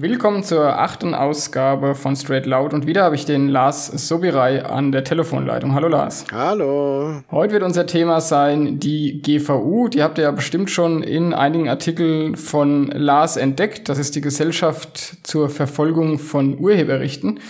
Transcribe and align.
Willkommen 0.00 0.44
zur 0.44 0.78
achten 0.78 1.12
Ausgabe 1.12 1.96
von 1.96 2.14
Straight 2.14 2.46
Loud 2.46 2.72
und 2.72 2.86
wieder 2.86 3.02
habe 3.02 3.16
ich 3.16 3.24
den 3.24 3.48
Lars 3.48 3.88
Sobirai 3.88 4.64
an 4.64 4.92
der 4.92 5.02
Telefonleitung. 5.02 5.74
Hallo 5.74 5.88
Lars. 5.88 6.24
Hallo. 6.30 7.20
Heute 7.32 7.54
wird 7.54 7.64
unser 7.64 7.84
Thema 7.84 8.20
sein 8.20 8.78
die 8.78 9.20
GVU. 9.20 9.88
Die 9.88 10.04
habt 10.04 10.18
ihr 10.18 10.22
ja 10.24 10.30
bestimmt 10.30 10.70
schon 10.70 11.02
in 11.02 11.34
einigen 11.34 11.68
Artikeln 11.68 12.36
von 12.36 12.92
Lars 12.92 13.36
entdeckt. 13.36 13.88
Das 13.88 13.98
ist 13.98 14.14
die 14.14 14.20
Gesellschaft 14.20 15.26
zur 15.26 15.48
Verfolgung 15.48 16.20
von 16.20 16.60
Urheberrechten. 16.60 17.40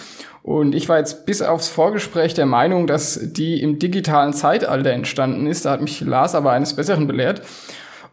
Und 0.42 0.74
ich 0.74 0.88
war 0.88 0.96
jetzt 0.96 1.26
bis 1.26 1.42
aufs 1.42 1.68
Vorgespräch 1.68 2.32
der 2.32 2.46
Meinung, 2.46 2.86
dass 2.86 3.20
die 3.22 3.60
im 3.60 3.78
digitalen 3.78 4.32
Zeitalter 4.32 4.92
entstanden 4.92 5.46
ist. 5.46 5.66
Da 5.66 5.72
hat 5.72 5.82
mich 5.82 6.00
Lars 6.00 6.34
aber 6.34 6.52
eines 6.52 6.74
Besseren 6.74 7.06
belehrt. 7.06 7.42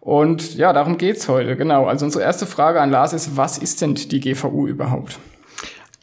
Und 0.06 0.56
ja, 0.56 0.72
darum 0.72 0.98
geht's 1.00 1.28
heute, 1.28 1.58
genau. 1.58 1.88
Also 1.88 2.06
unsere 2.06 2.24
erste 2.24 2.46
Frage 2.46 2.80
an 2.80 2.92
Lars 2.92 3.12
ist, 3.12 3.38
was 3.38 3.58
ist 3.58 3.82
denn 3.82 3.96
die 3.96 4.20
GVU 4.20 4.68
überhaupt? 4.68 5.18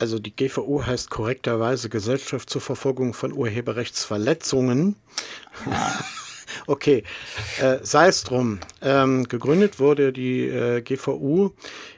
Also 0.01 0.19
die 0.19 0.35
GVU 0.35 0.85
heißt 0.85 1.09
korrekterweise 1.09 1.89
Gesellschaft 1.89 2.51
zur 2.51 2.61
Verfolgung 2.61 3.15
von 3.15 3.33
Urheberrechtsverletzungen. 3.33 4.97
okay, 6.67 7.05
äh, 7.61 7.79
sei 7.83 8.09
es 8.09 8.25
drum. 8.25 8.59
Ähm, 8.83 9.29
gegründet 9.29 9.79
wurde 9.79 10.13
die 10.13 10.49
äh, 10.49 10.83
GVU 10.83 11.51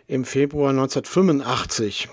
im 0.06 0.26
Februar 0.26 0.72
1985. 0.72 2.10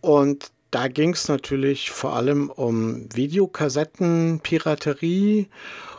Und 0.00 0.52
da 0.70 0.86
ging 0.86 1.14
es 1.14 1.26
natürlich 1.26 1.90
vor 1.90 2.14
allem 2.14 2.50
um 2.50 3.08
Videokassettenpiraterie 3.12 5.48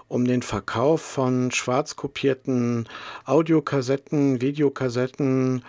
um 0.09 0.26
den 0.26 0.41
Verkauf 0.41 1.02
von 1.02 1.52
schwarz 1.52 1.95
kopierten 1.95 2.90
Audiokassetten, 3.26 4.41
Videokassetten 4.41 5.63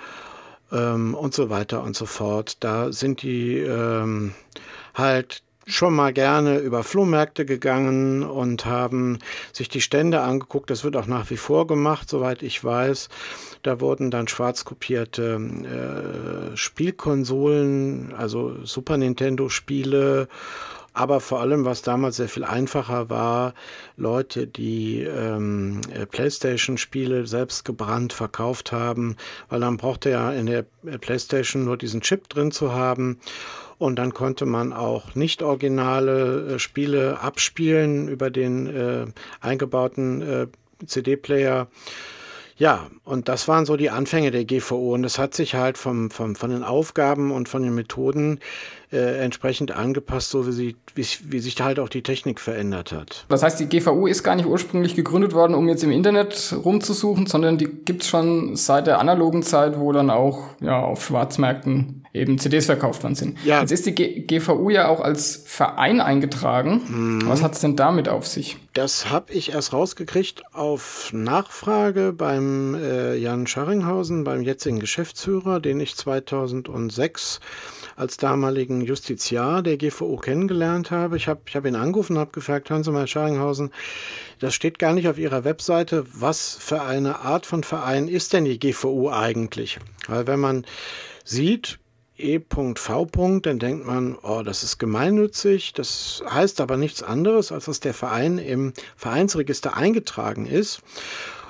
ähm, 0.72 1.14
und 1.14 1.34
so 1.34 1.50
weiter 1.50 1.82
und 1.82 1.94
so 1.94 2.06
fort. 2.06 2.56
Da 2.60 2.90
sind 2.90 3.22
die 3.22 3.58
ähm, 3.58 4.32
halt 4.94 5.42
schon 5.66 5.94
mal 5.94 6.12
gerne 6.12 6.58
über 6.58 6.82
Flohmärkte 6.82 7.44
gegangen 7.44 8.22
und 8.22 8.64
haben 8.64 9.18
sich 9.52 9.68
die 9.68 9.80
Stände 9.80 10.20
angeguckt. 10.20 10.70
Das 10.70 10.84
wird 10.84 10.96
auch 10.96 11.06
nach 11.06 11.30
wie 11.30 11.36
vor 11.36 11.66
gemacht, 11.66 12.08
soweit 12.08 12.42
ich 12.42 12.64
weiß. 12.64 13.08
Da 13.62 13.80
wurden 13.80 14.10
dann 14.10 14.26
schwarz 14.26 14.64
kopierte 14.64 15.38
äh, 16.52 16.56
Spielkonsolen, 16.56 18.14
also 18.16 18.64
Super 18.64 18.96
Nintendo 18.96 19.48
Spiele 19.48 20.28
aber 20.92 21.20
vor 21.20 21.40
allem, 21.40 21.64
was 21.64 21.82
damals 21.82 22.16
sehr 22.16 22.28
viel 22.28 22.44
einfacher 22.44 23.08
war, 23.08 23.54
Leute, 23.96 24.46
die 24.46 25.02
ähm, 25.02 25.80
äh, 25.92 26.06
PlayStation-Spiele 26.06 27.26
selbst 27.26 27.64
gebrannt 27.64 28.12
verkauft 28.12 28.72
haben, 28.72 29.16
weil 29.48 29.60
dann 29.60 29.76
brauchte 29.76 30.10
ja 30.10 30.32
in 30.32 30.46
der 30.46 30.64
äh, 30.84 30.98
PlayStation 30.98 31.64
nur 31.64 31.76
diesen 31.76 32.00
Chip 32.00 32.28
drin 32.28 32.50
zu 32.50 32.72
haben. 32.72 33.20
Und 33.78 33.96
dann 33.98 34.12
konnte 34.12 34.44
man 34.44 34.74
auch 34.74 35.14
nicht 35.14 35.42
originale 35.42 36.54
äh, 36.54 36.58
Spiele 36.58 37.20
abspielen 37.20 38.08
über 38.08 38.30
den 38.30 38.66
äh, 38.66 39.06
eingebauten 39.40 40.20
äh, 40.20 40.46
CD-Player. 40.84 41.68
Ja, 42.56 42.90
und 43.04 43.30
das 43.30 43.48
waren 43.48 43.64
so 43.64 43.78
die 43.78 43.88
Anfänge 43.88 44.30
der 44.30 44.44
GVO. 44.44 44.92
Und 44.92 45.02
das 45.02 45.18
hat 45.18 45.32
sich 45.32 45.54
halt 45.54 45.78
vom, 45.78 46.10
vom, 46.10 46.36
von 46.36 46.50
den 46.50 46.62
Aufgaben 46.62 47.30
und 47.32 47.48
von 47.48 47.62
den 47.62 47.74
Methoden 47.74 48.38
äh, 48.92 49.22
entsprechend 49.22 49.70
angepasst, 49.70 50.30
so 50.30 50.46
wie, 50.46 50.52
sie, 50.52 50.76
wie, 50.94 51.06
wie 51.24 51.38
sich 51.38 51.60
halt 51.60 51.78
auch 51.78 51.88
die 51.88 52.02
Technik 52.02 52.40
verändert 52.40 52.92
hat. 52.92 53.24
Das 53.28 53.42
heißt, 53.42 53.60
die 53.60 53.66
GVU 53.66 54.06
ist 54.06 54.22
gar 54.22 54.34
nicht 54.34 54.46
ursprünglich 54.46 54.96
gegründet 54.96 55.32
worden, 55.32 55.54
um 55.54 55.68
jetzt 55.68 55.84
im 55.84 55.92
Internet 55.92 56.54
rumzusuchen, 56.64 57.26
sondern 57.26 57.58
die 57.58 57.66
gibt's 57.66 58.08
schon 58.08 58.56
seit 58.56 58.86
der 58.86 58.98
analogen 58.98 59.42
Zeit, 59.42 59.78
wo 59.78 59.92
dann 59.92 60.10
auch 60.10 60.40
ja, 60.60 60.80
auf 60.80 61.04
Schwarzmärkten 61.04 62.04
eben 62.12 62.38
CDs 62.38 62.66
verkauft 62.66 63.02
worden 63.04 63.14
sind. 63.14 63.38
Ja. 63.44 63.60
Jetzt 63.60 63.70
ist 63.70 63.86
die 63.86 63.94
G 63.94 64.20
GVU 64.22 64.70
ja 64.70 64.88
auch 64.88 65.00
als 65.00 65.44
Verein 65.46 66.00
eingetragen. 66.00 66.82
Mhm. 66.88 67.28
Was 67.28 67.42
hat's 67.42 67.60
denn 67.60 67.76
damit 67.76 68.08
auf 68.08 68.26
sich? 68.26 68.56
Das 68.72 69.10
habe 69.10 69.32
ich 69.32 69.52
erst 69.52 69.72
rausgekriegt 69.72 70.42
auf 70.52 71.10
Nachfrage 71.12 72.12
beim 72.12 72.74
äh, 72.74 73.16
Jan 73.16 73.46
Scharringhausen, 73.46 74.24
beim 74.24 74.42
jetzigen 74.42 74.80
Geschäftsführer, 74.80 75.60
den 75.60 75.78
ich 75.80 75.96
2006 75.96 77.40
als 78.00 78.16
damaligen 78.16 78.80
Justiziar 78.80 79.62
der 79.62 79.76
GVO 79.76 80.16
kennengelernt 80.16 80.90
habe. 80.90 81.18
Ich 81.18 81.28
habe 81.28 81.42
ich 81.46 81.54
hab 81.54 81.66
ihn 81.66 81.76
angerufen 81.76 82.14
und 82.14 82.20
habe 82.20 82.32
gefragt, 82.32 82.70
hören 82.70 82.82
Sie 82.82 82.90
mal, 82.90 83.06
Scharinghausen, 83.06 83.70
das 84.38 84.54
steht 84.54 84.78
gar 84.78 84.94
nicht 84.94 85.06
auf 85.06 85.18
Ihrer 85.18 85.44
Webseite. 85.44 86.06
Was 86.14 86.56
für 86.58 86.82
eine 86.82 87.20
Art 87.20 87.44
von 87.44 87.62
Verein 87.62 88.08
ist 88.08 88.32
denn 88.32 88.46
die 88.46 88.58
GVO 88.58 89.10
eigentlich? 89.10 89.78
Weil 90.08 90.26
wenn 90.26 90.40
man 90.40 90.64
sieht, 91.24 91.78
E.V. 92.16 93.40
dann 93.40 93.58
denkt 93.58 93.86
man, 93.86 94.16
oh, 94.22 94.42
das 94.42 94.62
ist 94.62 94.78
gemeinnützig. 94.78 95.74
Das 95.74 96.22
heißt 96.28 96.60
aber 96.60 96.76
nichts 96.76 97.02
anderes, 97.02 97.52
als 97.52 97.66
dass 97.66 97.80
der 97.80 97.94
Verein 97.94 98.38
im 98.38 98.72
Vereinsregister 98.96 99.76
eingetragen 99.76 100.46
ist. 100.46 100.82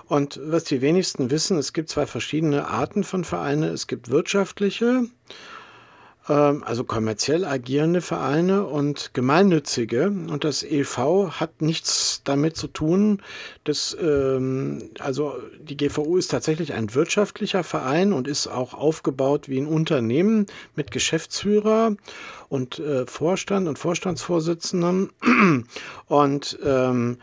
Und 0.07 0.41
was 0.43 0.65
die 0.65 0.81
wenigsten 0.81 1.31
wissen, 1.31 1.57
es 1.59 1.73
gibt 1.73 1.89
zwei 1.89 2.07
verschiedene 2.07 2.67
Arten 2.67 3.05
von 3.05 3.23
Vereinen. 3.23 3.73
Es 3.73 3.87
gibt 3.87 4.11
wirtschaftliche 4.11 5.05
also 6.35 6.85
kommerziell 6.85 7.45
agierende 7.45 8.01
Vereine 8.01 8.65
und 8.65 9.15
gemeinnützige. 9.15 10.07
Und 10.07 10.45
das 10.45 10.63
EV 10.63 11.31
hat 11.41 11.63
nichts 11.63 12.23
damit 12.25 12.57
zu 12.57 12.69
tun. 12.69 13.23
dass, 13.65 13.97
ähm, 14.01 14.91
also 14.99 15.35
die 15.61 15.77
GVU 15.77 16.17
ist 16.17 16.31
tatsächlich 16.31 16.73
ein 16.73 16.95
wirtschaftlicher 16.95 17.65
Verein 17.65 18.13
und 18.13 18.29
ist 18.29 18.47
auch 18.47 18.75
aufgebaut 18.75 19.49
wie 19.49 19.59
ein 19.61 19.67
Unternehmen 19.67 20.47
mit 20.77 20.91
Geschäftsführer 20.91 21.97
und 22.49 22.79
äh, 22.79 23.07
Vorstand 23.07 23.69
und 23.69 23.79
Vorstandsvorsitzenden. 23.79 25.11
Und 26.07 26.59
ähm, 26.65 27.19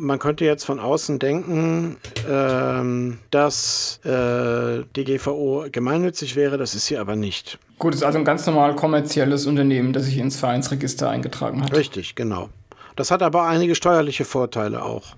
man 0.00 0.18
könnte 0.18 0.44
jetzt 0.44 0.64
von 0.64 0.80
außen 0.80 1.18
denken, 1.18 1.96
ähm, 2.28 3.18
dass 3.30 4.00
äh, 4.04 4.84
die 4.96 5.04
GVO 5.04 5.66
gemeinnützig 5.70 6.36
wäre, 6.36 6.56
das 6.56 6.74
ist 6.74 6.86
sie 6.86 6.96
aber 6.96 7.16
nicht. 7.16 7.58
Gut, 7.78 7.94
es 7.94 8.00
ist 8.00 8.06
also 8.06 8.18
ein 8.18 8.24
ganz 8.24 8.46
normal 8.46 8.74
kommerzielles 8.74 9.46
Unternehmen, 9.46 9.92
das 9.92 10.06
sich 10.06 10.18
ins 10.18 10.36
Vereinsregister 10.36 11.08
eingetragen 11.08 11.62
hat. 11.62 11.74
Richtig, 11.76 12.14
genau. 12.14 12.48
Das 12.96 13.10
hat 13.10 13.22
aber 13.22 13.46
einige 13.46 13.74
steuerliche 13.74 14.24
Vorteile 14.24 14.84
auch. 14.84 15.16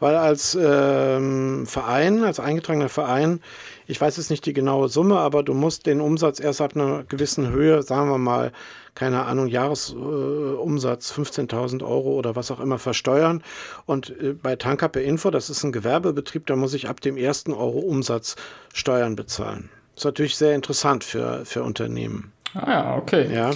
Weil 0.00 0.16
als 0.16 0.58
ähm, 0.60 1.66
Verein, 1.66 2.24
als 2.24 2.40
eingetragener 2.40 2.88
Verein, 2.88 3.40
ich 3.86 4.00
weiß 4.00 4.16
jetzt 4.16 4.30
nicht 4.30 4.46
die 4.46 4.52
genaue 4.52 4.88
Summe, 4.88 5.18
aber 5.18 5.42
du 5.42 5.54
musst 5.54 5.86
den 5.86 6.00
Umsatz 6.00 6.40
erst 6.40 6.60
ab 6.60 6.74
einer 6.74 7.04
gewissen 7.04 7.50
Höhe, 7.50 7.82
sagen 7.82 8.10
wir 8.10 8.18
mal, 8.18 8.52
keine 8.94 9.24
Ahnung, 9.24 9.46
Jahresumsatz 9.46 11.16
äh, 11.16 11.20
15.000 11.20 11.82
Euro 11.82 12.14
oder 12.14 12.36
was 12.36 12.50
auch 12.50 12.60
immer 12.60 12.78
versteuern. 12.78 13.42
Und 13.86 14.10
äh, 14.20 14.34
bei 14.34 14.56
Tankappe 14.56 15.00
Info, 15.00 15.30
das 15.30 15.50
ist 15.50 15.64
ein 15.64 15.72
Gewerbebetrieb, 15.72 16.46
da 16.46 16.56
muss 16.56 16.74
ich 16.74 16.88
ab 16.88 17.00
dem 17.00 17.16
ersten 17.16 17.52
Euro 17.52 17.78
Umsatz 17.78 18.36
Steuern 18.74 19.16
bezahlen. 19.16 19.70
Das 19.94 20.02
ist 20.02 20.04
natürlich 20.04 20.36
sehr 20.36 20.54
interessant 20.54 21.04
für, 21.04 21.44
für 21.44 21.62
Unternehmen. 21.62 22.32
Ah 22.54 22.70
ja, 22.70 22.96
okay. 22.96 23.32
Ja. 23.32 23.50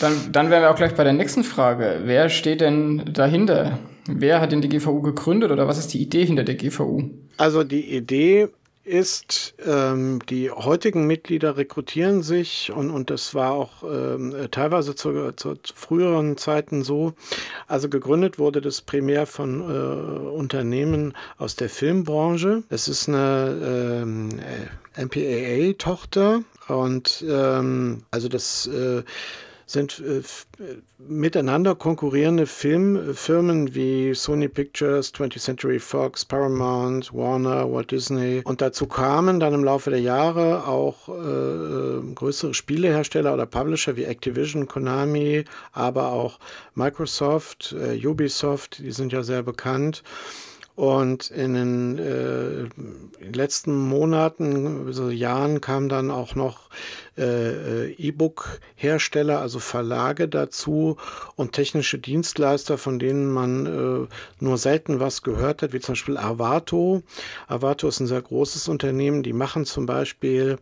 Dann, 0.00 0.32
dann 0.32 0.50
wären 0.50 0.62
wir 0.62 0.70
auch 0.70 0.76
gleich 0.76 0.94
bei 0.94 1.04
der 1.04 1.12
nächsten 1.12 1.44
Frage. 1.44 2.00
Wer 2.04 2.28
steht 2.28 2.60
denn 2.60 3.04
dahinter? 3.12 3.78
Wer 4.06 4.40
hat 4.40 4.50
denn 4.50 4.62
die 4.62 4.68
GVU 4.68 5.00
gegründet 5.02 5.52
oder 5.52 5.68
was 5.68 5.78
ist 5.78 5.94
die 5.94 6.02
Idee 6.02 6.24
hinter 6.24 6.42
der 6.42 6.56
GVU? 6.56 7.10
Also 7.36 7.62
die 7.62 7.94
Idee 7.94 8.48
ist, 8.84 9.54
ähm, 9.64 10.20
die 10.28 10.50
heutigen 10.50 11.06
Mitglieder 11.06 11.56
rekrutieren 11.56 12.22
sich 12.22 12.72
und, 12.74 12.90
und 12.90 13.10
das 13.10 13.34
war 13.34 13.52
auch 13.52 13.82
ähm, 13.82 14.34
teilweise 14.50 14.94
zu, 14.94 15.32
zu, 15.32 15.54
früheren 15.74 16.36
Zeiten 16.36 16.82
so. 16.82 17.12
Also 17.66 17.88
gegründet 17.88 18.38
wurde 18.38 18.60
das 18.60 18.80
primär 18.80 19.26
von 19.26 19.60
äh, 19.60 20.28
Unternehmen 20.30 21.14
aus 21.36 21.56
der 21.56 21.68
Filmbranche. 21.68 22.62
Es 22.70 22.88
ist 22.88 23.08
eine 23.08 24.02
ähm, 24.02 24.40
MPAA-Tochter 24.96 26.42
und 26.68 27.24
ähm, 27.28 28.02
also 28.10 28.28
das 28.28 28.66
äh, 28.66 29.02
sind 29.70 30.00
äh, 30.00 30.22
miteinander 30.98 31.76
konkurrierende 31.76 32.46
Filmfirmen 32.46 33.72
wie 33.74 34.14
Sony 34.14 34.48
Pictures, 34.48 35.14
20th 35.14 35.38
Century 35.38 35.78
Fox, 35.78 36.24
Paramount, 36.24 37.14
Warner, 37.14 37.70
Walt 37.70 37.92
Disney. 37.92 38.42
Und 38.44 38.60
dazu 38.60 38.86
kamen 38.86 39.38
dann 39.38 39.54
im 39.54 39.62
Laufe 39.62 39.90
der 39.90 40.00
Jahre 40.00 40.66
auch 40.66 41.08
äh, 41.08 42.14
größere 42.14 42.52
Spielehersteller 42.52 43.32
oder 43.32 43.46
Publisher 43.46 43.96
wie 43.96 44.04
Activision, 44.04 44.66
Konami, 44.66 45.44
aber 45.72 46.10
auch 46.12 46.40
Microsoft, 46.74 47.72
äh, 47.78 48.04
Ubisoft, 48.04 48.78
die 48.78 48.90
sind 48.90 49.12
ja 49.12 49.22
sehr 49.22 49.44
bekannt. 49.44 50.02
Und 50.80 51.30
in 51.30 51.52
den 51.52 51.98
äh, 51.98 52.66
letzten 53.22 53.76
Monaten, 53.76 54.86
also 54.86 55.10
Jahren, 55.10 55.60
kam 55.60 55.90
dann 55.90 56.10
auch 56.10 56.34
noch 56.34 56.70
äh, 57.18 57.88
äh, 57.88 57.92
E-Book-Hersteller, 57.98 59.42
also 59.42 59.58
Verlage 59.58 60.26
dazu 60.26 60.96
und 61.36 61.52
technische 61.52 61.98
Dienstleister, 61.98 62.78
von 62.78 62.98
denen 62.98 63.30
man 63.30 63.66
äh, 63.66 64.08
nur 64.42 64.56
selten 64.56 65.00
was 65.00 65.20
gehört 65.20 65.60
hat, 65.60 65.74
wie 65.74 65.80
zum 65.80 65.92
Beispiel 65.92 66.16
Avato. 66.16 67.02
Avato 67.46 67.86
ist 67.86 68.00
ein 68.00 68.06
sehr 68.06 68.22
großes 68.22 68.66
Unternehmen, 68.68 69.22
die 69.22 69.34
machen 69.34 69.66
zum 69.66 69.84
Beispiel, 69.84 70.56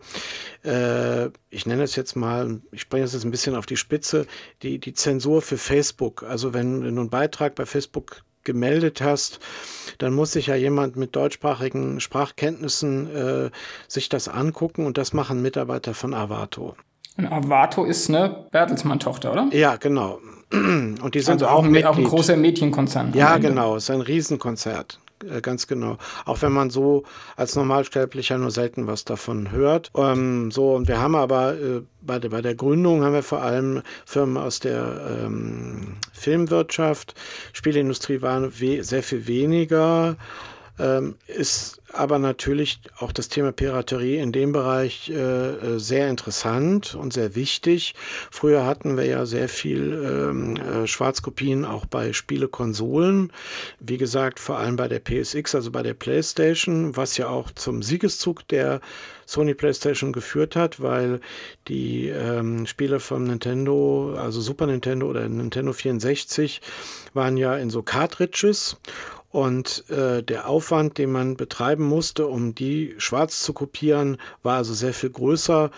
äh, 0.64 1.26
ich 1.48 1.64
nenne 1.64 1.84
es 1.84 1.94
jetzt 1.94 2.16
mal, 2.16 2.60
ich 2.72 2.80
spreche 2.80 3.04
es 3.04 3.12
jetzt 3.12 3.24
ein 3.24 3.30
bisschen 3.30 3.54
auf 3.54 3.66
die 3.66 3.76
Spitze, 3.76 4.26
die, 4.62 4.80
die 4.80 4.94
Zensur 4.94 5.42
für 5.42 5.58
Facebook. 5.58 6.24
Also 6.24 6.54
wenn, 6.54 6.82
wenn 6.82 6.96
du 6.96 7.02
einen 7.02 7.10
Beitrag 7.10 7.54
bei 7.54 7.66
Facebook 7.66 8.24
gemeldet 8.48 9.02
hast, 9.02 9.38
dann 9.98 10.14
muss 10.14 10.32
sich 10.32 10.46
ja 10.46 10.54
jemand 10.54 10.96
mit 10.96 11.14
deutschsprachigen 11.14 12.00
Sprachkenntnissen 12.00 13.14
äh, 13.14 13.50
sich 13.86 14.08
das 14.08 14.26
angucken 14.28 14.86
und 14.86 14.96
das 14.96 15.12
machen 15.12 15.42
Mitarbeiter 15.42 15.92
von 15.92 16.14
Avato. 16.14 16.74
Und 17.18 17.26
Avato 17.26 17.84
ist 17.84 18.08
eine 18.08 18.46
Bertelsmann-Tochter, 18.50 19.32
oder? 19.32 19.48
Ja, 19.52 19.76
genau. 19.76 20.20
Und 20.50 21.14
die 21.14 21.20
sind 21.20 21.42
also 21.42 21.48
auch, 21.48 21.62
auch, 21.62 21.84
auch 21.84 21.98
ein 21.98 22.04
großer 22.04 22.38
Medienkonzern. 22.38 23.12
Ja, 23.12 23.36
genau. 23.36 23.76
Es 23.76 23.84
ist 23.84 23.90
ein 23.90 24.00
Riesenkonzert. 24.00 24.98
Äh, 25.24 25.40
ganz 25.40 25.66
genau. 25.66 25.98
Auch 26.24 26.42
wenn 26.42 26.52
man 26.52 26.70
so 26.70 27.04
als 27.36 27.56
Normalsterblicher 27.56 28.38
nur 28.38 28.50
selten 28.50 28.86
was 28.86 29.04
davon 29.04 29.50
hört. 29.50 29.90
Ähm, 29.96 30.50
so, 30.50 30.74
und 30.74 30.88
wir 30.88 31.00
haben 31.00 31.14
aber 31.14 31.54
äh, 31.54 31.82
bei, 32.00 32.18
der, 32.18 32.28
bei 32.30 32.42
der 32.42 32.54
Gründung 32.54 33.04
haben 33.04 33.14
wir 33.14 33.22
vor 33.22 33.42
allem 33.42 33.82
Firmen 34.04 34.36
aus 34.36 34.60
der 34.60 35.20
ähm, 35.24 35.96
Filmwirtschaft. 36.12 37.14
Spielindustrie 37.52 38.22
waren 38.22 38.50
sehr 38.50 39.02
viel 39.02 39.26
weniger. 39.26 40.16
Ähm, 40.78 41.16
ist 41.26 41.80
aber 41.92 42.18
natürlich 42.18 42.80
auch 42.98 43.12
das 43.12 43.28
Thema 43.28 43.52
Piraterie 43.52 44.18
in 44.18 44.32
dem 44.32 44.52
Bereich 44.52 45.10
äh, 45.10 45.14
äh, 45.14 45.78
sehr 45.78 46.08
interessant 46.08 46.94
und 46.94 47.12
sehr 47.12 47.34
wichtig. 47.34 47.94
Früher 48.30 48.66
hatten 48.66 48.96
wir 48.96 49.06
ja 49.06 49.26
sehr 49.26 49.48
viel 49.48 49.92
ähm, 50.04 50.56
äh, 50.56 50.86
Schwarzkopien 50.86 51.64
auch 51.64 51.86
bei 51.86 52.12
Spielekonsolen. 52.12 53.32
Wie 53.80 53.96
gesagt, 53.96 54.38
vor 54.38 54.58
allem 54.58 54.76
bei 54.76 54.88
der 54.88 55.00
PSX, 55.00 55.54
also 55.54 55.70
bei 55.70 55.82
der 55.82 55.94
PlayStation, 55.94 56.96
was 56.96 57.16
ja 57.16 57.28
auch 57.28 57.50
zum 57.52 57.82
Siegeszug 57.82 58.46
der 58.48 58.80
Sony 59.24 59.54
PlayStation 59.54 60.12
geführt 60.12 60.56
hat, 60.56 60.80
weil 60.80 61.20
die 61.68 62.08
ähm, 62.08 62.66
Spiele 62.66 62.98
von 62.98 63.24
Nintendo, 63.24 64.14
also 64.16 64.40
Super 64.40 64.66
Nintendo 64.66 65.06
oder 65.06 65.28
Nintendo 65.28 65.72
64, 65.72 66.62
waren 67.12 67.36
ja 67.36 67.56
in 67.56 67.68
so 67.68 67.82
Cartridges 67.82 68.76
und 69.30 69.84
äh, 69.90 70.22
der 70.22 70.48
Aufwand, 70.48 70.96
den 70.96 71.12
man 71.12 71.36
betreiben 71.36 71.84
musste, 71.84 72.26
um 72.26 72.54
die 72.54 72.94
schwarz 72.96 73.42
zu 73.42 73.52
kopieren, 73.52 74.16
war 74.42 74.56
also 74.56 74.72
sehr 74.72 74.94
viel 74.94 75.10
größer. 75.10 75.70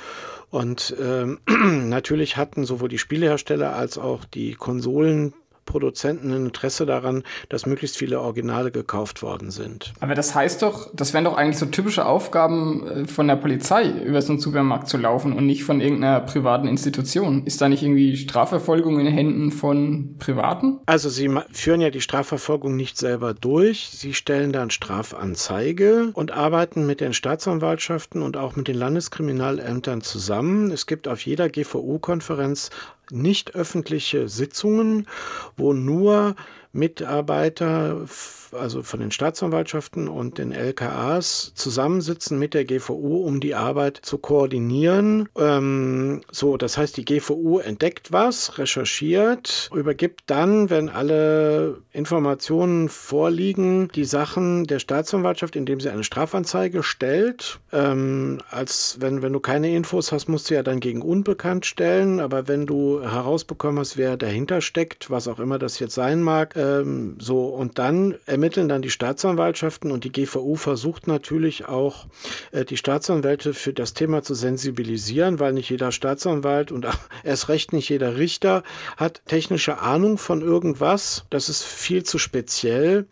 Und 0.50 0.94
äh, 0.98 1.26
natürlich 1.50 2.36
hatten 2.36 2.64
sowohl 2.64 2.88
die 2.88 2.98
Spielehersteller 2.98 3.74
als 3.74 3.98
auch 3.98 4.24
die 4.24 4.54
Konsolen 4.54 5.34
Produzenten 5.64 6.32
ein 6.32 6.46
Interesse 6.46 6.86
daran, 6.86 7.22
dass 7.48 7.66
möglichst 7.66 7.96
viele 7.96 8.20
Originale 8.20 8.70
gekauft 8.70 9.22
worden 9.22 9.50
sind. 9.50 9.92
Aber 10.00 10.14
das 10.14 10.34
heißt 10.34 10.62
doch, 10.62 10.90
das 10.94 11.12
wären 11.12 11.24
doch 11.24 11.36
eigentlich 11.36 11.58
so 11.58 11.66
typische 11.66 12.06
Aufgaben 12.06 12.86
äh, 12.86 13.04
von 13.06 13.28
der 13.28 13.36
Polizei, 13.36 13.88
über 13.88 14.20
so 14.22 14.32
einen 14.32 14.40
Supermarkt 14.40 14.88
zu 14.88 14.96
laufen 14.96 15.32
und 15.32 15.46
nicht 15.46 15.64
von 15.64 15.80
irgendeiner 15.80 16.20
privaten 16.20 16.66
Institution. 16.66 17.44
Ist 17.44 17.60
da 17.60 17.68
nicht 17.68 17.82
irgendwie 17.82 18.16
Strafverfolgung 18.16 18.98
in 18.98 19.06
den 19.06 19.14
Händen 19.14 19.50
von 19.50 20.16
Privaten? 20.18 20.80
Also 20.86 21.08
sie 21.08 21.30
führen 21.52 21.80
ja 21.80 21.90
die 21.90 22.00
Strafverfolgung 22.00 22.76
nicht 22.76 22.98
selber 22.98 23.34
durch. 23.34 23.90
Sie 23.92 24.14
stellen 24.14 24.52
dann 24.52 24.70
Strafanzeige 24.70 26.10
und 26.14 26.32
arbeiten 26.32 26.86
mit 26.86 27.00
den 27.00 27.12
Staatsanwaltschaften 27.12 28.22
und 28.22 28.36
auch 28.36 28.56
mit 28.56 28.68
den 28.68 28.76
Landeskriminalämtern 28.76 30.00
zusammen. 30.00 30.70
Es 30.70 30.86
gibt 30.86 31.08
auf 31.08 31.24
jeder 31.24 31.48
GVU-Konferenz 31.48 32.70
nicht 33.12 33.54
öffentliche 33.54 34.28
Sitzungen, 34.28 35.06
wo 35.56 35.72
nur 35.72 36.36
Mitarbeiter, 36.72 38.06
also 38.52 38.82
von 38.82 39.00
den 39.00 39.10
Staatsanwaltschaften 39.10 40.08
und 40.08 40.38
den 40.38 40.52
LKAs, 40.52 41.52
zusammensitzen 41.54 42.38
mit 42.38 42.54
der 42.54 42.64
GVU, 42.64 43.24
um 43.24 43.40
die 43.40 43.54
Arbeit 43.54 44.00
zu 44.02 44.18
koordinieren. 44.18 45.28
Ähm, 45.36 46.22
so, 46.30 46.56
das 46.56 46.76
heißt, 46.76 46.96
die 46.96 47.04
GVU 47.04 47.58
entdeckt 47.58 48.12
was, 48.12 48.58
recherchiert, 48.58 49.70
übergibt 49.74 50.22
dann, 50.26 50.70
wenn 50.70 50.88
alle 50.88 51.78
Informationen 51.92 52.88
vorliegen, 52.88 53.88
die 53.94 54.04
Sachen 54.04 54.64
der 54.64 54.78
Staatsanwaltschaft, 54.78 55.56
indem 55.56 55.80
sie 55.80 55.90
eine 55.90 56.04
Strafanzeige 56.04 56.82
stellt. 56.82 57.60
Ähm, 57.72 58.38
als 58.50 58.98
wenn, 59.00 59.22
wenn 59.22 59.32
du 59.32 59.40
keine 59.40 59.74
Infos 59.74 60.12
hast, 60.12 60.28
musst 60.28 60.50
du 60.50 60.54
ja 60.54 60.62
dann 60.62 60.80
gegen 60.80 61.02
unbekannt 61.02 61.66
stellen. 61.66 62.20
Aber 62.20 62.48
wenn 62.48 62.66
du 62.66 63.02
herausbekommen 63.02 63.78
hast, 63.80 63.96
wer 63.96 64.16
dahinter 64.16 64.60
steckt, 64.60 65.10
was 65.10 65.28
auch 65.28 65.38
immer 65.38 65.58
das 65.58 65.78
jetzt 65.78 65.94
sein 65.94 66.22
mag, 66.22 66.56
ähm, 66.56 67.16
so, 67.18 67.46
und 67.46 67.78
dann 67.78 68.16
ermitteln 68.40 68.70
dann 68.70 68.80
die 68.80 68.88
Staatsanwaltschaften 68.88 69.92
und 69.92 70.04
die 70.04 70.12
GVU 70.12 70.56
versucht 70.56 71.06
natürlich 71.06 71.68
auch, 71.68 72.06
äh, 72.52 72.64
die 72.64 72.78
Staatsanwälte 72.78 73.52
für 73.52 73.74
das 73.74 73.92
Thema 73.92 74.22
zu 74.22 74.32
sensibilisieren, 74.34 75.38
weil 75.40 75.52
nicht 75.52 75.68
jeder 75.68 75.92
Staatsanwalt 75.92 76.72
und 76.72 76.86
erst 77.22 77.50
recht 77.50 77.74
nicht 77.74 77.90
jeder 77.90 78.16
Richter 78.16 78.62
hat 78.96 79.20
technische 79.26 79.80
Ahnung 79.80 80.16
von 80.16 80.40
irgendwas. 80.40 81.26
Das 81.28 81.50
ist 81.50 81.64
viel 81.64 82.02
zu 82.02 82.16
speziell. 82.16 83.06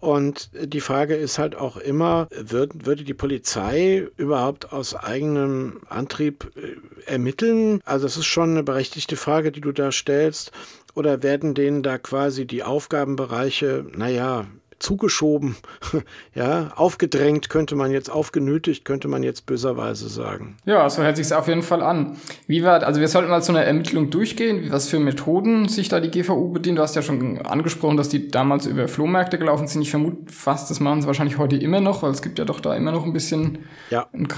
Und 0.00 0.50
die 0.52 0.80
Frage 0.80 1.14
ist 1.14 1.38
halt 1.38 1.54
auch 1.54 1.76
immer, 1.76 2.26
würde 2.32 3.04
die 3.04 3.14
Polizei 3.14 4.08
überhaupt 4.16 4.72
aus 4.72 4.96
eigenem 4.96 5.82
Antrieb 5.88 6.50
äh, 6.56 7.08
ermitteln? 7.08 7.80
Also 7.84 8.06
es 8.06 8.16
ist 8.16 8.26
schon 8.26 8.50
eine 8.50 8.64
berechtigte 8.64 9.14
Frage, 9.14 9.52
die 9.52 9.60
du 9.60 9.70
da 9.70 9.92
stellst. 9.92 10.50
Oder 10.94 11.22
werden 11.22 11.54
denen 11.54 11.84
da 11.84 11.98
quasi 11.98 12.46
die 12.46 12.64
Aufgabenbereiche, 12.64 13.86
naja, 13.94 14.44
zugeschoben, 14.82 15.56
ja, 16.34 16.72
aufgedrängt 16.76 17.48
könnte 17.48 17.76
man 17.76 17.90
jetzt, 17.90 18.10
aufgenötigt 18.10 18.84
könnte 18.84 19.08
man 19.08 19.22
jetzt 19.22 19.46
böserweise 19.46 20.08
sagen. 20.08 20.56
Ja, 20.64 20.88
so 20.90 21.02
hört 21.02 21.16
sich 21.16 21.32
auf 21.32 21.48
jeden 21.48 21.62
Fall 21.62 21.82
an. 21.82 22.16
Wie 22.46 22.62
war, 22.62 22.82
also 22.82 23.00
wir 23.00 23.08
sollten 23.08 23.30
mal 23.30 23.42
so 23.42 23.52
eine 23.52 23.64
Ermittlung 23.64 24.10
durchgehen, 24.10 24.70
was 24.70 24.88
für 24.88 24.98
Methoden 24.98 25.68
sich 25.68 25.88
da 25.88 26.00
die 26.00 26.10
GVU 26.10 26.52
bedient. 26.52 26.78
Du 26.78 26.82
hast 26.82 26.96
ja 26.96 27.02
schon 27.02 27.40
angesprochen, 27.42 27.96
dass 27.96 28.08
die 28.08 28.28
damals 28.28 28.66
über 28.66 28.88
Flohmärkte 28.88 29.38
gelaufen 29.38 29.66
sind. 29.66 29.82
Ich 29.82 29.90
vermute 29.90 30.32
fast, 30.32 30.70
das 30.70 30.80
machen 30.80 31.02
sie 31.02 31.06
wahrscheinlich 31.06 31.38
heute 31.38 31.56
immer 31.56 31.80
noch, 31.80 32.02
weil 32.02 32.10
es 32.10 32.22
gibt 32.22 32.38
ja 32.38 32.44
doch 32.44 32.60
da 32.60 32.74
immer 32.74 32.92
noch 32.92 33.04
ein 33.04 33.12
bisschen 33.12 33.58
ja. 33.90 34.08
einen 34.12 34.28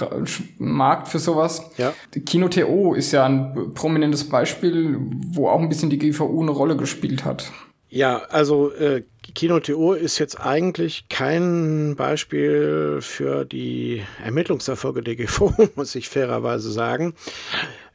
Markt 0.59 1.09
für 1.09 1.19
sowas. 1.19 1.71
Ja. 1.79 1.93
Kino 2.27 2.49
TO 2.49 2.95
ist 2.95 3.13
ja 3.13 3.25
ein 3.25 3.73
prominentes 3.75 4.29
Beispiel, 4.29 4.99
wo 5.29 5.49
auch 5.49 5.61
ein 5.61 5.69
bisschen 5.69 5.91
die 5.91 5.99
GVU 5.99 6.43
eine 6.43 6.51
Rolle 6.51 6.77
gespielt 6.77 7.25
hat. 7.25 7.51
Ja, 7.95 8.23
also 8.31 8.73
äh, 8.73 9.05
Kino.to 9.37 9.93
ist 9.93 10.19
jetzt 10.19 10.41
eigentlich 10.41 11.05
kein 11.09 11.95
Beispiel 11.95 12.99
für 13.01 13.45
die 13.45 14.03
Ermittlungserfolge 14.25 15.01
der 15.01 15.15
GVO, 15.15 15.55
muss 15.77 15.95
ich 15.95 16.09
fairerweise 16.09 16.73
sagen. 16.73 17.15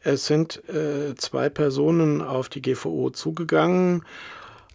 Es 0.02 0.26
sind 0.26 0.64
äh, 0.70 1.16
zwei 1.18 1.50
Personen 1.50 2.22
auf 2.22 2.48
die 2.48 2.62
GVO 2.62 3.10
zugegangen 3.10 4.06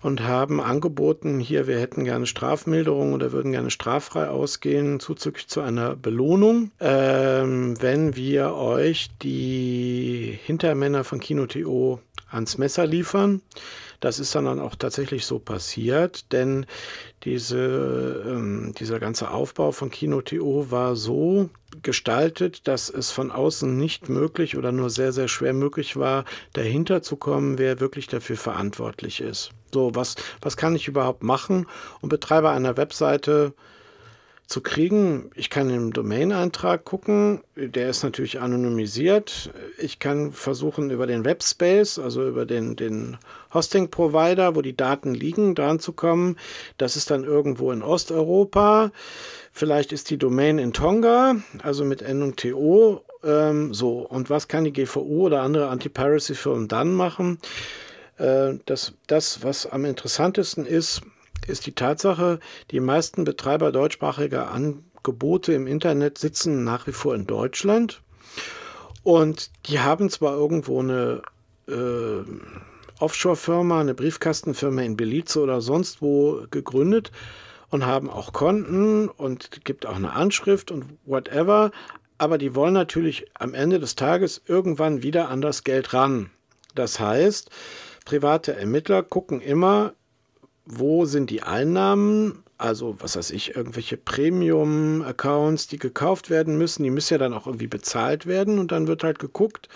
und 0.02 0.24
haben 0.24 0.60
angeboten, 0.60 1.40
hier, 1.40 1.66
wir 1.66 1.80
hätten 1.80 2.04
gerne 2.04 2.26
Strafmilderung 2.26 3.14
oder 3.14 3.32
würden 3.32 3.52
gerne 3.52 3.70
straffrei 3.70 4.28
ausgehen, 4.28 5.00
zuzüglich 5.00 5.48
zu 5.48 5.62
einer 5.62 5.96
Belohnung, 5.96 6.70
ähm, 6.80 7.80
wenn 7.80 8.14
wir 8.14 8.52
euch 8.52 9.08
die 9.22 10.38
Hintermänner 10.44 11.02
von 11.02 11.18
Kino.to 11.18 12.00
ans 12.30 12.58
Messer 12.58 12.86
liefern. 12.86 13.40
Das 14.00 14.18
ist 14.18 14.34
dann 14.34 14.60
auch 14.60 14.74
tatsächlich 14.74 15.26
so 15.26 15.38
passiert, 15.38 16.32
denn 16.32 16.66
diese, 17.24 18.24
ähm, 18.26 18.74
dieser 18.78 19.00
ganze 19.00 19.30
Aufbau 19.30 19.72
von 19.72 19.90
Kino.to 19.90 20.70
war 20.70 20.96
so 20.96 21.48
gestaltet, 21.82 22.68
dass 22.68 22.88
es 22.88 23.10
von 23.10 23.30
außen 23.30 23.76
nicht 23.76 24.08
möglich 24.08 24.56
oder 24.56 24.72
nur 24.72 24.90
sehr, 24.90 25.12
sehr 25.12 25.28
schwer 25.28 25.52
möglich 25.52 25.96
war, 25.96 26.24
dahinter 26.52 27.02
zu 27.02 27.16
kommen, 27.16 27.58
wer 27.58 27.80
wirklich 27.80 28.06
dafür 28.06 28.36
verantwortlich 28.36 29.20
ist. 29.20 29.50
So, 29.72 29.94
was, 29.94 30.14
was 30.40 30.56
kann 30.56 30.76
ich 30.76 30.86
überhaupt 30.86 31.22
machen? 31.22 31.66
Und 32.00 32.08
Betreiber 32.10 32.52
einer 32.52 32.76
Webseite 32.76 33.54
zu 34.46 34.60
kriegen. 34.60 35.30
Ich 35.34 35.48
kann 35.48 35.70
im 35.70 35.92
Domain-Eintrag 35.92 36.84
gucken, 36.84 37.42
der 37.56 37.88
ist 37.88 38.02
natürlich 38.02 38.40
anonymisiert. 38.40 39.50
Ich 39.78 39.98
kann 39.98 40.32
versuchen, 40.32 40.90
über 40.90 41.06
den 41.06 41.24
Webspace, 41.24 41.98
also 41.98 42.26
über 42.26 42.44
den, 42.44 42.76
den 42.76 43.16
Hosting-Provider, 43.54 44.54
wo 44.54 44.60
die 44.60 44.76
Daten 44.76 45.14
liegen, 45.14 45.54
dran 45.54 45.80
zu 45.80 45.92
kommen. 45.92 46.36
Das 46.76 46.96
ist 46.96 47.10
dann 47.10 47.24
irgendwo 47.24 47.72
in 47.72 47.82
Osteuropa. 47.82 48.92
Vielleicht 49.52 49.92
ist 49.92 50.10
die 50.10 50.18
Domain 50.18 50.58
in 50.58 50.72
Tonga, 50.72 51.36
also 51.62 51.84
mit 51.84 52.02
Endung 52.02 52.36
TO. 52.36 53.02
Ähm, 53.22 53.72
so, 53.72 54.00
und 54.00 54.28
was 54.28 54.48
kann 54.48 54.64
die 54.64 54.72
GVU 54.72 55.26
oder 55.26 55.40
andere 55.40 55.68
Anti-Piracy-Firmen 55.68 56.68
dann 56.68 56.92
machen? 56.92 57.38
Äh, 58.18 58.54
das, 58.66 58.92
das, 59.06 59.42
was 59.42 59.66
am 59.66 59.84
interessantesten 59.86 60.66
ist, 60.66 61.00
ist 61.46 61.66
die 61.66 61.74
Tatsache, 61.74 62.40
die 62.70 62.80
meisten 62.80 63.24
Betreiber 63.24 63.72
deutschsprachiger 63.72 64.50
Angebote 64.50 65.52
im 65.52 65.66
Internet 65.66 66.18
sitzen 66.18 66.64
nach 66.64 66.86
wie 66.86 66.92
vor 66.92 67.14
in 67.14 67.26
Deutschland. 67.26 68.02
Und 69.02 69.50
die 69.66 69.80
haben 69.80 70.08
zwar 70.08 70.34
irgendwo 70.34 70.80
eine 70.80 71.22
äh, 71.68 72.24
Offshore-Firma, 72.98 73.80
eine 73.80 73.94
Briefkastenfirma 73.94 74.82
in 74.82 74.96
Belize 74.96 75.40
oder 75.40 75.60
sonst 75.60 76.00
wo 76.00 76.46
gegründet 76.50 77.12
und 77.70 77.84
haben 77.84 78.08
auch 78.08 78.32
Konten 78.32 79.08
und 79.08 79.64
gibt 79.64 79.84
auch 79.84 79.96
eine 79.96 80.12
Anschrift 80.12 80.70
und 80.70 80.84
whatever. 81.04 81.70
Aber 82.18 82.38
die 82.38 82.54
wollen 82.54 82.74
natürlich 82.74 83.26
am 83.34 83.52
Ende 83.54 83.80
des 83.80 83.96
Tages 83.96 84.40
irgendwann 84.46 85.02
wieder 85.02 85.28
an 85.28 85.40
das 85.40 85.64
Geld 85.64 85.92
ran. 85.92 86.30
Das 86.74 87.00
heißt, 87.00 87.50
private 88.04 88.56
Ermittler 88.56 89.02
gucken 89.02 89.40
immer, 89.40 89.94
wo 90.66 91.04
sind 91.04 91.30
die 91.30 91.42
Einnahmen, 91.42 92.42
also 92.58 92.96
was 92.98 93.16
weiß 93.16 93.30
ich, 93.30 93.56
irgendwelche 93.56 93.96
Premium-Accounts, 93.96 95.66
die 95.66 95.78
gekauft 95.78 96.30
werden 96.30 96.56
müssen, 96.56 96.82
die 96.82 96.90
müssen 96.90 97.14
ja 97.14 97.18
dann 97.18 97.34
auch 97.34 97.46
irgendwie 97.46 97.66
bezahlt 97.66 98.26
werden 98.26 98.58
und 98.58 98.72
dann 98.72 98.86
wird 98.86 99.04
halt 99.04 99.18
geguckt, 99.18 99.68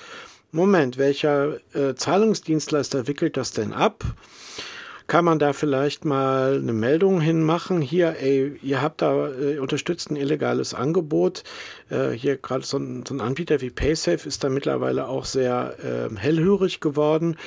Moment, 0.50 0.97
welcher 0.97 1.59
äh, 1.75 1.95
Zahlungsdienstleister 1.95 3.07
wickelt 3.07 3.37
das 3.37 3.52
denn 3.52 3.75
ab? 3.75 4.02
Kann 5.09 5.25
man 5.25 5.38
da 5.38 5.55
vielleicht 5.55 6.05
mal 6.05 6.59
eine 6.59 6.75
Meldung 6.75 7.23
hinmachen? 7.23 7.81
Hier, 7.81 8.17
ey, 8.21 8.59
ihr 8.62 8.83
habt 8.83 9.00
da 9.00 9.31
äh, 9.31 9.59
unterstützt 9.59 10.11
ein 10.11 10.17
illegales 10.17 10.75
Angebot. 10.75 11.45
Äh, 11.88 12.11
hier 12.11 12.37
gerade 12.37 12.67
so, 12.67 12.79
so, 12.79 13.15
ein 13.15 13.23
Anbieter 13.23 13.62
wie 13.62 13.71
PaySafe 13.71 14.29
ist 14.29 14.45
da 14.45 14.50
mittlerweile 14.50 15.09
auch 15.09 15.25
sehr 15.25 15.77
äh, 15.83 16.15
hellhörig 16.15 16.81
geworden. 16.81 17.38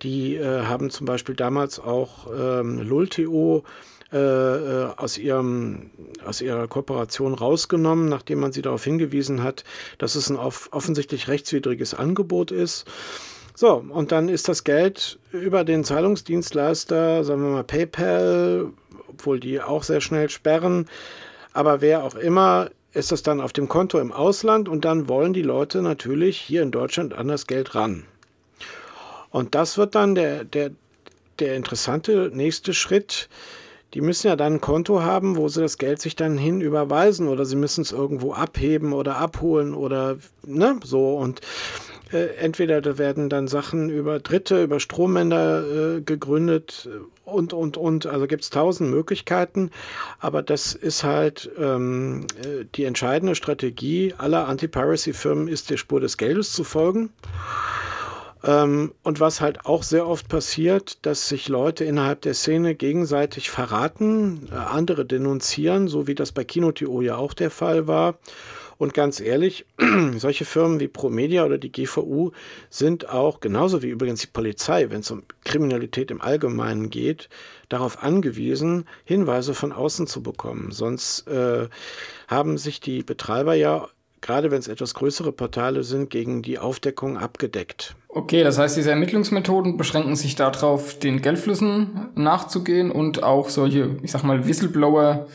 Die 0.00 0.36
äh, 0.36 0.62
haben 0.62 0.88
zum 0.88 1.04
Beispiel 1.04 1.34
damals 1.34 1.78
auch 1.78 2.26
ähm, 2.34 2.78
Lul.to 2.80 3.64
äh, 4.12 4.16
äh, 4.16 4.84
aus, 4.96 5.18
ihrem, 5.18 5.90
aus 6.24 6.40
ihrer 6.40 6.68
Kooperation 6.68 7.34
rausgenommen, 7.34 8.08
nachdem 8.08 8.40
man 8.40 8.52
sie 8.52 8.62
darauf 8.62 8.82
hingewiesen 8.82 9.42
hat, 9.42 9.64
dass 9.98 10.14
es 10.14 10.30
ein 10.30 10.36
offensichtlich 10.36 11.28
rechtswidriges 11.28 11.92
Angebot 11.92 12.50
ist. 12.50 12.86
So, 13.60 13.84
und 13.90 14.10
dann 14.10 14.30
ist 14.30 14.48
das 14.48 14.64
Geld 14.64 15.18
über 15.32 15.64
den 15.64 15.84
Zahlungsdienstleister, 15.84 17.24
sagen 17.24 17.42
wir 17.42 17.50
mal 17.50 17.62
PayPal, 17.62 18.72
obwohl 19.06 19.38
die 19.38 19.60
auch 19.60 19.82
sehr 19.82 20.00
schnell 20.00 20.30
sperren, 20.30 20.88
aber 21.52 21.82
wer 21.82 22.02
auch 22.02 22.14
immer, 22.14 22.70
ist 22.94 23.12
das 23.12 23.22
dann 23.22 23.38
auf 23.38 23.52
dem 23.52 23.68
Konto 23.68 23.98
im 23.98 24.12
Ausland 24.12 24.66
und 24.66 24.86
dann 24.86 25.10
wollen 25.10 25.34
die 25.34 25.42
Leute 25.42 25.82
natürlich 25.82 26.40
hier 26.40 26.62
in 26.62 26.70
Deutschland 26.70 27.12
an 27.12 27.28
das 27.28 27.46
Geld 27.46 27.74
ran. 27.74 28.06
Und 29.28 29.54
das 29.54 29.76
wird 29.76 29.94
dann 29.94 30.14
der, 30.14 30.44
der, 30.44 30.70
der 31.38 31.54
interessante 31.54 32.30
nächste 32.32 32.72
Schritt. 32.72 33.28
Die 33.94 34.00
müssen 34.00 34.28
ja 34.28 34.36
dann 34.36 34.54
ein 34.54 34.60
Konto 34.60 35.02
haben, 35.02 35.36
wo 35.36 35.48
sie 35.48 35.60
das 35.60 35.78
Geld 35.78 36.00
sich 36.00 36.14
dann 36.16 36.38
hin 36.38 36.60
überweisen 36.60 37.28
oder 37.28 37.44
sie 37.44 37.56
müssen 37.56 37.82
es 37.82 37.92
irgendwo 37.92 38.32
abheben 38.32 38.92
oder 38.92 39.16
abholen 39.16 39.74
oder 39.74 40.16
ne, 40.44 40.78
so. 40.84 41.16
Und 41.16 41.40
äh, 42.12 42.36
entweder 42.38 42.80
da 42.80 42.98
werden 42.98 43.28
dann 43.28 43.48
Sachen 43.48 43.88
über 43.88 44.18
Dritte, 44.18 44.62
über 44.62 44.80
Strommänner 44.80 45.62
äh, 45.62 46.00
gegründet 46.00 46.88
und, 47.24 47.52
und, 47.52 47.76
und. 47.76 48.06
Also 48.06 48.26
gibt 48.26 48.42
es 48.42 48.50
tausend 48.50 48.90
Möglichkeiten. 48.90 49.70
Aber 50.18 50.42
das 50.42 50.74
ist 50.74 51.04
halt 51.04 51.50
ähm, 51.58 52.26
äh, 52.42 52.64
die 52.74 52.84
entscheidende 52.84 53.34
Strategie 53.34 54.14
aller 54.18 54.48
Anti-Piracy-Firmen 54.48 55.48
ist, 55.48 55.70
der 55.70 55.76
Spur 55.76 56.00
des 56.00 56.16
Geldes 56.16 56.52
zu 56.52 56.64
folgen. 56.64 57.10
Ähm, 58.44 58.92
und 59.02 59.20
was 59.20 59.40
halt 59.40 59.66
auch 59.66 59.82
sehr 59.82 60.06
oft 60.06 60.28
passiert, 60.28 61.04
dass 61.04 61.28
sich 61.28 61.48
Leute 61.48 61.84
innerhalb 61.84 62.22
der 62.22 62.34
Szene 62.34 62.74
gegenseitig 62.74 63.50
verraten, 63.50 64.48
äh, 64.50 64.54
andere 64.54 65.04
denunzieren, 65.04 65.88
so 65.88 66.06
wie 66.06 66.14
das 66.14 66.32
bei 66.32 66.44
Kino.to 66.44 67.02
ja 67.02 67.16
auch 67.16 67.34
der 67.34 67.50
Fall 67.50 67.86
war. 67.86 68.18
Und 68.80 68.94
ganz 68.94 69.20
ehrlich, 69.20 69.66
solche 70.16 70.46
Firmen 70.46 70.80
wie 70.80 70.88
Promedia 70.88 71.44
oder 71.44 71.58
die 71.58 71.70
GVU 71.70 72.30
sind 72.70 73.10
auch, 73.10 73.40
genauso 73.40 73.82
wie 73.82 73.90
übrigens 73.90 74.22
die 74.22 74.28
Polizei, 74.28 74.88
wenn 74.88 75.00
es 75.00 75.10
um 75.10 75.22
Kriminalität 75.44 76.10
im 76.10 76.22
Allgemeinen 76.22 76.88
geht, 76.88 77.28
darauf 77.68 78.02
angewiesen, 78.02 78.86
Hinweise 79.04 79.52
von 79.52 79.72
außen 79.72 80.06
zu 80.06 80.22
bekommen. 80.22 80.70
Sonst 80.72 81.28
äh, 81.28 81.68
haben 82.26 82.56
sich 82.56 82.80
die 82.80 83.02
Betreiber 83.02 83.52
ja 83.52 83.86
gerade 84.20 84.50
wenn 84.50 84.58
es 84.58 84.68
etwas 84.68 84.94
größere 84.94 85.32
Portale 85.32 85.82
sind, 85.82 86.10
gegen 86.10 86.42
die 86.42 86.58
Aufdeckung 86.58 87.18
abgedeckt. 87.18 87.94
Okay, 88.08 88.42
das 88.42 88.58
heißt, 88.58 88.76
diese 88.76 88.90
Ermittlungsmethoden 88.90 89.76
beschränken 89.76 90.16
sich 90.16 90.34
darauf, 90.34 90.98
den 90.98 91.22
Geldflüssen 91.22 92.08
nachzugehen 92.14 92.90
und 92.90 93.22
auch 93.22 93.48
solche, 93.48 93.96
ich 94.02 94.10
sag 94.10 94.24
mal, 94.24 94.46
Whistleblower 94.46 95.26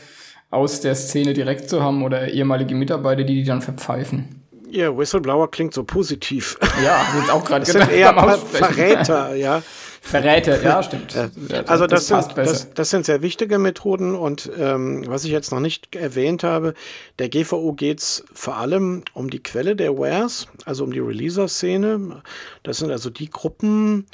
aus 0.50 0.80
der 0.80 0.94
Szene 0.94 1.32
direkt 1.32 1.68
zu 1.68 1.82
haben 1.82 2.02
oder 2.04 2.28
ehemalige 2.28 2.74
Mitarbeiter, 2.74 3.24
die 3.24 3.34
die 3.34 3.44
dann 3.44 3.62
verpfeifen. 3.62 4.42
Ja, 4.68 4.96
Whistleblower 4.96 5.50
klingt 5.50 5.74
so 5.74 5.84
positiv. 5.84 6.58
Ja, 6.84 7.00
jetzt 7.18 7.30
auch 7.30 7.44
gerade 7.44 7.64
gedacht. 7.72 7.88
Sind 7.88 7.98
eher 7.98 8.38
Verräter, 8.38 9.34
ja. 9.34 9.62
Verräter, 10.06 10.62
ja, 10.62 10.82
stimmt. 10.84 11.14
Ja. 11.14 11.28
Also 11.66 11.88
das, 11.88 12.06
das 12.06 12.26
sind, 12.26 12.38
das, 12.38 12.74
das, 12.74 12.90
sind 12.90 13.06
sehr 13.06 13.22
wichtige 13.22 13.58
Methoden 13.58 14.14
und 14.14 14.48
ähm, 14.56 15.02
was 15.08 15.24
ich 15.24 15.32
jetzt 15.32 15.50
noch 15.50 15.58
nicht 15.58 15.96
erwähnt 15.96 16.44
habe, 16.44 16.74
der 17.18 17.28
GVO 17.28 17.72
geht 17.72 17.98
es 17.98 18.24
vor 18.32 18.56
allem 18.56 19.02
um 19.14 19.30
die 19.30 19.42
Quelle 19.42 19.74
der 19.74 19.98
Wares, 19.98 20.46
also 20.64 20.84
um 20.84 20.92
die 20.92 21.00
Releaser-Szene. 21.00 22.22
Das 22.62 22.78
sind 22.78 22.92
also 22.92 23.10
die 23.10 23.28
Gruppen, 23.28 24.06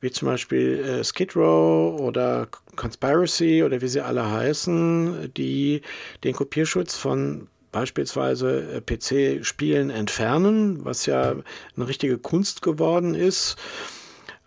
wie 0.00 0.10
zum 0.10 0.28
Beispiel 0.28 0.84
äh, 0.84 1.04
Skid 1.04 1.34
Row 1.34 1.98
oder 1.98 2.46
Conspiracy 2.76 3.62
oder 3.64 3.80
wie 3.80 3.88
sie 3.88 4.02
alle 4.02 4.30
heißen, 4.30 5.32
die 5.34 5.80
den 6.22 6.34
Kopierschutz 6.34 6.96
von 6.96 7.48
beispielsweise 7.72 8.74
äh, 8.74 8.80
PC-Spielen 8.82 9.88
entfernen, 9.88 10.84
was 10.84 11.06
ja 11.06 11.34
eine 11.76 11.88
richtige 11.88 12.18
Kunst 12.18 12.60
geworden 12.60 13.14
ist. 13.14 13.56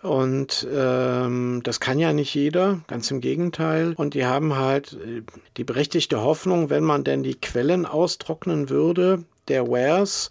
Und 0.02 0.68
ähm, 0.72 1.62
das 1.64 1.80
kann 1.80 1.98
ja 1.98 2.14
nicht 2.14 2.34
jeder, 2.36 2.82
ganz 2.88 3.10
im 3.10 3.20
Gegenteil. 3.20 3.94
Und 3.98 4.14
die 4.14 4.26
haben 4.26 4.56
halt 4.56 4.94
äh, 4.94 5.24
die 5.58 5.64
berechtigte 5.64 6.22
Hoffnung, 6.22 6.70
wenn 6.70 6.84
man 6.84 7.04
denn 7.04 7.24
die 7.24 7.36
Quellen 7.36 7.86
austrocknen 7.86 8.70
würde, 8.70 9.24
der 9.48 9.68
Wares, 9.68 10.30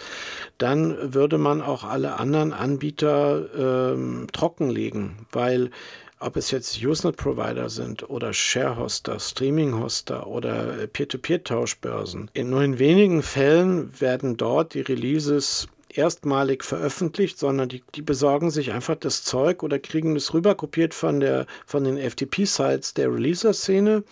dann 0.59 1.15
würde 1.15 1.39
man 1.39 1.63
auch 1.63 1.85
alle 1.85 2.19
anderen 2.19 2.53
Anbieter 2.53 3.95
ähm, 3.95 4.27
trockenlegen, 4.33 5.27
weil 5.33 5.71
ob 6.19 6.37
es 6.37 6.51
jetzt 6.51 6.83
Usenet-Provider 6.83 7.69
sind 7.69 8.09
oder 8.09 8.33
Share-Hoster, 8.33 9.21
Streaming-Hoster 9.21 10.27
oder 10.27 10.87
Peer-to-Peer-Tauschbörsen. 10.87 12.31
In 12.33 12.51
nur 12.51 12.63
in 12.63 12.79
wenigen 12.79 13.23
Fällen 13.23 14.01
werden 14.01 14.37
dort 14.37 14.75
die 14.75 14.81
Releases 14.81 15.69
erstmalig 15.97 16.65
veröffentlicht, 16.65 17.39
sondern 17.39 17.69
die, 17.69 17.83
die 17.95 18.03
besorgen 18.03 18.51
sich 18.51 18.73
einfach 18.73 18.97
das 18.97 19.25
Zeug 19.25 19.63
oder 19.63 19.79
kriegen 19.79 20.17
es 20.17 20.35
rüberkopiert 20.35 20.95
von, 20.95 21.21
der, 21.21 21.47
von 21.67 21.85
den 21.85 21.99
FTP-Sites 21.99 22.95
der 22.95 23.13
Releaser-Szene. 23.13 24.05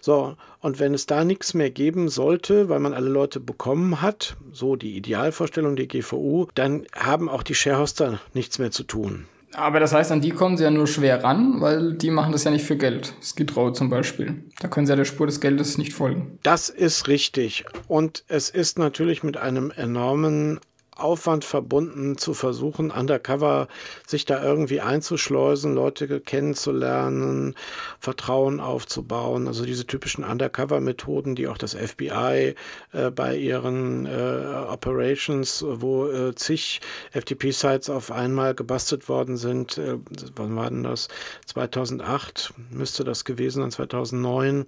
So, 0.00 0.36
und 0.60 0.78
wenn 0.78 0.94
es 0.94 1.06
da 1.06 1.24
nichts 1.24 1.54
mehr 1.54 1.70
geben 1.70 2.08
sollte, 2.08 2.68
weil 2.68 2.80
man 2.80 2.94
alle 2.94 3.08
Leute 3.08 3.40
bekommen 3.40 4.02
hat, 4.02 4.36
so 4.52 4.76
die 4.76 4.96
Idealvorstellung 4.96 5.76
der 5.76 5.86
GVU, 5.86 6.48
dann 6.54 6.86
haben 6.94 7.28
auch 7.28 7.42
die 7.42 7.54
Sharehoster 7.54 8.20
nichts 8.34 8.58
mehr 8.58 8.70
zu 8.70 8.84
tun. 8.84 9.26
Aber 9.52 9.80
das 9.80 9.92
heißt, 9.92 10.12
an 10.12 10.20
die 10.20 10.30
kommen 10.30 10.56
sie 10.56 10.64
ja 10.64 10.70
nur 10.70 10.86
schwer 10.86 11.24
ran, 11.24 11.60
weil 11.60 11.94
die 11.94 12.10
machen 12.10 12.32
das 12.32 12.44
ja 12.44 12.50
nicht 12.50 12.64
für 12.64 12.76
Geld. 12.76 13.14
Skid 13.20 13.56
Row 13.56 13.72
zum 13.72 13.90
Beispiel. 13.90 14.44
Da 14.60 14.68
können 14.68 14.86
sie 14.86 14.92
ja 14.92 14.96
der 14.96 15.04
Spur 15.04 15.26
des 15.26 15.40
Geldes 15.40 15.76
nicht 15.76 15.92
folgen. 15.92 16.38
Das 16.42 16.68
ist 16.68 17.08
richtig. 17.08 17.64
Und 17.88 18.24
es 18.28 18.48
ist 18.48 18.78
natürlich 18.78 19.22
mit 19.24 19.36
einem 19.36 19.72
enormen 19.72 20.60
Aufwand 21.02 21.44
verbunden, 21.44 22.18
zu 22.18 22.34
versuchen, 22.34 22.90
undercover 22.90 23.68
sich 24.06 24.24
da 24.24 24.42
irgendwie 24.42 24.80
einzuschleusen, 24.80 25.74
Leute 25.74 26.20
kennenzulernen, 26.20 27.54
Vertrauen 27.98 28.60
aufzubauen. 28.60 29.46
Also 29.48 29.64
diese 29.64 29.86
typischen 29.86 30.24
Undercover-Methoden, 30.24 31.34
die 31.34 31.48
auch 31.48 31.58
das 31.58 31.74
FBI 31.74 32.54
äh, 32.92 33.10
bei 33.10 33.36
ihren 33.36 34.06
äh, 34.06 34.66
Operations, 34.68 35.64
wo 35.66 36.06
äh, 36.06 36.34
zig 36.34 36.80
FTP-Sites 37.12 37.90
auf 37.90 38.10
einmal 38.10 38.54
gebastelt 38.54 39.08
worden 39.08 39.36
sind, 39.36 39.78
äh, 39.78 39.98
wann 40.36 40.56
war 40.56 40.70
denn 40.70 40.82
das? 40.82 41.08
2008 41.46 42.52
müsste 42.70 43.04
das 43.04 43.24
gewesen 43.24 43.62
sein, 43.62 43.70
2009. 43.70 44.66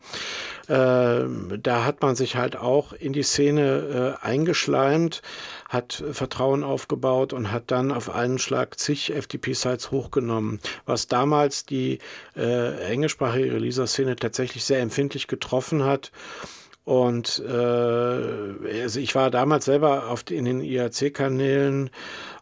Äh, 0.68 0.74
da 1.62 1.84
hat 1.84 2.02
man 2.02 2.16
sich 2.16 2.36
halt 2.36 2.56
auch 2.56 2.92
in 2.92 3.12
die 3.12 3.22
Szene 3.22 4.18
äh, 4.22 4.26
eingeschleimt, 4.26 5.22
hat 5.73 6.05
Vertrauen 6.12 6.64
aufgebaut 6.64 7.33
und 7.33 7.50
hat 7.50 7.71
dann 7.71 7.93
auf 7.93 8.11
einen 8.11 8.38
Schlag 8.38 8.79
zig 8.79 9.11
FTP-Sites 9.11 9.91
hochgenommen, 9.91 10.61
was 10.85 11.07
damals 11.07 11.64
die 11.64 11.99
äh, 12.37 12.91
englischsprachige 12.91 13.55
Releaser-Szene 13.55 14.17
tatsächlich 14.17 14.64
sehr 14.64 14.81
empfindlich 14.81 15.29
getroffen 15.29 15.83
hat. 15.83 16.12
Und 16.85 17.43
äh, 17.49 18.83
also 18.83 19.00
ich 19.00 19.14
war 19.14 19.31
damals 19.31 19.64
selber 19.64 20.09
auf, 20.09 20.25
in 20.31 20.45
den 20.45 20.61
IAC-Kanälen 20.61 21.88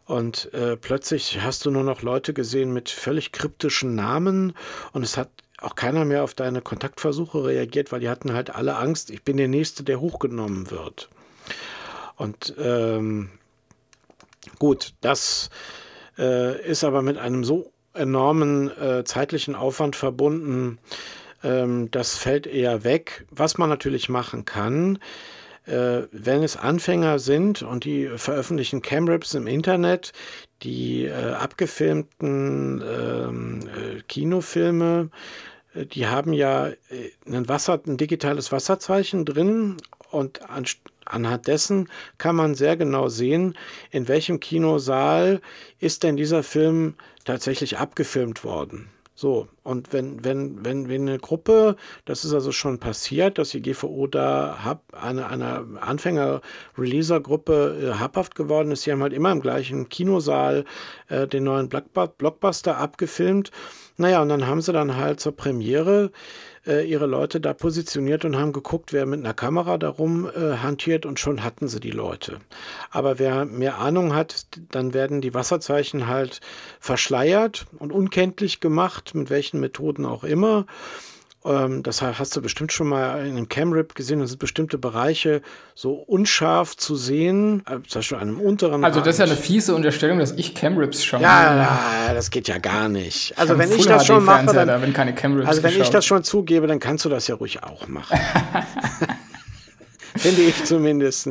und 0.05 0.53
äh, 0.53 0.75
plötzlich 0.75 1.41
hast 1.41 1.65
du 1.65 1.71
nur 1.71 1.83
noch 1.83 2.01
Leute 2.01 2.33
gesehen 2.33 2.73
mit 2.73 2.89
völlig 2.89 3.31
kryptischen 3.31 3.95
Namen 3.95 4.53
und 4.91 5.03
es 5.03 5.15
hat 5.15 5.29
auch 5.59 5.75
keiner 5.75 6.03
mehr 6.03 6.23
auf 6.23 6.33
deine 6.33 6.61
Kontaktversuche 6.61 7.45
reagiert, 7.45 7.93
weil 7.93 8.01
die 8.01 8.09
hatten 8.09 8.33
halt 8.33 8.53
alle 8.53 8.75
Angst, 8.75 9.09
ich 9.09 9.23
bin 9.23 9.37
der 9.37 9.47
Nächste, 9.47 9.83
der 9.83 10.01
hochgenommen 10.01 10.69
wird. 10.69 11.07
Und 12.21 12.53
ähm, 12.59 13.31
gut, 14.59 14.93
das 15.01 15.49
äh, 16.19 16.63
ist 16.63 16.83
aber 16.83 17.01
mit 17.01 17.17
einem 17.17 17.43
so 17.43 17.71
enormen 17.95 18.69
äh, 18.77 19.03
zeitlichen 19.05 19.55
Aufwand 19.55 19.95
verbunden, 19.95 20.77
ähm, 21.43 21.89
das 21.89 22.19
fällt 22.19 22.45
eher 22.45 22.83
weg. 22.83 23.25
Was 23.31 23.57
man 23.57 23.69
natürlich 23.69 24.07
machen 24.07 24.45
kann, 24.45 24.99
äh, 25.65 26.03
wenn 26.11 26.43
es 26.43 26.57
Anfänger 26.57 27.17
sind 27.17 27.63
und 27.63 27.85
die 27.85 28.07
veröffentlichen 28.17 28.83
Camrips 28.83 29.33
im 29.33 29.47
Internet, 29.47 30.13
die 30.61 31.05
äh, 31.05 31.31
abgefilmten 31.33 32.83
ähm, 32.87 33.59
äh, 33.61 34.01
Kinofilme, 34.07 35.09
äh, 35.73 35.87
die 35.87 36.05
haben 36.05 36.33
ja 36.33 36.69
ein, 37.25 37.49
Wasser, 37.49 37.81
ein 37.87 37.97
digitales 37.97 38.51
Wasserzeichen 38.51 39.25
drin 39.25 39.77
und 40.11 40.49
an, 40.49 40.65
anhand 41.05 41.47
dessen 41.47 41.89
kann 42.17 42.35
man 42.35 42.55
sehr 42.55 42.77
genau 42.77 43.07
sehen, 43.07 43.55
in 43.91 44.07
welchem 44.07 44.39
Kinosaal 44.39 45.41
ist 45.79 46.03
denn 46.03 46.17
dieser 46.17 46.43
Film 46.43 46.95
tatsächlich 47.25 47.77
abgefilmt 47.77 48.43
worden. 48.43 48.89
So, 49.21 49.47
und 49.61 49.93
wenn, 49.93 50.23
wenn, 50.23 50.65
wenn, 50.65 50.89
wenn 50.89 51.07
eine 51.07 51.19
Gruppe, 51.19 51.75
das 52.05 52.25
ist 52.25 52.33
also 52.33 52.51
schon 52.51 52.79
passiert, 52.79 53.37
dass 53.37 53.49
die 53.49 53.61
GVO 53.61 54.07
da 54.07 54.61
hab, 54.63 54.81
eine, 54.99 55.27
eine 55.27 55.63
Anfänger-Releaser-Gruppe 55.79 57.77
äh, 57.83 57.99
habhaft 57.99 58.33
geworden 58.33 58.71
ist, 58.71 58.85
die 58.85 58.91
haben 58.91 59.03
halt 59.03 59.13
immer 59.13 59.31
im 59.31 59.41
gleichen 59.41 59.89
Kinosaal 59.89 60.65
äh, 61.09 61.27
den 61.27 61.43
neuen 61.43 61.69
Blockbuster 61.69 62.77
abgefilmt. 62.77 63.51
Naja, 63.97 64.23
und 64.23 64.29
dann 64.29 64.47
haben 64.47 64.61
sie 64.61 64.73
dann 64.73 64.95
halt 64.95 65.19
zur 65.19 65.35
Premiere 65.35 66.11
äh, 66.65 66.87
ihre 66.87 67.05
Leute 67.05 67.39
da 67.41 67.53
positioniert 67.53 68.25
und 68.25 68.35
haben 68.35 68.53
geguckt, 68.53 68.93
wer 68.93 69.05
mit 69.05 69.19
einer 69.19 69.33
Kamera 69.33 69.77
darum 69.77 70.27
äh, 70.27 70.57
hantiert 70.57 71.05
und 71.05 71.19
schon 71.19 71.43
hatten 71.43 71.67
sie 71.67 71.79
die 71.79 71.91
Leute. 71.91 72.39
Aber 72.89 73.19
wer 73.19 73.45
mehr 73.45 73.79
Ahnung 73.79 74.13
hat, 74.13 74.45
dann 74.71 74.93
werden 74.93 75.21
die 75.21 75.33
Wasserzeichen 75.33 76.07
halt 76.07 76.41
verschleiert 76.79 77.65
und 77.79 77.91
unkenntlich 77.91 78.59
gemacht, 78.59 79.15
mit 79.15 79.29
welchen 79.29 79.59
Methoden 79.59 80.05
auch 80.05 80.23
immer. 80.23 80.65
Ähm, 81.43 81.81
das 81.81 82.01
hast 82.01 82.35
du 82.35 82.41
bestimmt 82.41 82.71
schon 82.71 82.87
mal 82.87 83.25
in 83.25 83.35
einem 83.35 83.49
Camrip 83.49 83.95
gesehen. 83.95 84.19
Das 84.19 84.29
sind 84.29 84.39
bestimmte 84.39 84.77
Bereiche 84.77 85.41
so 85.73 85.93
unscharf 85.93 86.77
zu 86.77 86.95
sehen, 86.95 87.63
äh, 87.67 87.79
zum 87.87 87.99
Beispiel 87.99 88.17
an 88.17 88.27
einem 88.27 88.39
unteren. 88.39 88.83
Also, 88.85 88.99
das 88.99 89.15
ist 89.15 89.19
ja 89.19 89.25
eine 89.25 89.35
fiese 89.35 89.73
Unterstellung, 89.73 90.19
dass 90.19 90.33
ich 90.33 90.53
Camrips 90.53 91.03
schaue. 91.03 91.21
Ja, 91.21 91.55
ja, 92.07 92.13
das 92.13 92.29
geht 92.29 92.47
ja 92.47 92.59
gar 92.59 92.89
nicht. 92.89 93.37
Also, 93.37 93.57
wenn 93.57 93.71
ich 93.71 93.85
das 93.85 94.05
schon 94.05 94.23
mache, 94.23 94.45
dann, 94.45 94.67
da, 94.67 94.81
wenn 94.81 94.93
keine 94.93 95.15
Camrips 95.15 95.47
also 95.47 95.63
wenn 95.63 95.71
geschaut. 95.71 95.85
ich 95.87 95.91
das 95.91 96.05
schon 96.05 96.23
zugebe, 96.23 96.67
dann 96.67 96.79
kannst 96.79 97.05
du 97.05 97.09
das 97.09 97.27
ja 97.27 97.35
ruhig 97.35 97.63
auch 97.63 97.87
machen. 97.87 98.19
Finde 100.17 100.41
ich 100.41 100.63
zumindest. 100.65 101.29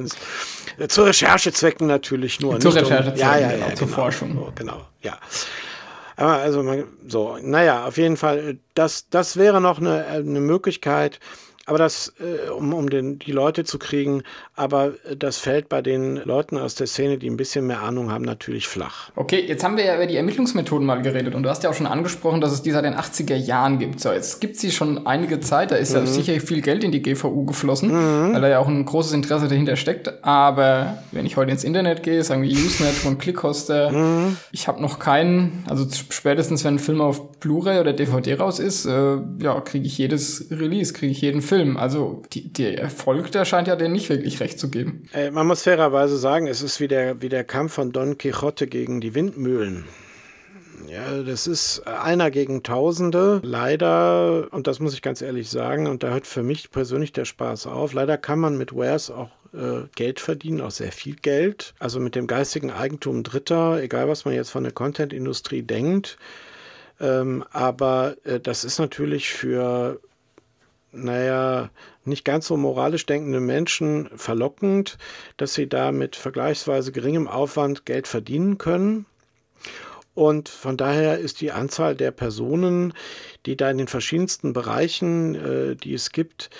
Zu 0.89 1.03
Recherchezwecken 1.03 1.87
natürlich 1.87 2.41
nur. 2.41 2.59
Zu 2.59 2.71
Recherchezwecken, 2.71 3.13
um, 3.13 3.19
ja, 3.19 3.39
ja, 3.39 3.51
ja, 3.51 3.53
genau, 3.53 3.67
zur 3.69 3.87
genau, 3.87 4.01
Forschung. 4.01 4.53
Genau, 4.55 4.87
ja. 5.03 5.19
Aber 6.21 6.35
also 6.35 6.63
so, 7.09 7.39
naja, 7.41 7.87
auf 7.87 7.97
jeden 7.97 8.19
Fall, 8.19 8.59
das, 8.75 9.09
das 9.09 9.39
wäre 9.39 9.59
noch 9.59 9.79
eine, 9.81 10.05
eine 10.05 10.41
Möglichkeit, 10.41 11.19
aber 11.65 11.79
das, 11.79 12.13
äh, 12.21 12.51
um, 12.51 12.75
um 12.75 12.91
den, 12.91 13.19
die 13.19 13.33
Leute 13.33 13.65
zu 13.65 13.79
kriegen, 13.79 14.23
aber 14.61 14.93
das 15.17 15.39
fällt 15.39 15.71
bei 15.71 15.81
den 15.81 16.17
Leuten 16.17 16.59
aus 16.59 16.75
der 16.75 16.87
Szene, 16.87 17.17
die 17.17 17.31
ein 17.31 17.39
bisschen 17.39 17.67
mehr 17.67 17.81
Ahnung 17.81 18.13
haben, 18.13 18.27
natürlich 18.27 18.69
flach. 18.69 19.11
Okay, 19.17 19.43
jetzt 19.49 19.65
haben 19.65 19.79
wir 19.79 19.87
ja 19.87 19.95
über 19.97 20.07
die 20.07 20.17
Ermittlungsmethoden 20.17 20.87
mal 20.87 21.01
geredet 21.01 21.35
und 21.35 21.45
du 21.45 21.49
hast 21.49 21.65
ja 21.65 21.71
auch 21.71 21.75
schon 21.75 21.87
angesprochen, 21.87 22.43
dass 22.43 22.53
es 22.53 22.61
die 22.61 22.71
seit 22.71 22.85
den 22.85 22.93
80er 22.93 23.37
Jahren 23.37 23.79
gibt. 23.79 24.01
So, 24.01 24.13
jetzt 24.13 24.39
gibt 24.43 24.59
sie 24.59 24.71
schon 24.71 25.07
einige 25.07 25.41
Zeit, 25.41 25.71
da 25.71 25.77
ist 25.77 25.93
mhm. 25.93 26.01
ja 26.01 26.07
sicher 26.07 26.41
viel 26.41 26.61
Geld 26.61 26.85
in 26.85 26.93
die 26.93 27.01
GVU 27.01 27.47
geflossen, 27.47 27.89
mhm. 27.89 28.35
weil 28.35 28.43
da 28.43 28.49
ja 28.49 28.59
auch 28.59 28.69
ein 28.69 28.85
großes 28.85 29.13
Interesse 29.13 29.49
dahinter 29.49 29.77
steckt. 29.77 30.23
Aber 30.23 30.99
wenn 31.11 31.25
ich 31.25 31.39
heute 31.39 31.53
ins 31.53 31.65
Internet 31.65 32.03
gehe, 32.03 32.23
sagen 32.23 32.43
wir 32.43 32.51
Usenet 32.51 32.93
von 32.93 33.17
Clickhoster, 33.17 33.91
mhm. 33.91 34.37
ich 34.53 34.69
habe 34.69 34.83
noch 34.83 34.99
keinen, 34.99 35.65
also 35.71 35.87
spätestens 36.11 36.65
wenn 36.65 36.75
ein 36.75 36.79
Film 36.79 37.01
auf 37.01 37.31
Blu-ray 37.41 37.81
oder 37.81 37.95
DVD 37.95 38.35
raus 38.35 38.59
ist, 38.59 38.85
äh, 38.85 39.17
ja, 39.39 39.59
kriege 39.63 39.87
ich 39.87 39.97
jedes 39.97 40.49
Release, 40.51 40.93
kriege 40.93 41.13
ich 41.13 41.23
jeden 41.23 41.41
Film. 41.41 41.79
Also 41.79 42.21
die, 42.35 42.53
der 42.53 42.79
Erfolg, 42.79 43.33
der 43.33 43.47
scheint 43.47 43.67
ja 43.67 43.77
denen 43.77 43.95
nicht 43.95 44.11
wirklich 44.11 44.39
recht 44.41 44.50
zu 44.59 44.71
geben. 44.71 45.09
Äh, 45.13 45.31
man 45.31 45.47
muss 45.47 45.63
fairerweise 45.63 46.17
sagen, 46.17 46.47
es 46.47 46.63
ist 46.63 46.81
wie 46.81 46.89
der, 46.89 47.21
wie 47.23 47.29
der 47.29 47.45
Kampf 47.45 47.75
von 47.75 47.93
Don 47.93 48.19
Quixote 48.19 48.67
gegen 48.67 49.01
die 49.01 49.15
Windmühlen. 49.15 49.85
Ja, 50.89 51.23
das 51.23 51.47
ist 51.47 51.87
einer 51.87 52.31
gegen 52.31 52.63
Tausende. 52.63 53.41
Leider, 53.45 54.49
und 54.51 54.67
das 54.67 54.81
muss 54.81 54.95
ich 54.95 55.03
ganz 55.03 55.23
ehrlich 55.23 55.51
sagen, 55.51 55.87
und 55.87 56.03
da 56.03 56.11
hört 56.11 56.27
für 56.27 56.43
mich 56.43 56.71
persönlich 56.71 57.13
der 57.13 57.25
Spaß 57.25 57.67
auf, 57.67 57.93
leider 57.93 58.17
kann 58.17 58.39
man 58.41 58.57
mit 58.57 58.75
Wares 58.75 59.11
auch 59.11 59.31
äh, 59.53 59.87
Geld 59.95 60.21
verdienen, 60.21 60.61
auch 60.61 60.71
sehr 60.71 60.93
viel 60.93 61.17
Geld. 61.17 61.75
Also 61.79 62.01
mit 62.01 62.15
dem 62.15 62.27
geistigen 62.27 62.71
Eigentum 62.71 63.23
Dritter, 63.23 63.83
egal 63.83 64.09
was 64.09 64.25
man 64.25 64.35
jetzt 64.35 64.51
von 64.51 64.65
der 64.65 64.73
Content-Industrie 64.73 65.63
denkt. 65.63 66.19
Ähm, 67.01 67.45
aber 67.51 68.17
äh, 68.25 68.41
das 68.41 68.65
ist 68.65 68.79
natürlich 68.79 69.31
für 69.31 70.01
naja, 70.93 71.71
nicht 72.05 72.25
ganz 72.25 72.47
so 72.47 72.57
moralisch 72.57 73.07
denkende 73.07 73.41
Menschen 73.41 74.09
verlockend, 74.17 74.99
dass 75.37 75.55
sie 75.55 75.69
da 75.69 75.93
mit 75.93 76.17
vergleichsweise 76.17 76.93
geringem 76.93 77.29
Aufwand 77.29 77.85
Geld 77.87 78.07
verdienen 78.07 78.59
können. 78.59 79.07
Und 80.15 80.49
von 80.49 80.77
daher 80.77 81.19
ist 81.19 81.41
die 81.41 81.53
Anzahl 81.53 81.95
der 81.95 82.11
Personen, 82.11 82.93
die 83.47 83.57
da 83.57 83.71
in 83.71 83.79
den 83.79 83.89
verschiedensten 83.89 84.53
Bereichen, 84.53 85.35
äh, 85.35 85.77
die 85.77 85.95
es 85.95 86.11
gibt, 86.11 86.51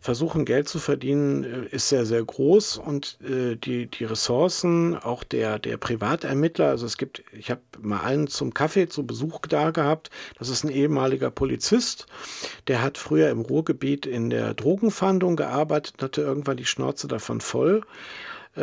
versuchen, 0.00 0.44
Geld 0.44 0.68
zu 0.68 0.78
verdienen, 0.78 1.44
äh, 1.44 1.74
ist 1.74 1.88
sehr, 1.88 2.06
sehr 2.06 2.24
groß. 2.24 2.78
Und 2.78 3.18
äh, 3.22 3.56
die, 3.56 3.86
die 3.86 4.04
Ressourcen 4.04 4.96
auch 4.96 5.24
der, 5.24 5.58
der 5.58 5.76
Privatermittler, 5.76 6.68
also 6.68 6.86
es 6.86 6.96
gibt, 6.96 7.22
ich 7.32 7.50
habe 7.50 7.60
mal 7.80 8.00
einen 8.00 8.26
zum 8.26 8.54
Kaffee 8.54 8.88
zu 8.88 9.06
Besuch 9.06 9.40
da 9.48 9.70
gehabt, 9.70 10.10
das 10.38 10.48
ist 10.48 10.64
ein 10.64 10.70
ehemaliger 10.70 11.30
Polizist, 11.30 12.06
der 12.68 12.82
hat 12.82 12.98
früher 12.98 13.30
im 13.30 13.40
Ruhrgebiet 13.40 14.06
in 14.06 14.30
der 14.30 14.54
Drogenfahndung 14.54 15.36
gearbeitet, 15.36 16.02
hatte 16.02 16.22
irgendwann 16.22 16.56
die 16.56 16.66
Schnauze 16.66 17.08
davon 17.08 17.40
voll 17.40 17.82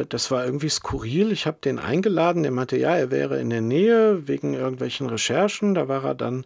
das 0.10 0.32
war 0.32 0.46
irgendwie 0.46 0.70
skurril. 0.70 1.32
Ich 1.32 1.46
habe 1.46 1.58
den 1.64 1.80
eingeladen. 1.80 2.44
Der 2.44 2.52
meinte, 2.52 2.78
ja, 2.78 2.96
er 2.96 3.12
wäre 3.12 3.40
in 3.40 3.50
der 3.50 3.62
Nähe 3.62 4.28
wegen 4.28 4.54
irgendwelchen 4.54 5.08
Recherchen. 5.08 5.76
Da 5.76 5.88
war 5.88 6.04
er 6.04 6.16
dann 6.16 6.46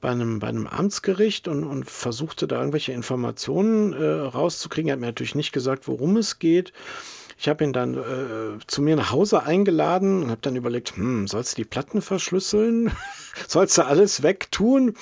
bei 0.00 0.10
einem, 0.10 0.38
bei 0.38 0.48
einem 0.48 0.66
Amtsgericht 0.66 1.48
und, 1.48 1.64
und 1.64 1.90
versuchte 1.90 2.46
da 2.46 2.58
irgendwelche 2.58 2.92
Informationen 2.92 3.92
äh, 3.92 4.04
rauszukriegen. 4.04 4.88
Er 4.88 4.92
hat 4.92 5.00
mir 5.00 5.06
natürlich 5.06 5.34
nicht 5.34 5.52
gesagt, 5.52 5.88
worum 5.88 6.16
es 6.16 6.38
geht. 6.38 6.72
Ich 7.38 7.48
habe 7.48 7.64
ihn 7.64 7.74
dann 7.74 7.94
äh, 7.94 8.58
zu 8.66 8.80
mir 8.80 8.96
nach 8.96 9.10
Hause 9.10 9.42
eingeladen 9.42 10.22
und 10.22 10.30
habe 10.30 10.40
dann 10.40 10.56
überlegt, 10.56 10.96
hm, 10.96 11.28
sollst 11.28 11.52
du 11.52 11.62
die 11.62 11.68
Platten 11.68 12.00
verschlüsseln? 12.00 12.92
sollst 13.46 13.76
du 13.76 13.84
alles 13.84 14.22
wegtun? 14.22 14.94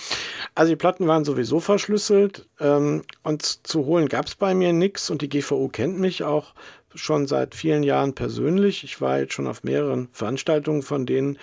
Also 0.54 0.70
die 0.70 0.76
Platten 0.76 1.06
waren 1.06 1.24
sowieso 1.24 1.60
verschlüsselt 1.60 2.48
ähm, 2.58 3.02
und 3.22 3.66
zu 3.66 3.86
holen 3.86 4.08
gab 4.08 4.26
es 4.26 4.34
bei 4.34 4.52
mir 4.54 4.72
nichts 4.72 5.10
und 5.10 5.22
die 5.22 5.28
GVO 5.28 5.68
kennt 5.68 6.00
mich 6.00 6.24
auch 6.24 6.54
schon 6.94 7.26
seit 7.26 7.54
vielen 7.54 7.82
Jahren 7.82 8.14
persönlich. 8.14 8.84
Ich 8.84 9.00
war 9.00 9.18
jetzt 9.18 9.32
schon 9.32 9.46
auf 9.46 9.64
mehreren 9.64 10.08
Veranstaltungen 10.12 10.82
von 10.82 11.06
denen. 11.06 11.38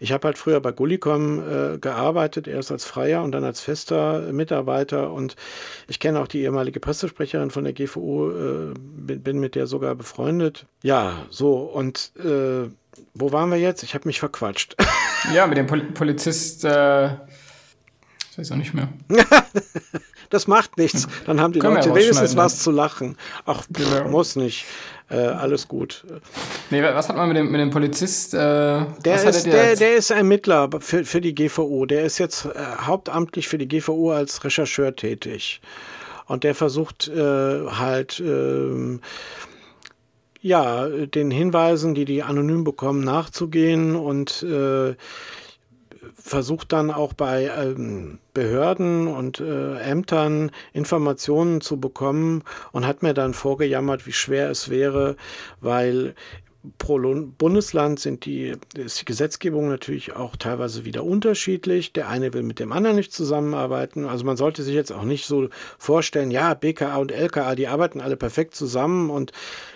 Ich 0.00 0.12
habe 0.12 0.28
halt 0.28 0.38
früher 0.38 0.60
bei 0.60 0.72
Gullicom 0.72 1.74
äh, 1.74 1.78
gearbeitet, 1.78 2.48
erst 2.48 2.72
als 2.72 2.84
freier 2.84 3.22
und 3.22 3.32
dann 3.32 3.44
als 3.44 3.60
fester 3.60 4.32
Mitarbeiter. 4.32 5.12
Und 5.12 5.36
ich 5.88 6.00
kenne 6.00 6.20
auch 6.20 6.28
die 6.28 6.42
ehemalige 6.42 6.80
Pressesprecherin 6.80 7.50
von 7.50 7.64
der 7.64 7.72
GVO, 7.72 8.30
äh, 8.30 8.74
bin, 8.76 9.22
bin, 9.22 9.38
mit 9.38 9.54
der 9.54 9.66
sogar 9.66 9.94
befreundet. 9.94 10.66
Ja, 10.82 11.26
so 11.30 11.54
und 11.54 12.12
äh, 12.18 12.68
wo 13.14 13.32
waren 13.32 13.50
wir 13.50 13.58
jetzt? 13.58 13.82
Ich 13.82 13.94
habe 13.94 14.08
mich 14.08 14.20
verquatscht. 14.20 14.76
Ja, 15.32 15.46
mit 15.46 15.56
dem 15.56 15.66
Pol 15.66 15.82
Polizist. 15.82 16.64
Äh 16.64 17.10
ich 18.32 18.38
weiß 18.38 18.52
auch 18.52 18.56
nicht 18.56 18.72
mehr. 18.72 18.88
das 20.32 20.48
macht 20.48 20.78
nichts. 20.78 21.06
Dann 21.26 21.40
haben 21.40 21.52
die 21.52 21.58
Können 21.58 21.76
Leute 21.76 21.94
wenigstens 21.94 22.36
was 22.36 22.58
zu 22.58 22.70
lachen. 22.70 23.16
Ach, 23.44 23.64
genau. 23.70 24.08
muss 24.08 24.34
nicht. 24.34 24.64
Äh, 25.10 25.16
alles 25.16 25.68
gut. 25.68 26.04
Nee, 26.70 26.82
was 26.82 27.10
hat 27.10 27.16
man 27.16 27.28
mit 27.28 27.36
dem, 27.36 27.50
mit 27.50 27.60
dem 27.60 27.70
Polizist? 27.70 28.32
Äh, 28.32 28.38
der, 28.38 29.24
ist, 29.24 29.44
der, 29.44 29.76
der 29.76 29.94
ist 29.96 30.10
Ermittler 30.10 30.70
für, 30.80 31.04
für 31.04 31.20
die 31.20 31.34
GVO. 31.34 31.84
Der 31.84 32.04
ist 32.04 32.16
jetzt 32.16 32.46
äh, 32.46 32.50
hauptamtlich 32.80 33.46
für 33.46 33.58
die 33.58 33.68
GVO 33.68 34.12
als 34.12 34.42
Rechercheur 34.42 34.96
tätig. 34.96 35.60
Und 36.26 36.44
der 36.44 36.54
versucht 36.54 37.08
äh, 37.08 37.66
halt 37.66 38.20
ähm, 38.20 39.00
ja, 40.40 40.88
den 40.88 41.30
Hinweisen, 41.30 41.94
die 41.94 42.06
die 42.06 42.22
anonym 42.22 42.64
bekommen, 42.64 43.04
nachzugehen 43.04 43.94
und 43.94 44.42
äh, 44.42 44.94
versucht 46.22 46.72
dann 46.72 46.90
auch 46.90 47.12
bei 47.12 47.50
ähm, 47.56 48.18
Behörden 48.34 49.08
und 49.08 49.40
äh, 49.40 49.78
Ämtern 49.78 50.50
Informationen 50.72 51.60
zu 51.60 51.80
bekommen 51.80 52.42
und 52.72 52.86
hat 52.86 53.02
mir 53.02 53.14
dann 53.14 53.34
vorgejammert, 53.34 54.06
wie 54.06 54.12
schwer 54.12 54.50
es 54.50 54.68
wäre, 54.68 55.16
weil 55.60 56.14
pro 56.78 56.98
Bundesland 56.98 57.98
sind 57.98 58.24
die, 58.24 58.54
ist 58.76 59.00
die 59.00 59.04
Gesetzgebung 59.04 59.68
natürlich 59.68 60.14
auch 60.14 60.36
teilweise 60.36 60.84
wieder 60.84 61.04
unterschiedlich. 61.04 61.92
Der 61.92 62.08
eine 62.08 62.32
will 62.32 62.42
mit 62.42 62.60
dem 62.60 62.72
anderen 62.72 62.96
nicht 62.96 63.12
zusammenarbeiten. 63.12 64.04
Also 64.04 64.24
man 64.24 64.36
sollte 64.36 64.62
sich 64.62 64.74
jetzt 64.74 64.92
auch 64.92 65.02
nicht 65.02 65.26
so 65.26 65.48
vorstellen, 65.78 66.30
ja, 66.30 66.54
BKA 66.54 66.96
und 66.98 67.10
LKA, 67.10 67.54
die 67.56 67.66
arbeiten 67.66 68.00
alle 68.00 68.16
perfekt 68.16 68.54
zusammen 68.54 69.10
und 69.10 69.32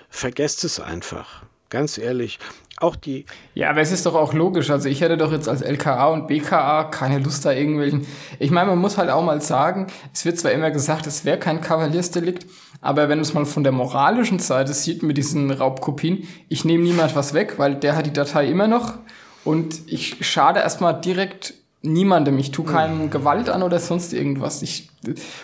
vergesst 0.09 0.65
es 0.65 0.79
einfach. 0.79 1.46
Ganz 1.71 1.99
ehrlich. 1.99 2.39
Auch 2.79 2.95
die. 2.95 3.25
Ja, 3.55 3.71
aber 3.71 3.81
es 3.81 3.91
ist 3.91 4.05
doch 4.05 4.15
auch 4.15 4.35
logisch. 4.35 4.71
Also 4.71 4.89
ich 4.89 5.01
hätte 5.01 5.17
doch 5.17 5.33
jetzt 5.33 5.49
als 5.49 5.63
LKA 5.63 6.09
und 6.09 6.27
BKA 6.27 6.85
keine 6.85 7.19
Lust 7.19 7.45
da 7.47 7.53
irgendwelchen. 7.53 8.07
Ich 8.39 8.51
meine, 8.51 8.71
man 8.71 8.79
muss 8.79 8.99
halt 8.99 9.09
auch 9.09 9.25
mal 9.25 9.41
sagen, 9.41 9.87
es 10.13 10.27
wird 10.27 10.39
zwar 10.39 10.53
immer 10.53 10.71
gesagt, 10.71 11.07
es 11.07 11.25
wäre 11.25 11.39
kein 11.39 11.63
Kavaliersdelikt, 11.63 12.47
aber 12.83 13.09
wenn 13.09 13.19
es 13.19 13.33
mal 13.33 13.47
von 13.47 13.63
der 13.63 13.73
moralischen 13.73 14.39
Seite 14.39 14.75
sieht 14.75 15.03
mit 15.03 15.17
diesen 15.17 15.51
Raubkopien, 15.51 16.29
ich 16.51 16.67
nehme 16.67 16.85
niemand 16.85 17.17
was 17.17 17.33
weg, 17.33 17.55
weil 17.57 17.77
der 17.77 17.97
hat 17.97 18.07
die 18.07 18.13
Datei 18.13 18.47
immer 18.47 18.69
noch 18.69 18.99
und 19.45 19.81
ich 19.87 20.27
schade 20.27 20.61
erstmal 20.61 21.01
direkt 21.01 21.55
niemandem. 21.87 22.39
Ich 22.39 22.51
tue 22.51 22.65
keinem. 22.65 23.11
Gewalt 23.11 23.49
an 23.49 23.63
oder 23.63 23.79
sonst 23.79 24.13
irgendwas. 24.13 24.63
Ich, 24.63 24.89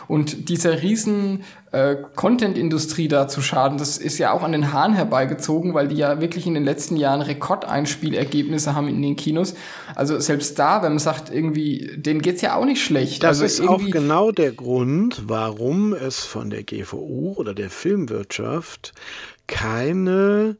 und 0.09 0.49
dieser 0.49 0.83
riesen 0.83 1.45
äh, 1.71 1.97
Content-Industrie 2.15 3.09
da 3.09 3.29
zu 3.29 3.41
schaden, 3.41 3.79
das 3.79 3.99
ist 3.99 4.19
ja 4.19 4.33
auch 4.33 4.43
an 4.43 4.53
den 4.53 4.73
Haaren 4.73 4.95
herbeigezogen, 4.95 5.75
weil 5.75 5.89
die 5.89 5.97
ja 5.97 6.21
wirklich 6.21 6.47
in 6.47 6.55
den 6.55 6.65
letzten 6.65 6.97
Jahren 6.97 7.23
Rekordeinspielergebnisse 7.23 8.75
haben 8.75 8.89
in 8.89 9.01
den 9.01 9.17
Kinos. 9.17 9.55
Also 9.95 10.19
selbst 10.21 10.59
da, 10.59 10.83
wenn 10.83 10.93
man 10.93 10.99
sagt, 10.99 11.33
irgendwie, 11.33 11.91
denen 11.97 12.21
geht's 12.21 12.43
ja 12.43 12.57
auch 12.57 12.65
nicht 12.65 12.83
schlecht. 12.83 13.23
Das 13.23 13.41
also 13.41 13.45
ist 13.45 13.69
auch 13.69 13.85
genau 13.91 14.33
der 14.33 14.53
Grund, 14.53 15.23
warum 15.27 15.95
es 15.95 16.21
von 16.25 16.51
der 16.51 16.65
GVU 16.65 17.35
oder 17.37 17.55
der 17.55 17.71
Filmwirtschaft 17.71 18.93
keine 19.47 20.57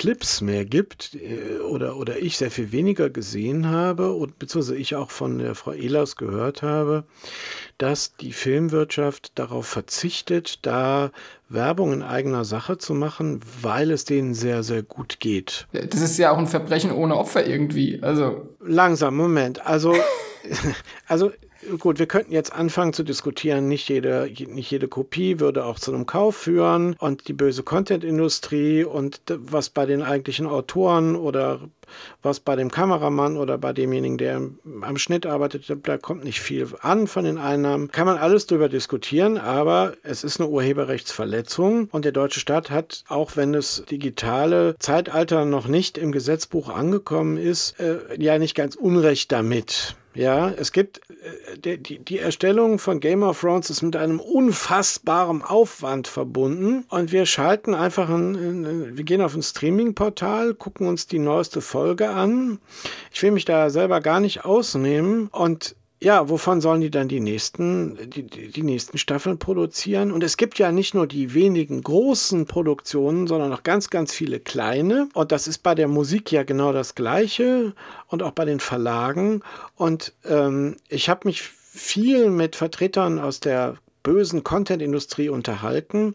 Clips 0.00 0.40
mehr 0.40 0.64
gibt 0.64 1.14
äh, 1.14 1.58
oder, 1.58 1.96
oder 1.96 2.18
ich 2.18 2.38
sehr 2.38 2.50
viel 2.50 2.72
weniger 2.72 3.10
gesehen 3.10 3.68
habe 3.68 4.14
und 4.14 4.38
beziehungsweise 4.38 4.78
ich 4.78 4.96
auch 4.96 5.10
von 5.10 5.38
der 5.38 5.54
Frau 5.54 5.72
Ehlers 5.72 6.16
gehört 6.16 6.62
habe, 6.62 7.04
dass 7.76 8.16
die 8.16 8.32
Filmwirtschaft 8.32 9.38
darauf 9.38 9.66
verzichtet, 9.66 10.60
da 10.62 11.10
Werbung 11.50 11.92
in 11.92 12.02
eigener 12.02 12.46
Sache 12.46 12.78
zu 12.78 12.94
machen, 12.94 13.42
weil 13.60 13.90
es 13.90 14.06
denen 14.06 14.32
sehr, 14.32 14.62
sehr 14.62 14.82
gut 14.82 15.20
geht. 15.20 15.66
Das 15.72 16.00
ist 16.00 16.16
ja 16.16 16.32
auch 16.32 16.38
ein 16.38 16.46
Verbrechen 16.46 16.92
ohne 16.92 17.18
Opfer 17.18 17.46
irgendwie. 17.46 17.98
Also. 18.02 18.48
Langsam, 18.64 19.14
Moment. 19.14 19.66
Also, 19.66 19.94
also 21.08 21.30
gut, 21.78 21.98
wir 21.98 22.06
könnten 22.06 22.32
jetzt 22.32 22.52
anfangen 22.52 22.92
zu 22.92 23.02
diskutieren, 23.02 23.68
nicht 23.68 23.88
jede, 23.88 24.30
nicht 24.48 24.70
jede 24.70 24.88
Kopie 24.88 25.40
würde 25.40 25.64
auch 25.64 25.78
zu 25.78 25.92
einem 25.92 26.06
Kauf 26.06 26.36
führen 26.36 26.96
und 26.98 27.28
die 27.28 27.32
böse 27.32 27.62
Content-Industrie 27.62 28.84
und 28.84 29.20
was 29.28 29.68
bei 29.68 29.86
den 29.86 30.02
eigentlichen 30.02 30.46
Autoren 30.46 31.16
oder 31.16 31.60
was 32.22 32.40
bei 32.40 32.56
dem 32.56 32.70
Kameramann 32.70 33.36
oder 33.36 33.58
bei 33.58 33.72
demjenigen, 33.72 34.18
der 34.18 34.40
am 34.82 34.96
Schnitt 34.96 35.26
arbeitet, 35.26 35.74
da 35.82 35.98
kommt 35.98 36.24
nicht 36.24 36.40
viel 36.40 36.68
an 36.82 37.06
von 37.06 37.24
den 37.24 37.38
Einnahmen. 37.38 37.90
Kann 37.90 38.06
man 38.06 38.18
alles 38.18 38.46
drüber 38.46 38.68
diskutieren, 38.68 39.38
aber 39.38 39.94
es 40.02 40.24
ist 40.24 40.40
eine 40.40 40.48
Urheberrechtsverletzung 40.48 41.88
und 41.90 42.04
der 42.04 42.12
deutsche 42.12 42.40
Staat 42.40 42.70
hat, 42.70 43.04
auch 43.08 43.36
wenn 43.36 43.52
das 43.52 43.84
digitale 43.90 44.76
Zeitalter 44.78 45.44
noch 45.44 45.66
nicht 45.66 45.98
im 45.98 46.12
Gesetzbuch 46.12 46.68
angekommen 46.68 47.36
ist, 47.36 47.78
äh, 47.80 47.98
ja 48.18 48.38
nicht 48.38 48.54
ganz 48.54 48.76
unrecht 48.76 49.32
damit. 49.32 49.96
Ja, 50.12 50.50
es 50.50 50.72
gibt 50.72 51.00
äh, 51.62 51.78
die, 51.78 51.98
die 51.98 52.18
Erstellung 52.18 52.78
von 52.78 52.98
Game 52.98 53.22
of 53.22 53.40
Thrones 53.40 53.70
ist 53.70 53.82
mit 53.82 53.94
einem 53.94 54.18
unfassbaren 54.18 55.42
Aufwand 55.42 56.08
verbunden 56.08 56.84
und 56.88 57.12
wir 57.12 57.26
schalten 57.26 57.74
einfach 57.74 58.08
ein, 58.08 58.96
wir 58.96 59.04
gehen 59.04 59.20
auf 59.20 59.34
ein 59.34 59.42
Streaming-Portal, 59.42 60.54
gucken 60.54 60.88
uns 60.88 61.06
die 61.06 61.20
neueste 61.20 61.60
Folge 61.60 62.10
an. 62.10 62.58
Ich 63.12 63.22
will 63.22 63.30
mich 63.30 63.44
da 63.44 63.70
selber 63.70 64.00
gar 64.00 64.18
nicht 64.18 64.44
ausnehmen 64.44 65.28
und 65.28 65.76
ja, 66.02 66.30
wovon 66.30 66.62
sollen 66.62 66.80
die 66.80 66.90
dann 66.90 67.08
die 67.08 67.20
nächsten, 67.20 68.10
die, 68.10 68.22
die 68.22 68.62
nächsten 68.62 68.96
Staffeln 68.96 69.38
produzieren? 69.38 70.12
Und 70.12 70.24
es 70.24 70.38
gibt 70.38 70.58
ja 70.58 70.72
nicht 70.72 70.94
nur 70.94 71.06
die 71.06 71.34
wenigen 71.34 71.82
großen 71.82 72.46
Produktionen, 72.46 73.26
sondern 73.26 73.52
auch 73.52 73.62
ganz, 73.62 73.90
ganz 73.90 74.14
viele 74.14 74.40
kleine. 74.40 75.10
Und 75.12 75.30
das 75.30 75.46
ist 75.46 75.58
bei 75.58 75.74
der 75.74 75.88
Musik 75.88 76.32
ja 76.32 76.42
genau 76.42 76.72
das 76.72 76.94
Gleiche 76.94 77.74
und 78.06 78.22
auch 78.22 78.32
bei 78.32 78.46
den 78.46 78.60
Verlagen. 78.60 79.42
Und 79.76 80.14
ähm, 80.24 80.76
ich 80.88 81.10
habe 81.10 81.28
mich 81.28 81.42
viel 81.42 82.30
mit 82.30 82.56
Vertretern 82.56 83.18
aus 83.18 83.40
der 83.40 83.76
bösen 84.02 84.42
Content-Industrie 84.42 85.28
unterhalten. 85.28 86.14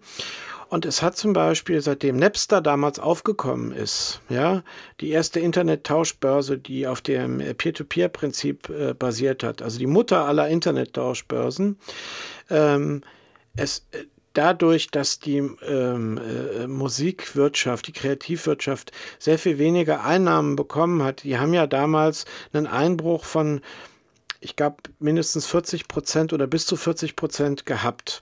Und 0.69 0.85
es 0.85 1.01
hat 1.01 1.15
zum 1.17 1.33
Beispiel, 1.33 1.81
seitdem 1.81 2.17
Napster 2.17 2.61
damals 2.61 2.99
aufgekommen 2.99 3.71
ist, 3.71 4.21
ja, 4.29 4.63
die 4.99 5.11
erste 5.11 5.39
Internet-Tauschbörse, 5.39 6.57
die 6.57 6.87
auf 6.87 7.01
dem 7.01 7.37
Peer-to-Peer-Prinzip 7.37 8.69
äh, 8.69 8.93
basiert 8.93 9.43
hat, 9.43 9.61
also 9.61 9.77
die 9.79 9.87
Mutter 9.87 10.25
aller 10.25 10.47
Internet-Tauschbörsen, 10.47 11.77
ähm, 12.49 13.01
es, 13.55 13.85
äh, 13.91 14.05
dadurch, 14.33 14.89
dass 14.91 15.19
die 15.19 15.37
ähm, 15.37 16.17
äh, 16.17 16.67
Musikwirtschaft, 16.67 17.87
die 17.87 17.93
Kreativwirtschaft 17.93 18.91
sehr 19.19 19.39
viel 19.39 19.57
weniger 19.57 20.03
Einnahmen 20.03 20.55
bekommen 20.55 21.03
hat, 21.03 21.23
die 21.23 21.37
haben 21.37 21.53
ja 21.53 21.67
damals 21.67 22.25
einen 22.53 22.67
Einbruch 22.67 23.23
von 23.23 23.61
ich 24.41 24.55
glaube, 24.55 24.77
mindestens 24.99 25.47
40 25.47 25.87
Prozent 25.87 26.31
oder 26.31 26.45
bis 26.45 26.67
zu 26.67 26.75
40 26.75 27.15
Prozent 27.15 27.65
gehabt. 27.65 28.21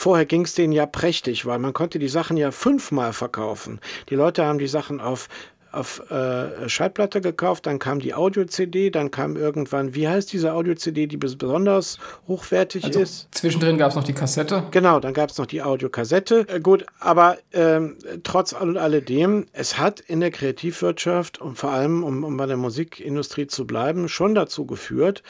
Vorher 0.00 0.24
ging 0.24 0.46
es 0.46 0.54
denen 0.54 0.72
ja 0.72 0.86
prächtig, 0.86 1.44
weil 1.44 1.58
man 1.58 1.74
konnte 1.74 1.98
die 1.98 2.08
Sachen 2.08 2.38
ja 2.38 2.52
fünfmal 2.52 3.12
verkaufen. 3.12 3.80
Die 4.08 4.14
Leute 4.14 4.46
haben 4.46 4.58
die 4.58 4.66
Sachen 4.66 4.98
auf 4.98 5.28
auf 5.72 6.10
äh, 6.10 6.68
Schallplatte 6.68 7.20
gekauft, 7.20 7.66
dann 7.66 7.78
kam 7.78 8.00
die 8.00 8.12
Audio-CD, 8.12 8.90
dann 8.90 9.12
kam 9.12 9.36
irgendwann, 9.36 9.94
wie 9.94 10.08
heißt 10.08 10.32
diese 10.32 10.52
Audio-CD, 10.54 11.06
die 11.06 11.16
besonders 11.16 11.98
hochwertig 12.26 12.86
also 12.86 12.98
ist? 12.98 13.28
Zwischendrin 13.30 13.78
gab 13.78 13.90
es 13.90 13.94
noch 13.94 14.02
die 14.02 14.14
Kassette. 14.14 14.64
Genau, 14.72 14.98
dann 14.98 15.14
gab 15.14 15.30
es 15.30 15.38
noch 15.38 15.46
die 15.46 15.62
Audiokassette. 15.62 16.46
Äh, 16.48 16.58
gut, 16.60 16.86
aber 16.98 17.36
ähm, 17.52 17.98
trotz 18.24 18.52
all 18.52 18.70
und 18.70 18.78
alledem, 18.78 19.46
es 19.52 19.78
hat 19.78 20.00
in 20.00 20.18
der 20.18 20.32
Kreativwirtschaft 20.32 21.40
und 21.40 21.56
vor 21.56 21.70
allem, 21.70 22.02
um, 22.02 22.24
um 22.24 22.36
bei 22.36 22.46
der 22.46 22.56
Musikindustrie 22.56 23.46
zu 23.46 23.64
bleiben, 23.64 24.08
schon 24.08 24.34
dazu 24.34 24.66
geführt, 24.66 25.22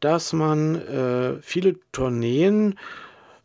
dass 0.00 0.32
man 0.32 0.76
äh, 0.76 1.34
viele 1.42 1.74
Tourneen 1.90 2.76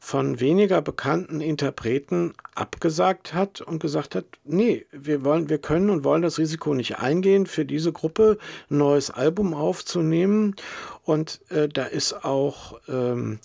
von 0.07 0.39
weniger 0.39 0.81
bekannten 0.81 1.41
Interpreten 1.41 2.33
abgesagt 2.55 3.33
hat 3.33 3.59
und 3.59 3.81
gesagt 3.81 4.15
hat, 4.15 4.23
nee, 4.45 4.85
wir 4.93 5.25
wollen, 5.25 5.49
wir 5.49 5.57
können 5.57 5.89
und 5.89 6.05
wollen 6.05 6.21
das 6.21 6.37
Risiko 6.37 6.73
nicht 6.73 6.99
eingehen, 6.99 7.45
für 7.45 7.65
diese 7.65 7.91
Gruppe 7.91 8.37
ein 8.71 8.77
neues 8.77 9.11
Album 9.11 9.53
aufzunehmen. 9.53 10.55
Und 11.03 11.41
äh, 11.49 11.67
da 11.67 11.83
ist 11.83 12.23
auch 12.23 12.79
ähm, 12.87 13.39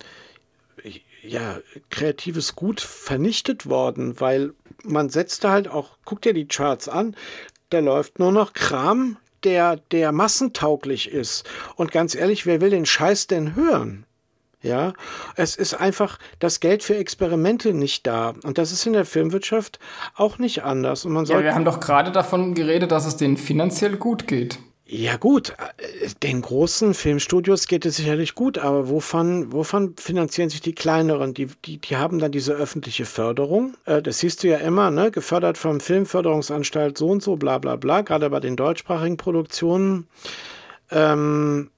ja, 1.25 1.59
kreatives 1.91 2.55
Gut 2.55 2.81
vernichtet 2.81 3.67
worden, 3.67 4.21
weil 4.21 4.55
man 4.85 5.09
setzte 5.09 5.51
halt 5.51 5.67
auch, 5.67 5.99
guck 6.05 6.23
dir 6.23 6.33
die 6.33 6.47
Charts 6.47 6.89
an, 6.89 7.17
da 7.71 7.81
läuft 7.81 8.21
nur 8.21 8.31
noch 8.31 8.53
Kram, 8.53 9.17
der, 9.43 9.79
der 9.91 10.13
massentauglich 10.13 11.11
ist. 11.11 11.43
Und 11.75 11.91
ganz 11.91 12.15
ehrlich, 12.15 12.47
wer 12.47 12.61
will 12.61 12.71
den 12.71 12.87
Scheiß 12.87 13.27
denn 13.27 13.57
hören? 13.57 14.07
Ja, 14.63 14.93
es 15.35 15.57
ist 15.57 15.75
einfach 15.75 16.19
das 16.39 16.61
Geld 16.61 16.85
für 16.85 16.97
Experimente 16.97 17.75
nicht 17.75 18.07
da. 18.07 18.35
Und 18.45 18.59
das 18.59 18.71
ist 18.71 18.87
in 18.87 18.93
der 18.93 19.05
Filmwirtschaft 19.05 19.81
auch 20.15 20.39
nicht 20.39 20.63
anders. 20.63 21.05
Und 21.05 21.13
man 21.13 21.25
ja, 21.25 21.43
wir 21.43 21.55
haben 21.55 21.65
doch 21.65 21.81
gerade 21.81 22.13
davon 22.13 22.55
geredet, 22.55 22.93
dass 22.93 23.07
es 23.07 23.17
denen 23.17 23.37
finanziell 23.37 23.97
gut 23.97 24.29
geht. 24.29 24.59
Ja 24.95 25.17
gut, 25.17 25.55
den 26.23 26.43
großen 26.43 26.93
Filmstudios 26.93 27.67
geht 27.67 27.87
es 27.87 27.97
sicherlich 27.97 28.35
gut, 28.35 28.59
aber 28.59 28.91
wovon, 28.91 29.51
wovon 29.51 29.95
finanzieren 29.97 30.51
sich 30.51 30.61
die 30.61 30.75
kleineren? 30.75 31.33
Die, 31.33 31.49
die, 31.65 31.79
die 31.79 31.97
haben 31.97 32.19
dann 32.19 32.31
diese 32.31 32.53
öffentliche 32.53 33.07
Förderung. 33.07 33.75
Äh, 33.87 34.03
das 34.03 34.19
siehst 34.19 34.43
du 34.43 34.49
ja 34.49 34.59
immer, 34.59 34.91
ne? 34.91 35.11
gefördert 35.11 35.57
vom 35.57 35.81
Filmförderungsanstalt 35.81 36.99
so 36.99 37.09
und 37.09 37.23
so, 37.23 37.37
bla 37.37 37.57
bla 37.57 37.77
bla, 37.77 38.03
gerade 38.03 38.29
bei 38.29 38.41
den 38.41 38.55
deutschsprachigen 38.55 39.17
Produktionen. 39.17 40.09
Ähm, 40.91 41.71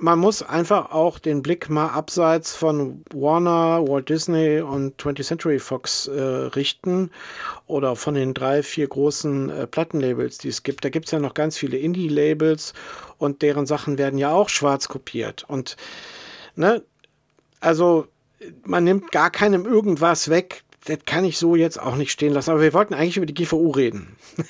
man 0.00 0.18
muss 0.18 0.42
einfach 0.42 0.90
auch 0.92 1.18
den 1.18 1.42
Blick 1.42 1.68
mal 1.68 1.88
abseits 1.88 2.56
von 2.56 3.04
Warner, 3.12 3.86
Walt 3.86 4.08
Disney 4.08 4.60
und 4.60 5.00
20th 5.00 5.24
Century 5.24 5.58
Fox 5.58 6.08
äh, 6.08 6.20
richten 6.20 7.10
oder 7.66 7.96
von 7.96 8.14
den 8.14 8.34
drei, 8.34 8.62
vier 8.62 8.88
großen 8.88 9.50
äh, 9.50 9.66
Plattenlabels, 9.66 10.38
die 10.38 10.48
es 10.48 10.62
gibt. 10.62 10.84
Da 10.84 10.88
gibt 10.88 11.06
es 11.06 11.12
ja 11.12 11.18
noch 11.18 11.34
ganz 11.34 11.58
viele 11.58 11.76
Indie-Labels 11.76 12.72
und 13.18 13.42
deren 13.42 13.66
Sachen 13.66 13.98
werden 13.98 14.18
ja 14.18 14.32
auch 14.32 14.48
schwarz 14.48 14.88
kopiert. 14.88 15.44
Und 15.48 15.76
ne, 16.56 16.82
also 17.60 18.06
man 18.64 18.84
nimmt 18.84 19.12
gar 19.12 19.30
keinem 19.30 19.66
irgendwas 19.66 20.30
weg. 20.30 20.62
Das 20.86 20.98
kann 21.04 21.24
ich 21.24 21.38
so 21.38 21.56
jetzt 21.56 21.78
auch 21.80 21.96
nicht 21.96 22.10
stehen 22.10 22.32
lassen. 22.32 22.50
Aber 22.50 22.62
wir 22.62 22.72
wollten 22.72 22.94
eigentlich 22.94 23.18
über 23.18 23.26
die 23.26 23.34
GVU 23.34 23.70
reden. 23.70 24.16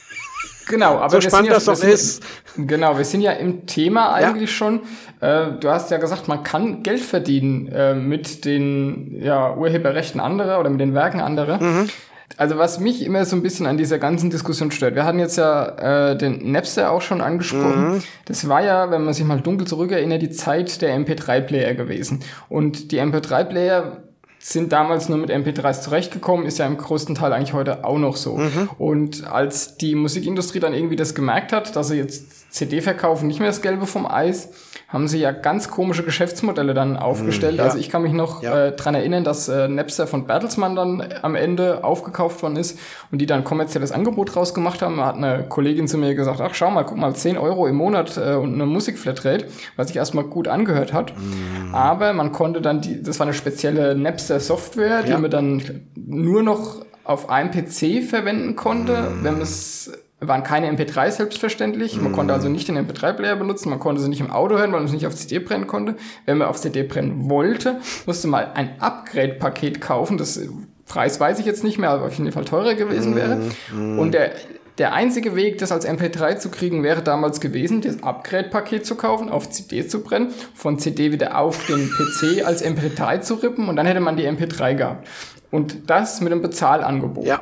Genau, 0.66 0.98
aber 0.98 1.10
so 1.10 1.20
spannend 1.20 1.48
ja, 1.48 1.54
das 1.54 1.64
doch 1.64 1.82
ist. 1.82 2.22
Genau, 2.56 2.96
wir 2.96 3.04
sind 3.04 3.20
ja 3.20 3.32
im 3.32 3.66
Thema 3.66 4.12
eigentlich 4.12 4.50
ja. 4.50 4.56
schon. 4.56 4.80
Äh, 5.20 5.52
du 5.60 5.68
hast 5.68 5.90
ja 5.90 5.98
gesagt, 5.98 6.28
man 6.28 6.42
kann 6.42 6.82
Geld 6.82 7.00
verdienen 7.00 7.68
äh, 7.68 7.94
mit 7.94 8.44
den 8.44 9.20
ja, 9.22 9.54
Urheberrechten 9.54 10.20
anderer 10.20 10.60
oder 10.60 10.70
mit 10.70 10.80
den 10.80 10.94
Werken 10.94 11.20
anderer. 11.20 11.60
Mhm. 11.60 11.88
Also 12.36 12.58
was 12.58 12.78
mich 12.80 13.04
immer 13.04 13.24
so 13.24 13.36
ein 13.36 13.42
bisschen 13.42 13.66
an 13.66 13.76
dieser 13.76 13.98
ganzen 13.98 14.30
Diskussion 14.30 14.70
stört, 14.70 14.94
wir 14.94 15.04
hatten 15.04 15.18
jetzt 15.18 15.36
ja 15.36 16.10
äh, 16.10 16.16
den 16.16 16.52
Napster 16.52 16.90
auch 16.90 17.02
schon 17.02 17.20
angesprochen. 17.20 17.94
Mhm. 17.94 18.02
Das 18.26 18.48
war 18.48 18.62
ja, 18.62 18.90
wenn 18.90 19.04
man 19.04 19.14
sich 19.14 19.24
mal 19.24 19.40
dunkel 19.40 19.66
zurückerinnert, 19.66 20.22
die 20.22 20.30
Zeit 20.30 20.80
der 20.80 20.96
MP3-Player 20.96 21.74
gewesen. 21.74 22.20
Und 22.48 22.92
die 22.92 23.00
MP3-Player 23.00 24.04
sind 24.42 24.72
damals 24.72 25.10
nur 25.10 25.18
mit 25.18 25.30
MP3s 25.30 25.82
zurechtgekommen, 25.82 26.46
ist 26.46 26.58
ja 26.58 26.66
im 26.66 26.78
größten 26.78 27.14
Teil 27.14 27.32
eigentlich 27.34 27.52
heute 27.52 27.84
auch 27.84 27.98
noch 27.98 28.16
so. 28.16 28.38
Mhm. 28.38 28.70
Und 28.78 29.26
als 29.30 29.76
die 29.76 29.94
Musikindustrie 29.94 30.60
dann 30.60 30.72
irgendwie 30.72 30.96
das 30.96 31.14
gemerkt 31.14 31.52
hat, 31.52 31.76
dass 31.76 31.88
sie 31.88 31.96
jetzt 31.96 32.52
CD 32.52 32.80
verkaufen 32.80 33.26
nicht 33.26 33.38
mehr 33.38 33.50
das 33.50 33.60
Gelbe 33.60 33.86
vom 33.86 34.06
Eis, 34.06 34.48
haben 34.92 35.06
sie 35.06 35.18
ja 35.18 35.30
ganz 35.30 35.70
komische 35.70 36.02
Geschäftsmodelle 36.02 36.74
dann 36.74 36.96
aufgestellt. 36.96 37.56
Ja. 37.56 37.64
Also 37.64 37.78
ich 37.78 37.90
kann 37.90 38.02
mich 38.02 38.12
noch 38.12 38.42
ja. 38.42 38.66
äh, 38.66 38.72
dran 38.72 38.96
erinnern, 38.96 39.22
dass 39.22 39.48
äh, 39.48 39.68
Napster 39.68 40.08
von 40.08 40.26
Bertelsmann 40.26 40.74
dann 40.74 41.04
am 41.22 41.36
Ende 41.36 41.84
aufgekauft 41.84 42.42
worden 42.42 42.56
ist 42.56 42.78
und 43.12 43.20
die 43.20 43.26
dann 43.26 43.44
kommerzielles 43.44 43.92
Angebot 43.92 44.34
rausgemacht 44.34 44.82
haben. 44.82 44.96
Da 44.96 45.06
hat 45.06 45.14
eine 45.14 45.44
Kollegin 45.48 45.86
zu 45.86 45.96
mir 45.96 46.14
gesagt, 46.16 46.40
ach 46.40 46.54
schau 46.54 46.70
mal, 46.70 46.82
guck 46.82 46.98
mal, 46.98 47.14
10 47.14 47.38
Euro 47.38 47.68
im 47.68 47.76
Monat 47.76 48.16
äh, 48.16 48.34
und 48.34 48.54
eine 48.54 48.66
Musikflatrate, 48.66 49.46
was 49.76 49.88
sich 49.88 49.96
erstmal 49.96 50.24
gut 50.24 50.48
angehört 50.48 50.92
hat. 50.92 51.14
Mhm. 51.16 51.72
Aber 51.72 52.12
man 52.12 52.32
konnte 52.32 52.60
dann, 52.60 52.80
die, 52.80 53.00
das 53.00 53.20
war 53.20 53.26
eine 53.26 53.34
spezielle 53.34 53.94
Napster-Software, 53.94 55.04
die 55.04 55.10
ja. 55.10 55.18
man 55.18 55.30
dann 55.30 55.62
nur 55.94 56.42
noch 56.42 56.84
auf 57.04 57.30
einem 57.30 57.52
PC 57.52 58.02
verwenden 58.02 58.56
konnte, 58.56 58.92
mhm. 58.92 59.24
wenn 59.24 59.32
man 59.34 59.42
es 59.42 59.92
waren 60.20 60.42
keine 60.42 60.70
MP3 60.70 61.10
selbstverständlich. 61.10 62.00
Man 62.00 62.12
mm. 62.12 62.14
konnte 62.14 62.34
also 62.34 62.48
nicht 62.48 62.68
den 62.68 62.78
MP3-Player 62.78 63.36
benutzen, 63.36 63.70
man 63.70 63.78
konnte 63.78 64.00
sie 64.00 64.08
nicht 64.08 64.20
im 64.20 64.30
Auto 64.30 64.58
hören, 64.58 64.72
weil 64.72 64.80
man 64.80 64.84
es 64.84 64.92
nicht 64.92 65.06
auf 65.06 65.14
CD 65.14 65.38
brennen 65.38 65.66
konnte. 65.66 65.96
Wenn 66.26 66.38
man 66.38 66.48
auf 66.48 66.60
CD 66.60 66.82
brennen 66.82 67.30
wollte, 67.30 67.80
musste 68.06 68.28
man 68.28 68.52
ein 68.52 68.80
Upgrade-Paket 68.80 69.80
kaufen. 69.80 70.18
Das 70.18 70.40
Preis 70.86 71.18
weiß 71.20 71.38
ich 71.38 71.46
jetzt 71.46 71.64
nicht 71.64 71.78
mehr, 71.78 71.90
aber 71.90 72.06
auf 72.06 72.14
jeden 72.18 72.32
Fall 72.32 72.44
teurer 72.44 72.74
gewesen 72.74 73.16
wäre. 73.16 73.40
Mm. 73.72 73.98
Und 73.98 74.12
der, 74.12 74.32
der 74.78 74.92
einzige 74.92 75.36
Weg, 75.36 75.58
das 75.58 75.72
als 75.72 75.88
MP3 75.88 76.36
zu 76.38 76.50
kriegen, 76.50 76.82
wäre 76.82 77.02
damals 77.02 77.40
gewesen, 77.40 77.80
das 77.80 78.02
Upgrade-Paket 78.02 78.84
zu 78.84 78.96
kaufen, 78.96 79.28
auf 79.30 79.48
CD 79.48 79.86
zu 79.86 80.02
brennen, 80.02 80.32
von 80.54 80.78
CD 80.78 81.12
wieder 81.12 81.38
auf 81.38 81.66
den 81.66 81.90
PC 81.90 82.46
als 82.46 82.64
MP3 82.64 83.20
zu 83.20 83.34
rippen 83.34 83.68
und 83.68 83.76
dann 83.76 83.86
hätte 83.86 84.00
man 84.00 84.16
die 84.16 84.28
MP3 84.28 84.74
gehabt. 84.74 85.08
Und 85.50 85.90
das 85.90 86.20
mit 86.20 86.32
einem 86.32 86.42
Bezahlangebot. 86.42 87.26
Ja. 87.26 87.40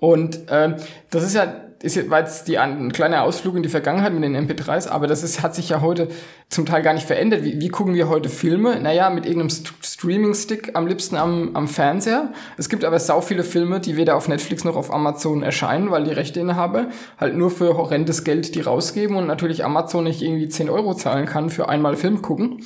Und 0.00 0.48
äh, 0.50 0.76
das 1.10 1.24
ist 1.24 1.34
ja 1.34 1.67
ist 1.80 1.94
jetzt, 1.94 2.10
war 2.10 2.20
jetzt 2.20 2.48
die, 2.48 2.58
ein 2.58 2.92
kleiner 2.92 3.22
Ausflug 3.22 3.54
in 3.54 3.62
die 3.62 3.68
Vergangenheit 3.68 4.12
mit 4.12 4.24
den 4.24 4.36
MP3s, 4.36 4.88
aber 4.88 5.06
das 5.06 5.22
ist, 5.22 5.42
hat 5.42 5.54
sich 5.54 5.68
ja 5.68 5.80
heute 5.80 6.08
zum 6.48 6.66
Teil 6.66 6.82
gar 6.82 6.92
nicht 6.92 7.06
verändert. 7.06 7.44
Wie, 7.44 7.60
wie 7.60 7.68
gucken 7.68 7.94
wir 7.94 8.08
heute 8.08 8.28
Filme? 8.28 8.80
Naja, 8.80 9.10
mit 9.10 9.26
irgendeinem 9.26 9.50
St 9.50 9.74
Streaming-Stick 9.80 10.76
am 10.76 10.86
liebsten 10.86 11.16
am, 11.16 11.54
am 11.54 11.68
Fernseher. 11.68 12.32
Es 12.56 12.68
gibt 12.68 12.84
aber 12.84 12.98
sau 12.98 13.20
viele 13.20 13.44
Filme, 13.44 13.80
die 13.80 13.96
weder 13.96 14.16
auf 14.16 14.28
Netflix 14.28 14.64
noch 14.64 14.76
auf 14.76 14.92
Amazon 14.92 15.42
erscheinen, 15.42 15.90
weil 15.90 16.04
die 16.04 16.12
Rechteinhaber 16.12 16.88
halt 17.18 17.36
nur 17.36 17.50
für 17.50 17.76
horrendes 17.76 18.24
Geld 18.24 18.54
die 18.54 18.60
rausgeben 18.60 19.16
und 19.16 19.26
natürlich 19.26 19.64
Amazon 19.64 20.04
nicht 20.04 20.22
irgendwie 20.22 20.48
10 20.48 20.70
Euro 20.70 20.94
zahlen 20.94 21.26
kann 21.26 21.50
für 21.50 21.68
einmal 21.68 21.96
Film 21.96 22.22
gucken. 22.22 22.64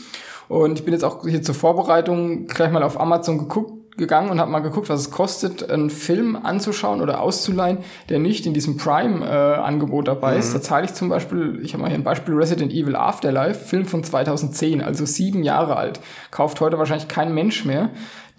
Und 0.48 0.78
ich 0.78 0.84
bin 0.84 0.92
jetzt 0.92 1.04
auch 1.04 1.26
hier 1.26 1.42
zur 1.42 1.54
Vorbereitung 1.54 2.46
gleich 2.46 2.70
mal 2.70 2.82
auf 2.82 3.00
Amazon 3.00 3.38
geguckt 3.38 3.81
gegangen 3.96 4.30
und 4.30 4.40
habe 4.40 4.50
mal 4.50 4.60
geguckt, 4.60 4.88
was 4.88 5.00
es 5.00 5.10
kostet, 5.10 5.70
einen 5.70 5.90
Film 5.90 6.36
anzuschauen 6.36 7.00
oder 7.00 7.20
auszuleihen, 7.20 7.78
der 8.08 8.18
nicht 8.18 8.46
in 8.46 8.54
diesem 8.54 8.76
Prime-Angebot 8.76 10.04
äh, 10.04 10.10
dabei 10.12 10.34
mhm. 10.34 10.40
ist. 10.40 10.54
Da 10.54 10.62
zahle 10.62 10.86
ich 10.86 10.94
zum 10.94 11.08
Beispiel, 11.08 11.60
ich 11.62 11.74
habe 11.74 11.82
mal 11.82 11.88
hier 11.88 11.98
ein 11.98 12.04
Beispiel 12.04 12.34
Resident 12.34 12.72
Evil 12.72 12.96
Afterlife, 12.96 13.60
Film 13.60 13.84
von 13.84 14.02
2010, 14.02 14.80
also 14.80 15.04
sieben 15.04 15.42
Jahre 15.42 15.76
alt. 15.76 16.00
Kauft 16.30 16.60
heute 16.60 16.78
wahrscheinlich 16.78 17.08
kein 17.08 17.34
Mensch 17.34 17.64
mehr. 17.64 17.90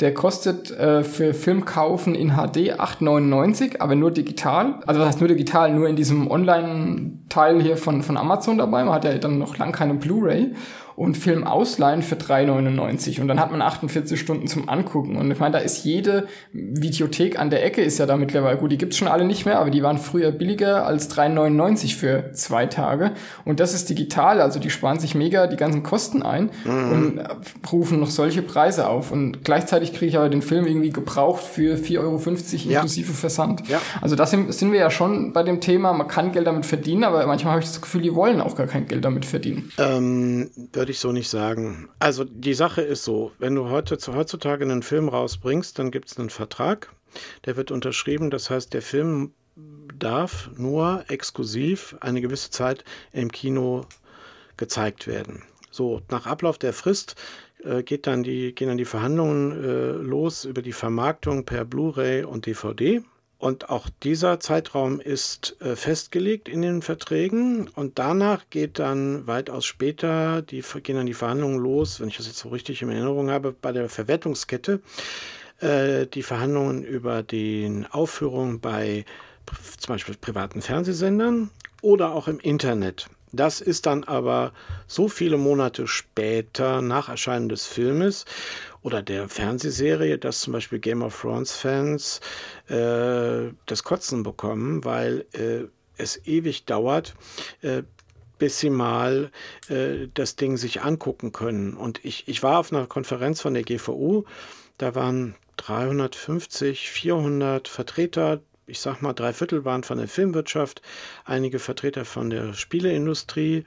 Der 0.04 0.14
kostet 0.14 0.70
äh, 0.70 1.02
für 1.02 1.34
Filmkaufen 1.34 2.14
in 2.14 2.32
HD 2.32 2.78
8,99, 2.78 3.80
aber 3.80 3.96
nur 3.96 4.12
digital. 4.12 4.82
Also 4.86 5.00
was 5.00 5.08
heißt 5.08 5.22
nur 5.22 5.30
digital? 5.30 5.72
Nur 5.74 5.88
in 5.88 5.96
diesem 5.96 6.30
Online-Teil 6.30 7.62
hier 7.62 7.78
von, 7.78 8.04
von 8.04 8.18
Amazon 8.18 8.58
dabei. 8.58 8.84
Man 8.84 8.94
hat 8.94 9.06
ja 9.06 9.18
dann 9.18 9.38
noch 9.38 9.58
lang 9.58 9.72
keine 9.72 9.94
Blu-ray 9.94 10.52
und 10.96 11.18
Film 11.18 11.44
ausleihen 11.44 12.02
für 12.04 12.16
3,99 12.16 13.20
und 13.20 13.28
dann 13.28 13.40
hat 13.40 13.52
man 13.52 13.62
48 13.62 14.20
Stunden 14.20 14.48
zum 14.48 14.70
Angucken. 14.70 15.16
Und 15.16 15.32
ich 15.32 15.40
meine, 15.40 15.54
da 15.54 15.60
ist 15.60 15.84
jede 15.84 16.28
Videothek 16.52 17.40
an 17.40 17.50
der 17.50 17.66
Ecke 17.66 17.82
ist 17.82 17.98
ja 17.98 18.06
da 18.06 18.16
mittlerweile 18.16 18.58
gut, 18.58 18.72
die 18.72 18.78
gibt's 18.78 18.98
schon 18.98 19.08
alle 19.08 19.26
nicht 19.26 19.46
mehr, 19.46 19.60
aber 19.60 19.72
die 19.72 19.82
waren 19.82 19.98
früher 19.98 20.32
billiger 20.32 20.86
als 20.86 21.10
3,99 21.10 21.96
für 21.96 22.32
zwei 22.34 22.68
Tage. 22.68 23.12
Und 23.44 23.60
das 23.60 23.74
ist 23.74 23.90
digital, 23.90 24.40
also 24.40 24.60
die 24.60 24.70
sparen 24.70 25.00
sich 25.00 25.16
mega 25.16 25.48
die 25.48 25.58
ganzen 25.58 25.82
Kosten 25.82 26.22
ein 26.22 26.52
mhm. 26.64 26.92
und 26.92 27.22
rufen 27.72 28.00
noch 28.00 28.10
solche 28.10 28.44
Preise 28.44 28.88
auf. 28.88 29.12
Und 29.12 29.44
gleichzeitig 29.44 29.93
kriege 29.94 30.08
ich 30.08 30.18
aber 30.18 30.30
den 30.30 30.42
Film 30.42 30.66
irgendwie 30.66 30.90
gebraucht 30.90 31.44
für 31.44 31.76
4,50 31.76 32.00
Euro 32.00 32.20
ja. 32.70 32.80
inklusive 32.80 33.14
Versand. 33.14 33.68
Ja. 33.68 33.82
Also 34.02 34.16
das 34.16 34.32
sind, 34.32 34.54
sind 34.54 34.72
wir 34.72 34.80
ja 34.80 34.90
schon 34.90 35.34
bei 35.34 35.44
dem 35.44 35.62
Thema, 35.62 35.94
man 35.94 36.08
kann 36.08 36.32
Geld 36.32 36.48
damit 36.48 36.66
verdienen, 36.66 37.04
aber 37.04 37.26
manchmal 37.26 37.54
habe 37.54 37.64
ich 37.64 37.70
das 37.70 37.82
Gefühl, 37.82 38.02
die 38.02 38.14
wollen 38.14 38.42
auch 38.42 38.56
gar 38.56 38.68
kein 38.68 38.88
Geld 38.88 39.06
damit 39.06 39.26
verdienen. 39.26 39.72
Ähm, 39.78 40.50
würde 40.74 40.92
ich 40.92 41.00
so 41.00 41.12
nicht 41.12 41.30
sagen. 41.30 41.90
Also 42.00 42.24
die 42.24 42.54
Sache 42.54 42.82
ist 42.82 43.04
so, 43.04 43.32
wenn 43.40 43.56
du 43.56 43.70
heute, 43.70 43.98
heutzutage 44.14 44.64
einen 44.66 44.84
Film 44.84 45.10
rausbringst, 45.10 45.78
dann 45.80 45.92
gibt 45.92 46.12
es 46.12 46.18
einen 46.18 46.30
Vertrag, 46.30 46.90
der 47.46 47.56
wird 47.56 47.72
unterschrieben. 47.72 48.30
Das 48.30 48.50
heißt, 48.50 48.74
der 48.74 48.82
Film 48.82 49.32
darf 50.00 50.50
nur 50.58 51.06
exklusiv 51.08 51.96
eine 52.02 52.22
gewisse 52.22 52.50
Zeit 52.50 52.84
im 53.12 53.32
Kino 53.32 53.86
gezeigt 54.58 55.08
werden. 55.08 55.44
So, 55.72 56.02
nach 56.10 56.28
Ablauf 56.28 56.58
der 56.58 56.74
Frist 56.74 57.16
äh, 57.66 57.84
geht 57.84 58.08
dann 58.08 58.24
die, 58.24 58.54
gehen 58.54 58.68
dann 58.68 58.78
die 58.78 58.86
Verhandlungen 58.86 59.52
äh, 59.64 59.92
los 59.92 60.46
über 60.46 60.62
die 60.62 60.74
Vermarktung 60.74 61.46
per 61.46 61.66
Blu-ray 61.66 62.24
und 62.24 62.46
DVD. 62.46 63.02
Und 63.38 63.70
auch 63.70 63.90
dieser 64.04 64.40
Zeitraum 64.40 65.02
ist 65.02 65.58
äh, 65.62 65.76
festgelegt 65.76 66.48
in 66.48 66.62
den 66.62 66.82
Verträgen. 66.82 67.68
Und 67.76 68.00
danach 68.00 68.46
geht 68.50 68.80
dann 68.80 69.28
weitaus 69.28 69.66
später, 69.66 70.42
die 70.42 70.64
gehen 70.82 70.96
dann 70.96 71.06
die 71.06 71.14
Verhandlungen 71.14 71.60
los, 71.60 72.00
wenn 72.00 72.08
ich 72.08 72.18
das 72.18 72.28
jetzt 72.28 72.40
so 72.40 72.50
richtig 72.50 72.82
in 72.82 72.90
Erinnerung 72.90 73.30
habe, 73.30 73.52
bei 73.52 73.74
der 73.74 73.90
Verwertungskette. 73.90 74.80
Äh, 75.60 76.08
die 76.08 76.24
Verhandlungen 76.24 76.84
über 76.84 77.22
die 77.22 77.84
Aufführung 77.92 78.60
bei 78.62 79.04
zum 79.78 79.94
Beispiel 79.94 80.16
privaten 80.16 80.62
Fernsehsendern 80.62 81.50
oder 81.82 82.14
auch 82.14 82.28
im 82.28 82.40
Internet. 82.40 83.08
Das 83.34 83.62
ist 83.62 83.88
dann 83.88 84.04
aber 84.04 84.54
so 84.88 85.10
viele 85.10 85.38
Monate 85.38 85.88
später 85.88 86.82
nach 86.84 87.10
Erscheinen 87.10 87.50
des 87.50 87.66
Filmes 87.66 88.26
oder 88.84 89.02
der 89.02 89.28
Fernsehserie, 89.28 90.20
dass 90.20 90.42
zum 90.42 90.54
Beispiel 90.54 90.78
Game 90.78 91.02
of 91.02 91.20
Thrones 91.20 91.52
Fans 91.52 92.22
äh, 92.68 93.52
das 93.66 93.84
Kotzen 93.84 94.22
bekommen, 94.22 94.86
weil 94.86 95.26
äh, 95.34 95.66
es 95.98 96.26
ewig 96.28 96.66
dauert, 96.66 97.16
äh, 97.64 97.82
bis 98.38 98.60
sie 98.60 98.70
mal 98.70 99.32
äh, 99.68 100.10
das 100.14 100.36
Ding 100.36 100.58
sich 100.58 100.84
angucken 100.84 101.32
können. 101.32 101.74
Und 101.74 102.06
ich, 102.06 102.28
ich 102.28 102.44
war 102.44 102.60
auf 102.60 102.72
einer 102.72 102.86
Konferenz 102.86 103.42
von 103.42 103.56
der 103.56 103.64
GVU, 103.64 104.26
da 104.78 104.94
waren 104.94 105.36
350, 105.58 106.90
400 106.92 107.68
Vertreter 107.68 108.42
ich 108.68 108.80
sag 108.80 109.02
mal, 109.02 109.14
drei 109.14 109.34
Viertel 109.34 109.66
waren 109.66 109.84
von 109.84 109.98
der 109.98 110.08
Filmwirtschaft, 110.08 110.82
einige 111.26 111.60
Vertreter 111.60 112.06
von 112.06 112.30
der 112.30 112.54
Spieleindustrie. 112.54 113.66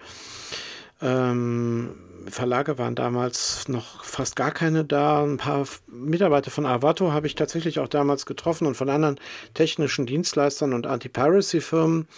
Ähm, 1.02 1.94
Verlage 2.28 2.78
waren 2.78 2.94
damals 2.94 3.68
noch 3.68 4.04
fast 4.04 4.36
gar 4.36 4.50
keine 4.50 4.84
da. 4.84 5.22
Ein 5.22 5.36
paar 5.36 5.66
Mitarbeiter 5.86 6.50
von 6.50 6.66
Avato 6.66 7.12
habe 7.12 7.26
ich 7.26 7.34
tatsächlich 7.34 7.78
auch 7.78 7.88
damals 7.88 8.26
getroffen 8.26 8.66
und 8.66 8.76
von 8.76 8.88
anderen 8.88 9.20
technischen 9.54 10.06
Dienstleistern 10.06 10.72
und 10.72 10.86
Anti-Piracy-Firmen. 10.86 12.08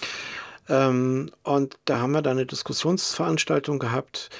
Ähm, 0.68 1.30
und 1.42 1.78
da 1.84 1.98
haben 1.98 2.12
wir 2.12 2.22
dann 2.22 2.38
eine 2.38 2.46
Diskussionsveranstaltung 2.46 3.78
gehabt. 3.78 4.30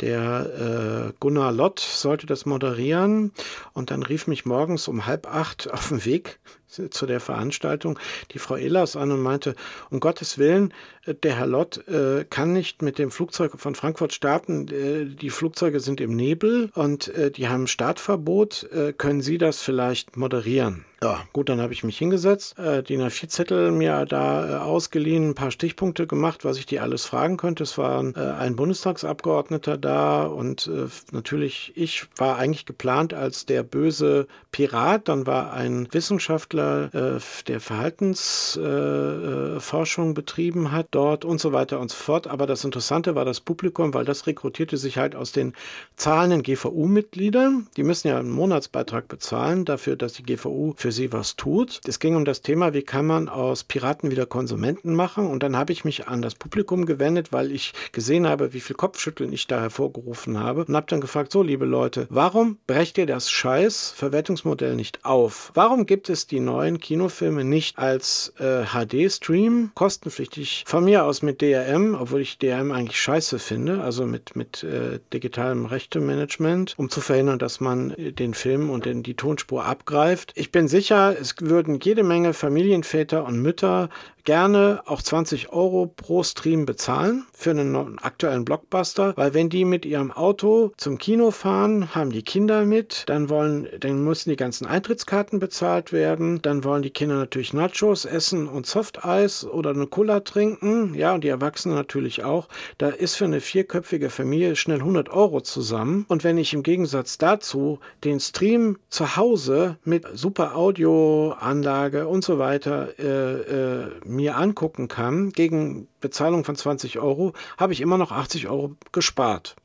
Der 0.00 1.10
äh, 1.10 1.12
Gunnar 1.18 1.50
Lott 1.50 1.80
sollte 1.80 2.26
das 2.26 2.46
moderieren 2.46 3.32
und 3.72 3.90
dann 3.90 4.04
rief 4.04 4.28
mich 4.28 4.46
morgens 4.46 4.86
um 4.86 5.06
halb 5.06 5.26
acht 5.26 5.68
auf 5.72 5.88
dem 5.88 6.04
Weg 6.04 6.38
zu 6.68 7.06
der 7.06 7.20
Veranstaltung 7.20 7.98
die 8.32 8.38
Frau 8.38 8.56
Ehlers 8.56 8.96
an 8.96 9.10
und 9.10 9.22
meinte, 9.22 9.54
um 9.90 10.00
Gottes 10.00 10.38
Willen, 10.38 10.72
äh, 11.06 11.14
der 11.14 11.36
Herr 11.36 11.46
Lott 11.46 11.86
äh, 11.88 12.24
kann 12.28 12.52
nicht 12.52 12.82
mit 12.82 12.98
dem 12.98 13.10
Flugzeug 13.10 13.52
von 13.56 13.74
Frankfurt 13.74 14.12
starten. 14.12 14.68
Äh, 14.68 15.06
die 15.06 15.30
Flugzeuge 15.30 15.80
sind 15.80 16.00
im 16.00 16.14
Nebel 16.14 16.70
und 16.74 17.08
äh, 17.08 17.30
die 17.30 17.48
haben 17.48 17.66
Startverbot. 17.66 18.68
Äh, 18.72 18.92
können 18.92 19.20
Sie 19.20 19.38
das 19.38 19.62
vielleicht 19.62 20.16
moderieren? 20.16 20.84
Ja, 21.00 21.20
gut, 21.32 21.48
dann 21.48 21.60
habe 21.60 21.72
ich 21.72 21.84
mich 21.84 21.96
hingesetzt, 21.96 22.58
äh, 22.58 22.82
die 22.82 22.98
A4-Zettel 22.98 23.70
mir 23.70 24.04
da 24.04 24.50
äh, 24.50 24.54
ausgeliehen, 24.56 25.28
ein 25.28 25.34
paar 25.36 25.52
Stichpunkte 25.52 26.08
gemacht, 26.08 26.44
was 26.44 26.58
ich 26.58 26.66
die 26.66 26.80
alles 26.80 27.04
fragen 27.04 27.36
könnte. 27.36 27.62
Es 27.62 27.78
war 27.78 28.02
äh, 28.16 28.18
ein 28.18 28.56
Bundestagsabgeordneter 28.56 29.78
da 29.78 30.24
und 30.24 30.66
äh, 30.66 30.88
natürlich, 31.12 31.72
ich 31.76 32.06
war 32.16 32.36
eigentlich 32.36 32.66
geplant 32.66 33.14
als 33.14 33.46
der 33.46 33.62
böse 33.62 34.26
Pirat. 34.50 35.06
Dann 35.06 35.24
war 35.24 35.52
ein 35.52 35.86
Wissenschaftler 35.92 36.57
Wissenschaftler, 36.58 37.16
äh, 37.16 37.20
der 37.46 37.60
Verhaltensforschung 37.60 40.10
äh, 40.10 40.14
betrieben 40.14 40.72
hat 40.72 40.88
dort 40.90 41.24
und 41.24 41.40
so 41.40 41.52
weiter 41.52 41.78
und 41.80 41.90
so 41.90 41.96
fort. 41.96 42.26
Aber 42.26 42.46
das 42.46 42.64
Interessante 42.64 43.14
war 43.14 43.24
das 43.24 43.40
Publikum, 43.40 43.94
weil 43.94 44.04
das 44.04 44.26
rekrutierte 44.26 44.76
sich 44.76 44.98
halt 44.98 45.14
aus 45.14 45.30
den 45.32 45.54
zahlenden 45.96 46.42
GVU-Mitgliedern. 46.42 47.68
Die 47.76 47.84
müssen 47.84 48.08
ja 48.08 48.18
einen 48.18 48.30
Monatsbeitrag 48.30 49.08
bezahlen 49.08 49.64
dafür, 49.64 49.96
dass 49.96 50.12
die 50.14 50.22
GVU 50.22 50.74
für 50.76 50.92
sie 50.92 51.12
was 51.12 51.36
tut. 51.36 51.80
Es 51.86 52.00
ging 52.00 52.16
um 52.16 52.24
das 52.24 52.40
Thema, 52.42 52.74
wie 52.74 52.82
kann 52.82 53.06
man 53.06 53.28
aus 53.28 53.62
Piraten 53.64 54.10
wieder 54.10 54.26
Konsumenten 54.26 54.94
machen. 54.94 55.26
Und 55.26 55.42
dann 55.42 55.56
habe 55.56 55.72
ich 55.72 55.84
mich 55.84 56.08
an 56.08 56.22
das 56.22 56.34
Publikum 56.34 56.86
gewendet, 56.86 57.32
weil 57.32 57.52
ich 57.52 57.72
gesehen 57.92 58.26
habe, 58.26 58.52
wie 58.52 58.60
viel 58.60 58.76
Kopfschütteln 58.76 59.32
ich 59.32 59.46
da 59.46 59.60
hervorgerufen 59.60 60.38
habe 60.38 60.64
und 60.64 60.76
habe 60.76 60.86
dann 60.88 61.00
gefragt, 61.00 61.32
so 61.32 61.42
liebe 61.42 61.64
Leute, 61.64 62.06
warum 62.10 62.58
brecht 62.66 62.98
ihr 62.98 63.06
das 63.06 63.30
scheiß 63.30 63.90
Verwertungsmodell 63.90 64.74
nicht 64.74 65.04
auf? 65.04 65.52
Warum 65.54 65.86
gibt 65.86 66.08
es 66.08 66.26
die 66.26 66.40
neuen 66.48 66.80
Kinofilme 66.80 67.44
nicht 67.44 67.78
als 67.78 68.32
äh, 68.38 68.64
HD-Stream, 68.64 69.70
kostenpflichtig, 69.74 70.64
von 70.66 70.84
mir 70.84 71.04
aus 71.04 71.22
mit 71.22 71.42
DRM, 71.42 71.94
obwohl 71.94 72.22
ich 72.22 72.38
DRM 72.38 72.72
eigentlich 72.72 73.00
scheiße 73.00 73.38
finde, 73.38 73.82
also 73.82 74.06
mit, 74.06 74.34
mit 74.34 74.62
äh, 74.62 74.98
digitalem 75.12 75.66
Rechtemanagement, 75.66 76.74
um 76.78 76.88
zu 76.88 77.00
verhindern, 77.00 77.38
dass 77.38 77.60
man 77.60 77.94
den 77.98 78.34
Film 78.34 78.70
und 78.70 78.86
den, 78.86 79.02
die 79.02 79.14
Tonspur 79.14 79.64
abgreift. 79.64 80.32
Ich 80.34 80.50
bin 80.50 80.68
sicher, 80.68 81.14
es 81.20 81.34
würden 81.40 81.78
jede 81.82 82.02
Menge 82.02 82.32
Familienväter 82.32 83.24
und 83.24 83.40
Mütter 83.40 83.90
gerne 84.28 84.82
auch 84.84 85.00
20 85.00 85.54
Euro 85.54 85.86
pro 85.86 86.22
Stream 86.22 86.66
bezahlen 86.66 87.24
für 87.32 87.52
einen 87.52 87.98
aktuellen 87.98 88.44
Blockbuster, 88.44 89.14
weil 89.16 89.32
wenn 89.32 89.48
die 89.48 89.64
mit 89.64 89.86
ihrem 89.86 90.12
Auto 90.12 90.72
zum 90.76 90.98
Kino 90.98 91.30
fahren, 91.30 91.94
haben 91.94 92.10
die 92.10 92.22
Kinder 92.22 92.66
mit, 92.66 93.04
dann 93.06 93.30
wollen, 93.30 93.68
dann 93.80 94.04
müssen 94.04 94.28
die 94.28 94.36
ganzen 94.36 94.66
Eintrittskarten 94.66 95.38
bezahlt 95.38 95.94
werden, 95.94 96.42
dann 96.42 96.62
wollen 96.62 96.82
die 96.82 96.90
Kinder 96.90 97.14
natürlich 97.14 97.54
Nachos 97.54 98.04
essen 98.04 98.48
und 98.48 98.66
Softeis 98.66 99.46
oder 99.46 99.70
eine 99.70 99.86
Cola 99.86 100.20
trinken, 100.20 100.92
ja, 100.92 101.14
und 101.14 101.24
die 101.24 101.28
Erwachsenen 101.28 101.76
natürlich 101.76 102.22
auch. 102.22 102.48
Da 102.76 102.90
ist 102.90 103.14
für 103.14 103.24
eine 103.24 103.40
vierköpfige 103.40 104.10
Familie 104.10 104.56
schnell 104.56 104.80
100 104.80 105.08
Euro 105.08 105.40
zusammen. 105.40 106.04
Und 106.06 106.22
wenn 106.22 106.36
ich 106.36 106.52
im 106.52 106.62
Gegensatz 106.62 107.16
dazu 107.16 107.78
den 108.04 108.20
Stream 108.20 108.76
zu 108.90 109.16
Hause 109.16 109.78
mit 109.84 110.04
super 110.12 110.54
Audioanlage 110.54 112.06
und 112.06 112.24
so 112.24 112.38
weiter 112.38 112.88
äh, 112.98 113.84
äh, 113.84 113.90
mir 114.18 114.36
angucken 114.36 114.88
kann, 114.88 115.30
gegen 115.30 115.88
Bezahlung 116.00 116.44
von 116.44 116.56
20 116.56 116.98
Euro, 116.98 117.32
habe 117.56 117.72
ich 117.72 117.80
immer 117.80 117.98
noch 117.98 118.12
80 118.12 118.48
Euro 118.48 118.76
gespart. 118.92 119.56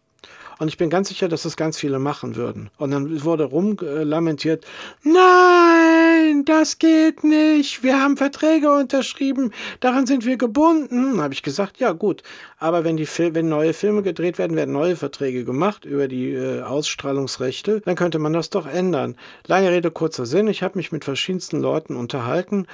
Und 0.60 0.68
ich 0.68 0.78
bin 0.78 0.90
ganz 0.90 1.10
sicher, 1.10 1.28
dass 1.28 1.44
das 1.44 1.58
ganz 1.58 1.78
viele 1.78 2.00
machen 2.00 2.36
würden. 2.36 2.70
Und 2.78 2.92
dann 2.92 3.24
wurde 3.24 3.46
rumlamentiert, 3.46 4.66
nein, 5.04 6.46
das 6.46 6.80
geht 6.80 7.24
nicht. 7.24 7.84
Wir 7.84 8.00
haben 8.00 8.18
Verträge 8.18 8.72
unterschrieben, 8.72 9.52
daran 9.80 10.06
sind 10.06 10.26
wir 10.26 10.38
gebunden. 10.38 11.14
Dann 11.14 11.22
habe 11.22 11.34
ich 11.34 11.44
gesagt, 11.44 11.80
ja 11.80 11.92
gut, 11.92 12.24
aber 12.60 12.84
wenn, 12.84 12.98
die 12.98 13.08
wenn 13.08 13.50
neue 13.50 13.74
Filme 13.74 14.04
gedreht 14.04 14.38
werden, 14.38 14.56
werden 14.56 14.74
neue 14.74 14.96
Verträge 14.96 15.44
gemacht 15.44 15.86
über 15.86 16.08
die 16.08 16.32
äh, 16.32 16.62
Ausstrahlungsrechte, 16.62 17.82
dann 17.82 17.96
könnte 17.96 18.20
man 18.20 18.34
das 18.34 18.50
doch 18.50 18.68
ändern. 18.68 19.16
Lange 19.48 19.72
Rede, 19.72 19.92
kurzer 19.92 20.26
Sinn. 20.26 20.48
Ich 20.48 20.64
habe 20.64 20.78
mich 20.78 20.92
mit 20.92 21.04
verschiedensten 21.04 21.60
Leuten 21.60 21.96
unterhalten. 21.96 22.68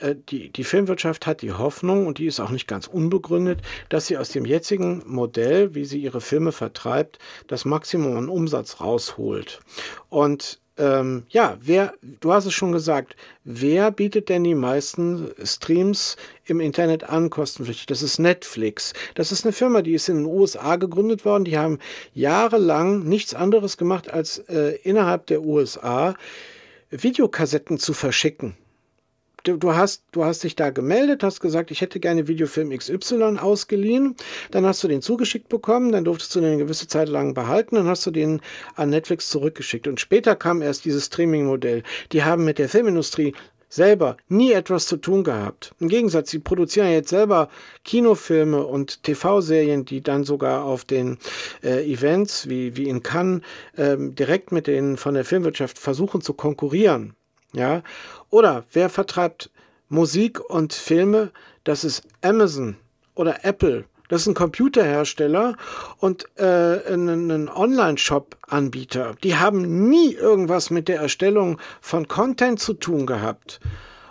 Äh, 0.00 0.16
die, 0.28 0.50
die 0.50 0.64
Filmwirtschaft 0.64 1.26
hat 1.26 1.42
die 1.42 1.52
Hoffnung, 1.52 2.06
und 2.06 2.18
die 2.18 2.26
ist 2.26 2.40
auch 2.40 2.50
nicht 2.50 2.66
ganz 2.66 2.86
unbegründet, 2.86 3.60
dass 3.88 4.06
sie 4.06 4.18
aus 4.18 4.30
dem 4.30 4.44
jetzigen 4.44 5.02
Modell, 5.06 5.74
wie 5.74 5.84
sie 5.84 6.00
ihre 6.00 6.20
Filme 6.20 6.52
vertreibt, 6.52 7.18
das 7.46 7.64
Maximum 7.64 8.16
an 8.16 8.28
Umsatz 8.28 8.80
rausholt. 8.80 9.60
Und 10.08 10.60
ähm, 10.78 11.24
ja, 11.28 11.58
wer, 11.60 11.92
du 12.20 12.32
hast 12.32 12.46
es 12.46 12.54
schon 12.54 12.72
gesagt, 12.72 13.14
wer 13.44 13.90
bietet 13.90 14.30
denn 14.30 14.44
die 14.44 14.54
meisten 14.54 15.30
Streams 15.44 16.16
im 16.46 16.58
Internet 16.58 17.04
an, 17.04 17.28
kostenpflichtig? 17.28 17.86
Das 17.86 18.02
ist 18.02 18.18
Netflix. 18.18 18.94
Das 19.14 19.30
ist 19.30 19.44
eine 19.44 19.52
Firma, 19.52 19.82
die 19.82 19.92
ist 19.92 20.08
in 20.08 20.16
den 20.16 20.26
USA 20.26 20.76
gegründet 20.76 21.26
worden. 21.26 21.44
Die 21.44 21.58
haben 21.58 21.78
jahrelang 22.14 23.00
nichts 23.02 23.34
anderes 23.34 23.76
gemacht, 23.76 24.10
als 24.10 24.38
äh, 24.48 24.78
innerhalb 24.82 25.26
der 25.26 25.42
USA 25.42 26.14
Videokassetten 26.90 27.78
zu 27.78 27.92
verschicken 27.92 28.56
du, 29.44 29.56
du, 29.56 29.74
hast, 29.74 30.04
du 30.12 30.24
hast 30.24 30.44
dich 30.44 30.56
da 30.56 30.70
gemeldet, 30.70 31.22
hast 31.22 31.40
gesagt, 31.40 31.70
ich 31.70 31.80
hätte 31.80 32.00
gerne 32.00 32.28
Videofilm 32.28 32.70
XY 32.76 33.38
ausgeliehen. 33.38 34.16
Dann 34.50 34.66
hast 34.66 34.82
du 34.82 34.88
den 34.88 35.02
zugeschickt 35.02 35.48
bekommen, 35.48 35.92
dann 35.92 36.04
durftest 36.04 36.34
du 36.34 36.40
den 36.40 36.50
eine 36.50 36.58
gewisse 36.58 36.88
Zeit 36.88 37.08
lang 37.08 37.34
behalten, 37.34 37.76
dann 37.76 37.86
hast 37.86 38.06
du 38.06 38.10
den 38.10 38.40
an 38.74 38.90
Netflix 38.90 39.28
zurückgeschickt. 39.30 39.88
Und 39.88 40.00
später 40.00 40.36
kam 40.36 40.62
erst 40.62 40.84
dieses 40.84 41.06
Streaming-Modell. 41.06 41.82
Die 42.12 42.24
haben 42.24 42.44
mit 42.44 42.58
der 42.58 42.68
Filmindustrie 42.68 43.34
selber 43.70 44.16
nie 44.28 44.52
etwas 44.52 44.86
zu 44.86 44.96
tun 44.98 45.24
gehabt. 45.24 45.74
Im 45.78 45.88
Gegensatz, 45.88 46.30
sie 46.30 46.40
produzieren 46.40 46.90
jetzt 46.90 47.08
selber 47.08 47.48
Kinofilme 47.84 48.66
und 48.66 49.04
TV-Serien, 49.04 49.84
die 49.84 50.02
dann 50.02 50.24
sogar 50.24 50.64
auf 50.64 50.84
den 50.84 51.18
äh, 51.62 51.90
Events 51.90 52.48
wie, 52.48 52.76
wie 52.76 52.88
in 52.88 53.02
Cannes 53.02 53.42
ähm, 53.78 54.14
direkt 54.14 54.52
mit 54.52 54.66
den 54.66 54.96
von 54.96 55.14
der 55.14 55.24
Filmwirtschaft 55.24 55.78
versuchen 55.78 56.20
zu 56.20 56.34
konkurrieren. 56.34 57.14
Ja, 57.52 57.82
oder 58.30 58.64
wer 58.72 58.88
vertreibt 58.88 59.50
Musik 59.88 60.40
und 60.40 60.72
Filme? 60.72 61.32
Das 61.64 61.84
ist 61.84 62.02
Amazon 62.22 62.76
oder 63.14 63.44
Apple. 63.44 63.84
Das 64.08 64.22
ist 64.22 64.26
ein 64.26 64.34
Computerhersteller 64.34 65.56
und 65.98 66.26
äh, 66.36 66.92
ein, 66.92 67.48
Online-Shop-Anbieter. 67.48 69.14
Die 69.22 69.36
haben 69.36 69.88
nie 69.88 70.14
irgendwas 70.14 70.70
mit 70.70 70.88
der 70.88 71.00
Erstellung 71.00 71.58
von 71.80 72.08
Content 72.08 72.58
zu 72.58 72.74
tun 72.74 73.06
gehabt. 73.06 73.60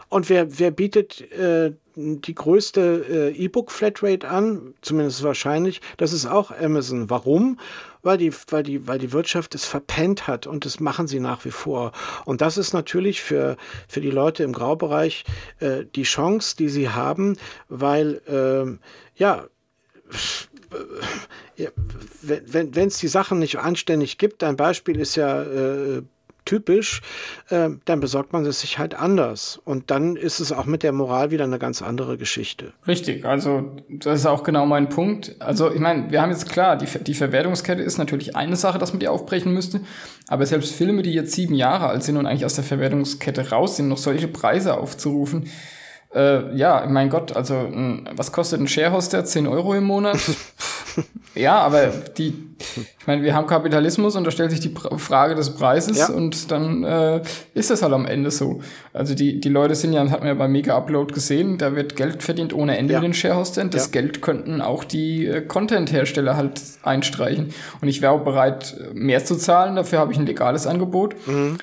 Und 0.09 0.29
wer, 0.29 0.59
wer 0.59 0.71
bietet 0.71 1.31
äh, 1.31 1.73
die 1.95 2.35
größte 2.35 3.31
äh, 3.31 3.43
E-Book-Flatrate 3.43 4.27
an, 4.27 4.73
zumindest 4.81 5.23
wahrscheinlich? 5.23 5.81
Das 5.97 6.13
ist 6.13 6.25
auch 6.25 6.51
Amazon. 6.51 7.09
Warum? 7.09 7.57
weil 8.01 8.17
die, 8.17 8.33
weil 8.49 8.63
die, 8.63 8.87
weil 8.87 8.99
die 8.99 9.11
Wirtschaft 9.11 9.55
es 9.55 9.65
verpennt 9.65 10.27
hat 10.27 10.47
und 10.47 10.65
das 10.65 10.79
machen 10.79 11.07
sie 11.07 11.19
nach 11.19 11.45
wie 11.45 11.51
vor. 11.51 11.91
Und 12.25 12.41
das 12.41 12.57
ist 12.57 12.73
natürlich 12.73 13.21
für, 13.21 13.57
für 13.87 14.01
die 14.01 14.11
Leute 14.11 14.43
im 14.43 14.53
Graubereich 14.53 15.25
äh, 15.59 15.85
die 15.95 16.03
Chance, 16.03 16.55
die 16.57 16.69
sie 16.69 16.89
haben, 16.89 17.37
weil, 17.67 18.21
äh, 18.27 18.77
ja, 19.15 19.45
wenn 22.21 22.87
es 22.87 22.97
die 22.97 23.07
Sachen 23.07 23.39
nicht 23.39 23.59
anständig 23.59 24.17
gibt, 24.17 24.43
ein 24.43 24.55
Beispiel 24.55 24.99
ist 24.99 25.15
ja 25.15 25.43
äh, 25.43 26.03
typisch, 26.49 27.01
äh, 27.49 27.69
dann 27.85 27.99
besorgt 27.99 28.33
man 28.33 28.43
es 28.43 28.61
sich 28.61 28.79
halt 28.79 28.95
anders. 28.95 29.61
Und 29.65 29.91
dann 29.91 30.15
ist 30.15 30.39
es 30.39 30.51
auch 30.51 30.65
mit 30.65 30.81
der 30.81 30.91
Moral 30.91 31.29
wieder 31.29 31.43
eine 31.43 31.59
ganz 31.59 31.83
andere 31.83 32.17
Geschichte. 32.17 32.73
Richtig, 32.87 33.23
also 33.23 33.71
das 33.87 34.21
ist 34.21 34.25
auch 34.25 34.43
genau 34.43 34.65
mein 34.65 34.89
Punkt. 34.89 35.35
Also 35.37 35.71
ich 35.71 35.79
meine, 35.79 36.09
wir 36.09 36.23
haben 36.23 36.31
jetzt 36.31 36.49
klar, 36.49 36.75
die, 36.75 36.87
die 37.03 37.13
Verwertungskette 37.13 37.83
ist 37.83 37.99
natürlich 37.99 38.35
eine 38.35 38.55
Sache, 38.55 38.79
dass 38.79 38.93
man 38.93 38.99
die 38.99 39.07
aufbrechen 39.07 39.53
müsste, 39.53 39.81
aber 40.27 40.47
selbst 40.47 40.73
Filme, 40.73 41.03
die 41.03 41.13
jetzt 41.13 41.33
sieben 41.33 41.53
Jahre 41.53 41.87
alt 41.87 42.01
sind 42.01 42.17
und 42.17 42.25
eigentlich 42.25 42.45
aus 42.45 42.55
der 42.55 42.63
Verwertungskette 42.63 43.51
raus 43.51 43.77
sind, 43.77 43.87
noch 43.87 43.99
solche 43.99 44.27
Preise 44.27 44.75
aufzurufen, 44.75 45.49
äh, 46.13 46.55
ja, 46.55 46.85
mein 46.89 47.09
Gott, 47.09 47.35
also 47.35 47.53
was 48.15 48.31
kostet 48.31 48.59
ein 48.59 48.67
Sharehoster? 48.67 49.23
10 49.25 49.45
Euro 49.45 49.75
im 49.75 49.83
Monat? 49.83 50.19
ja, 51.35 51.59
aber 51.59 51.87
die, 52.17 52.33
ich 52.99 53.07
meine, 53.07 53.21
wir 53.21 53.35
haben 53.35 53.45
Kapitalismus 53.45 54.15
und 54.15 54.23
da 54.23 54.31
stellt 54.31 54.49
sich 54.49 54.59
die 54.59 54.73
Frage 54.97 55.35
des 55.35 55.51
Preises 55.51 55.99
ja. 55.99 56.09
und 56.09 56.49
dann 56.49 56.83
äh, 56.83 57.21
ist 57.53 57.69
das 57.69 57.83
halt 57.83 57.93
am 57.93 58.07
Ende 58.07 58.31
so. 58.31 58.61
Also 58.91 59.13
die, 59.13 59.39
die 59.39 59.49
Leute 59.49 59.75
sind 59.75 59.93
ja, 59.93 60.09
hat 60.09 60.19
man 60.19 60.29
ja 60.29 60.33
beim 60.33 60.51
Mega 60.51 60.75
Upload 60.75 61.13
gesehen, 61.13 61.59
da 61.59 61.75
wird 61.75 61.95
Geld 61.95 62.23
verdient 62.23 62.53
ohne 62.55 62.75
Ende 62.75 62.93
ja. 62.93 62.99
mit 62.99 63.09
den 63.09 63.13
Sharehostern. 63.13 63.69
Das 63.69 63.85
ja. 63.85 63.91
Geld 64.01 64.23
könnten 64.23 64.61
auch 64.61 64.83
die 64.83 65.27
äh, 65.27 65.41
Content-Hersteller 65.41 66.35
halt 66.35 66.59
einstreichen. 66.81 67.53
Und 67.81 67.87
ich 67.87 68.01
wäre 68.01 68.13
auch 68.13 68.23
bereit, 68.23 68.75
mehr 68.93 69.23
zu 69.23 69.35
zahlen, 69.35 69.75
dafür 69.75 69.99
habe 69.99 70.11
ich 70.11 70.17
ein 70.17 70.25
legales 70.25 70.65
Angebot. 70.65 71.15
Mhm 71.27 71.59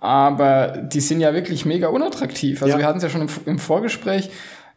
aber 0.00 0.78
die 0.78 1.00
sind 1.00 1.20
ja 1.20 1.34
wirklich 1.34 1.64
mega 1.64 1.88
unattraktiv. 1.88 2.62
Also 2.62 2.72
ja. 2.72 2.78
wir 2.78 2.86
hatten 2.86 2.98
es 2.98 3.04
ja 3.04 3.10
schon 3.10 3.22
im, 3.22 3.28
im 3.46 3.58
Vorgespräch. 3.58 4.30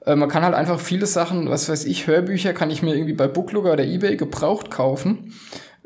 Äh, 0.05 0.15
man 0.15 0.29
kann 0.29 0.43
halt 0.43 0.53
einfach 0.53 0.79
viele 0.79 1.05
Sachen, 1.05 1.49
was 1.49 1.69
weiß 1.69 1.86
ich, 1.86 2.07
Hörbücher 2.07 2.53
kann 2.53 2.69
ich 2.69 2.83
mir 2.83 2.93
irgendwie 2.93 3.13
bei 3.13 3.27
Booklooker 3.27 3.73
oder 3.73 3.86
Ebay 3.86 4.17
gebraucht 4.17 4.69
kaufen 4.69 5.33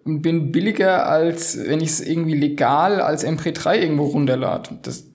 und 0.04 0.22
bin 0.22 0.52
billiger 0.52 1.08
als 1.08 1.58
wenn 1.68 1.82
ich 1.82 1.90
es 1.90 2.02
irgendwie 2.02 2.36
legal 2.36 3.02
als 3.02 3.26
MP3 3.26 3.78
irgendwo 3.78 4.06
runterlade. 4.06 4.72
Das, 4.82 5.06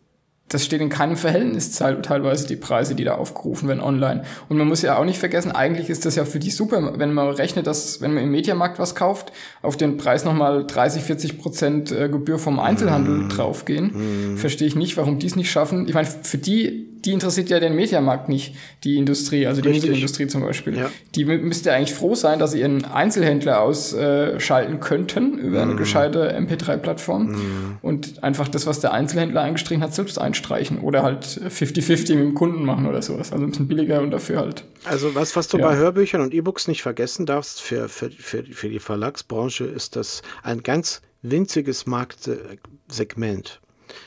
das 0.52 0.64
steht 0.64 0.80
in 0.80 0.88
keinem 0.88 1.16
Verhältnis 1.16 1.72
teilweise 1.72 2.46
die 2.46 2.56
Preise, 2.56 2.94
die 2.94 3.04
da 3.04 3.14
aufgerufen 3.14 3.68
werden 3.68 3.80
online. 3.80 4.24
Und 4.48 4.58
man 4.58 4.68
muss 4.68 4.82
ja 4.82 4.98
auch 4.98 5.04
nicht 5.04 5.18
vergessen, 5.18 5.52
eigentlich 5.52 5.88
ist 5.88 6.04
das 6.04 6.16
ja 6.16 6.24
für 6.24 6.38
die 6.38 6.50
super, 6.50 6.98
wenn 6.98 7.14
man 7.14 7.28
rechnet, 7.30 7.66
dass 7.66 8.00
wenn 8.00 8.12
man 8.14 8.24
im 8.24 8.30
Mediamarkt 8.30 8.78
was 8.78 8.94
kauft, 8.94 9.32
auf 9.62 9.76
den 9.76 9.96
Preis 9.96 10.24
nochmal 10.24 10.66
30, 10.66 11.02
40 11.02 11.38
Prozent 11.38 11.92
äh, 11.92 12.08
Gebühr 12.08 12.38
vom 12.38 12.58
Einzelhandel 12.58 13.14
mm. 13.14 13.28
draufgehen. 13.30 14.34
Mm. 14.34 14.36
Verstehe 14.36 14.68
ich 14.68 14.76
nicht, 14.76 14.96
warum 14.96 15.18
die 15.18 15.26
es 15.26 15.36
nicht 15.36 15.50
schaffen. 15.50 15.88
Ich 15.88 15.94
meine, 15.94 16.06
für 16.06 16.38
die 16.38 16.91
die 17.04 17.12
interessiert 17.12 17.48
ja 17.50 17.58
den 17.60 17.74
Mediamarkt 17.74 18.28
nicht, 18.28 18.54
die 18.84 18.96
Industrie, 18.96 19.46
also 19.46 19.60
die 19.60 19.68
Richtig. 19.68 19.90
Musikindustrie 19.90 20.26
zum 20.28 20.42
Beispiel. 20.42 20.76
Ja. 20.76 20.90
Die 21.14 21.24
mü- 21.26 21.38
müsste 21.38 21.72
eigentlich 21.72 21.94
froh 21.94 22.14
sein, 22.14 22.38
dass 22.38 22.52
sie 22.52 22.60
ihren 22.60 22.84
Einzelhändler 22.84 23.60
ausschalten 23.60 24.80
könnten 24.80 25.38
über 25.38 25.64
Mhm. 25.64 25.70
eine 25.72 25.76
gescheite 25.78 26.32
MP3-Plattform 26.34 27.78
und 27.82 28.22
einfach 28.22 28.48
das, 28.48 28.66
was 28.66 28.80
der 28.80 28.92
Einzelhändler 28.92 29.42
eingestrichen 29.42 29.82
hat, 29.82 29.94
selbst 29.94 30.18
einstreichen 30.18 30.78
oder 30.78 31.02
halt 31.02 31.24
50-50 31.24 32.14
mit 32.14 32.24
dem 32.24 32.34
Kunden 32.34 32.64
machen 32.64 32.86
oder 32.86 33.02
sowas. 33.02 33.32
Also 33.32 33.44
ein 33.44 33.50
bisschen 33.50 33.68
billiger 33.68 34.00
und 34.00 34.10
dafür 34.10 34.38
halt. 34.40 34.64
Also 34.84 35.14
was, 35.14 35.34
was 35.36 35.48
du 35.48 35.58
Ja. 35.58 35.68
bei 35.68 35.76
Hörbüchern 35.76 36.20
und 36.20 36.32
E-Books 36.34 36.68
nicht 36.68 36.82
vergessen 36.82 37.26
darfst, 37.26 37.60
für, 37.60 37.88
für, 37.88 38.10
für, 38.10 38.44
für 38.44 38.68
die 38.68 38.78
Verlagsbranche 38.78 39.64
ist 39.64 39.96
das 39.96 40.22
ein 40.42 40.62
ganz 40.62 41.02
winziges 41.22 41.86
Marktsegment. 41.86 43.60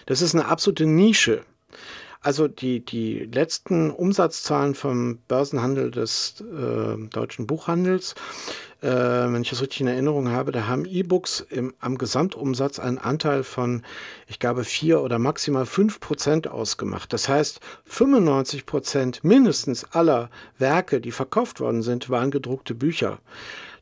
Das 0.06 0.22
ist 0.22 0.34
eine 0.36 0.46
absolute 0.48 0.86
Nische. 0.86 1.42
Also 2.26 2.48
die, 2.48 2.84
die 2.84 3.30
letzten 3.32 3.92
Umsatzzahlen 3.92 4.74
vom 4.74 5.20
Börsenhandel 5.28 5.92
des 5.92 6.42
äh, 6.42 6.98
deutschen 7.10 7.46
Buchhandels, 7.46 8.16
äh, 8.82 8.88
wenn 8.88 9.44
ich 9.44 9.52
das 9.52 9.62
richtig 9.62 9.82
in 9.82 9.88
Erinnerung 9.88 10.32
habe, 10.32 10.52
da 10.52 10.66
haben 10.66 10.86
E-Books 10.86 11.46
am 11.80 12.00
Gesamtumsatz 12.00 12.80
einen 12.80 12.98
Anteil 12.98 13.44
von, 13.44 13.84
ich 14.26 14.40
glaube, 14.40 14.64
vier 14.64 15.02
oder 15.02 15.20
maximal 15.20 15.68
fünf 15.68 16.00
Prozent 16.00 16.48
ausgemacht. 16.48 17.14
Das 17.14 17.30
heißt, 17.30 17.60
95 17.86 18.66
Prozent 18.66 19.24
mindestens 19.24 19.84
aller 19.92 20.32
Werke, 20.58 21.02
die 21.02 21.12
verkauft 21.12 21.60
worden 21.60 21.84
sind, 21.84 22.10
waren 22.10 22.32
gedruckte 22.32 22.74
Bücher. 22.74 23.20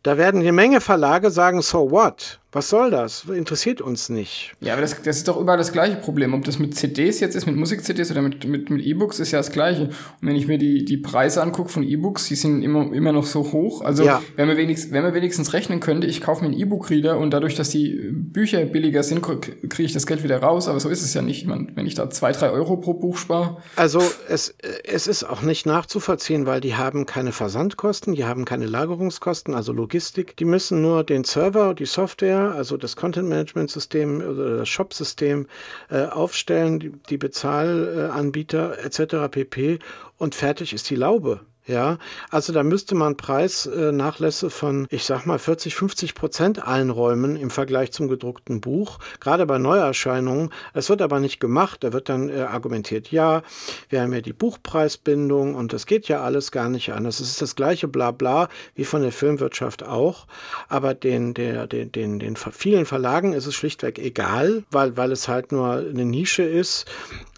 Da 0.01 0.17
werden 0.17 0.41
eine 0.41 0.51
Menge 0.51 0.81
Verlage 0.81 1.31
sagen, 1.31 1.61
so 1.61 1.91
what? 1.91 2.41
Was 2.53 2.69
soll 2.69 2.91
das? 2.91 3.25
Interessiert 3.25 3.81
uns 3.81 4.09
nicht. 4.09 4.53
Ja, 4.61 4.73
aber 4.73 4.81
das, 4.83 5.01
das 5.01 5.17
ist 5.17 5.27
doch 5.27 5.39
überall 5.39 5.57
das 5.57 5.71
gleiche 5.71 5.95
Problem. 5.97 6.33
Ob 6.33 6.43
das 6.45 6.59
mit 6.59 6.75
CDs 6.75 7.19
jetzt 7.19 7.35
ist, 7.35 7.45
mit 7.45 7.55
Musik-CDs 7.55 8.11
oder 8.11 8.21
mit, 8.21 8.45
mit, 8.45 8.69
mit 8.69 8.85
E-Books, 8.85 9.19
ist 9.19 9.31
ja 9.31 9.39
das 9.39 9.51
gleiche. 9.51 9.85
Und 9.85 9.93
wenn 10.21 10.35
ich 10.35 10.47
mir 10.47 10.57
die, 10.57 10.85
die 10.85 10.97
Preise 10.97 11.41
angucke 11.41 11.69
von 11.69 11.83
E-Books, 11.83 12.27
die 12.27 12.35
sind 12.35 12.61
immer, 12.61 12.93
immer 12.93 13.11
noch 13.11 13.25
so 13.25 13.51
hoch. 13.51 13.81
Also, 13.81 14.03
Ja. 14.05 14.21
wenn, 14.35 14.47
man 14.47 14.55
wenigstens, 14.57 14.91
wenn 14.91 15.03
man 15.03 15.13
wenigstens 15.13 15.53
rechnen 15.53 15.79
könnte, 15.79 16.07
ich 16.07 16.21
kaufe 16.21 16.41
mir 16.41 16.51
einen 16.51 16.59
E-Book-Reader 16.59 17.17
und 17.17 17.31
dadurch, 17.31 17.55
dass 17.55 17.69
die 17.69 18.09
Bücher 18.11 18.63
billiger 18.65 19.03
sind, 19.03 19.21
kriege 19.21 19.83
ich 19.83 19.93
das 19.93 20.05
Geld 20.05 20.23
wieder 20.23 20.37
raus. 20.41 20.67
Aber 20.67 20.79
so 20.79 20.89
ist 20.89 21.01
es 21.01 21.13
ja 21.13 21.21
nicht. 21.21 21.41
Ich 21.41 21.47
meine, 21.47 21.67
wenn 21.75 21.85
ich 21.87 21.95
da 21.95 22.09
zwei, 22.09 22.31
drei 22.31 22.49
Euro 22.51 22.77
pro 22.77 22.93
Buch 22.93 23.17
spare, 23.17 23.57
Also 23.75 23.99
es, 24.29 24.53
es 24.83 25.07
ist 25.07 25.23
auch 25.23 25.41
nicht 25.41 25.65
nachzuvollziehen, 25.65 26.45
weil 26.45 26.61
die 26.61 26.75
haben 26.75 27.05
keine 27.05 27.31
Versandkosten, 27.31 28.13
die 28.13 28.25
haben 28.25 28.45
keine 28.45 28.65
Lagerungskosten, 28.67 29.53
also 29.53 29.73
Logistik. 29.73 30.37
Die 30.37 30.45
müssen 30.45 30.81
nur 30.81 31.03
den 31.03 31.23
Server, 31.23 31.73
die 31.73 31.85
Software, 31.85 32.42
also 32.51 32.77
das 32.77 32.95
Content-Management-System 32.95 34.21
oder 34.21 34.57
das 34.57 34.69
Shop-System 34.69 35.47
äh, 35.89 36.05
aufstellen, 36.05 36.79
die, 36.79 36.91
die 37.09 37.17
Bezahlanbieter 37.17 38.77
etc. 38.83 39.29
pp. 39.31 39.79
Und 40.17 40.35
fertig 40.35 40.73
ist 40.73 40.89
die 40.89 40.95
Laube. 40.95 41.41
Ja, 41.65 41.97
also 42.29 42.51
da 42.51 42.61
müsste 42.61 42.93
man 42.93 43.15
Preisnachlässe 43.15 44.49
von, 44.49 44.85
ich 44.89 45.05
sag 45.05 45.25
mal, 45.25 45.39
40, 45.39 45.75
50 45.75 46.13
Prozent 46.13 46.67
einräumen 46.67 47.37
im 47.37 47.49
Vergleich 47.49 47.93
zum 47.93 48.09
gedruckten 48.09 48.59
Buch, 48.59 48.99
gerade 49.21 49.45
bei 49.45 49.59
Neuerscheinungen. 49.59 50.49
Das 50.73 50.89
wird 50.89 51.01
aber 51.01 51.21
nicht 51.21 51.39
gemacht. 51.39 51.85
Da 51.85 51.93
wird 51.93 52.09
dann 52.09 52.27
äh, 52.27 52.41
argumentiert, 52.41 53.11
ja, 53.11 53.43
wir 53.87 54.01
haben 54.01 54.11
ja 54.11 54.19
die 54.19 54.33
Buchpreisbindung 54.33 55.55
und 55.55 55.71
das 55.71 55.85
geht 55.85 56.09
ja 56.09 56.21
alles 56.21 56.51
gar 56.51 56.67
nicht 56.67 56.91
anders. 56.91 57.21
Es 57.21 57.29
ist 57.29 57.41
das 57.41 57.55
gleiche 57.55 57.87
Blabla 57.87 58.49
wie 58.75 58.83
von 58.83 59.01
der 59.01 59.13
Filmwirtschaft 59.13 59.83
auch. 59.83 60.27
Aber 60.67 60.93
den, 60.93 61.33
der, 61.33 61.67
den, 61.67 61.93
den, 61.93 62.19
den 62.19 62.35
vielen 62.35 62.85
Verlagen 62.85 63.31
ist 63.31 63.45
es 63.45 63.55
schlichtweg 63.55 63.99
egal, 63.99 64.63
weil, 64.69 64.97
weil 64.97 65.13
es 65.13 65.29
halt 65.29 65.53
nur 65.53 65.75
eine 65.75 66.03
Nische 66.03 66.43
ist. 66.43 66.85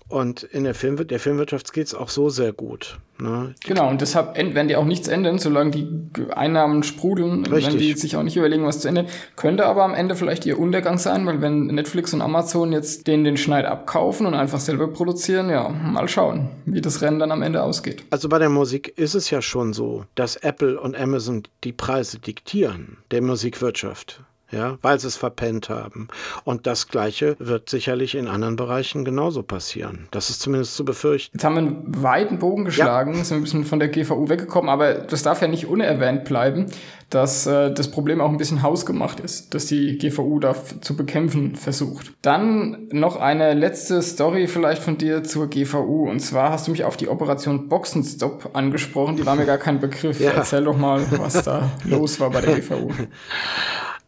Und 0.08 0.44
in 0.44 0.66
der, 0.66 0.76
Film, 0.76 1.08
der 1.08 1.20
Filmwirtschaft 1.20 1.74
geht 1.74 1.88
es 1.88 1.96
auch 1.96 2.10
so 2.10 2.30
sehr 2.30 2.54
gut. 2.54 3.00
Ne? 3.18 3.56
Genau, 3.66 3.90
und 3.90 4.02
deshalb 4.02 4.38
werden 4.38 4.68
die 4.68 4.76
auch 4.76 4.86
nichts 4.86 5.08
ändern, 5.08 5.40
solange 5.40 5.72
die 5.72 5.88
Einnahmen 6.32 6.84
sprudeln, 6.84 7.44
Richtig. 7.46 7.74
wenn 7.74 7.80
die 7.80 7.94
sich 7.94 8.16
auch 8.16 8.22
nicht 8.22 8.38
überlegen, 8.38 8.66
was 8.66 8.82
zu 8.82 8.88
ändern. 8.88 9.08
Könnte 9.36 9.66
aber 9.66 9.84
am 9.84 9.96
Ende 9.96 10.16
vielleicht 10.16 10.46
ihr 10.46 10.60
Untergang 10.60 11.00
sein, 11.00 11.26
weil 11.26 11.42
wenn 11.42 11.68
Netflix 11.68 12.14
und 12.14 12.22
Amazon 12.22 12.72
jetzt 12.72 13.08
denen 13.08 13.24
den 13.24 13.38
Schneid 13.38 13.66
abkaufen 13.66 14.28
und 14.28 14.36
einfach 14.36 14.60
selber 14.60 14.90
produzieren, 14.90 15.50
ja, 15.50 15.70
mal 15.70 16.08
schauen, 16.08 16.50
wie 16.66 16.82
das 16.82 17.02
Rennen 17.02 17.18
dann 17.18 17.32
am 17.32 17.42
Ende 17.42 17.64
ausgeht. 17.64 18.04
Also 18.12 18.30
bei 18.30 18.38
der 18.38 18.50
Musik 18.50 18.96
ist 18.98 19.16
es 19.16 19.32
ja 19.32 19.42
schon 19.42 19.74
so, 19.74 20.06
dass 20.14 20.36
Apple 20.36 20.80
und 20.80 20.96
Amazon 20.96 21.44
die 21.64 21.74
Preise 21.74 22.20
diktieren, 22.20 22.98
der 23.10 23.24
Musikwirtschaft. 23.24 24.22
Ja, 24.52 24.78
weil 24.82 25.00
sie 25.00 25.08
es 25.08 25.18
verpennt 25.18 25.70
haben. 25.70 26.08
Und 26.44 26.68
das 26.68 26.88
Gleiche 26.88 27.36
wird 27.40 27.70
sicherlich 27.70 28.16
in 28.16 28.28
anderen 28.28 28.56
Bereichen 28.56 29.04
genauso 29.04 29.44
passieren. 29.44 30.08
Das 30.12 30.30
ist 30.30 30.42
zumindest 30.42 30.76
zu 30.76 30.86
befürchten. 30.86 31.38
Jetzt 31.38 31.44
haben 31.44 31.56
wir 31.56 31.60
einen 31.60 32.04
weiten 32.04 32.40
Bogen 32.40 32.66
geschlagen, 32.66 33.24
sind 33.24 33.38
ein 33.38 33.44
bisschen 33.44 33.66
von 33.66 33.80
der 33.80 33.90
GVU 33.90 34.30
weggekommen, 34.30 34.70
aber 34.70 34.94
das 34.94 35.24
darf 35.24 35.42
ja 35.42 35.48
nicht 35.48 35.66
unerwähnt 35.66 36.26
bleiben, 36.26 36.68
dass 37.10 37.46
äh, 37.46 37.72
das 37.72 37.90
Problem 37.92 38.22
auch 38.22 38.30
ein 38.30 38.38
bisschen 38.38 38.62
hausgemacht 38.62 39.20
ist, 39.20 39.54
dass 39.54 39.68
die 39.68 39.98
GVU 39.98 40.40
da 40.40 40.56
zu 40.82 40.96
bekämpfen 40.96 41.56
versucht. 41.56 42.14
Dann 42.22 42.88
noch 42.92 43.16
eine 43.16 43.54
letzte 43.54 44.02
Story 44.02 44.48
vielleicht 44.48 44.82
von 44.82 44.98
dir 44.98 45.24
zur 45.24 45.50
GVU. 45.50 46.10
Und 46.10 46.20
zwar 46.20 46.52
hast 46.52 46.68
du 46.68 46.72
mich 46.72 46.84
auf 46.84 46.98
die 46.98 47.08
Operation 47.08 47.68
Boxenstopp 47.70 48.52
angesprochen. 48.54 49.16
Die 49.18 49.26
war 49.26 49.36
mir 49.36 49.46
gar 49.46 49.58
kein 49.58 49.80
Begriff. 49.80 50.20
Ja. 50.26 50.32
Erzähl 50.32 50.64
doch 50.64 50.78
mal, 50.78 51.06
was 51.20 51.44
da 51.44 51.72
los 51.84 52.20
war 52.20 52.32
bei 52.32 52.42
der 52.42 52.56
GVU. 52.56 52.90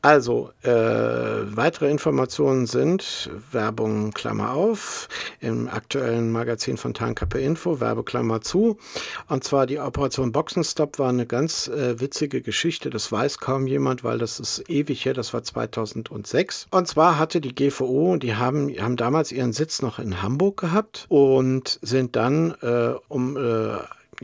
Also, 0.02 0.52
äh, 0.62 0.70
weitere 0.70 1.90
Informationen 1.90 2.68
sind 2.68 3.30
Werbung 3.52 4.12
Klammer 4.12 4.54
auf 4.54 5.10
im 5.40 5.68
aktuellen 5.68 6.32
Magazin 6.32 6.78
von 6.78 6.94
Tarnkappe 6.94 7.40
Info, 7.40 7.80
Werbeklammer 7.80 8.42
zu. 8.42 8.78
Und 9.28 9.44
zwar 9.44 9.66
die 9.66 9.80
Operation 9.80 10.32
Boxenstopp 10.32 11.00
war 11.00 11.10
eine 11.10 11.26
ganz 11.26 11.68
äh, 11.68 12.00
witzige 12.00 12.42
Geschichte. 12.42 12.90
Das 12.90 13.12
weiß 13.12 13.40
kaum 13.40 13.66
jemand, 13.66 14.04
weil 14.04 14.20
das 14.20 14.40
ist 14.40 14.70
ewig 14.70 15.04
her, 15.06 15.14
das 15.14 15.34
war 15.34 15.44
2006. 15.44 16.68
Und 16.70 16.88
zwar 16.88 17.18
hatte 17.18 17.42
die 17.42 17.56
GVO, 17.56 18.18
die 18.18 18.36
haben, 18.36 18.70
haben 18.70 18.98
damals 18.98 19.32
ihren 19.32 19.52
Sitz 19.52 19.82
noch 19.82 20.00
in 20.00 20.22
Hamburg 20.22 20.58
gehabt 20.58 21.06
und 21.10 21.80
sind 21.82 22.16
dann, 22.16 22.56
äh, 22.62 22.94
um 23.08 23.36
äh, 23.36 23.78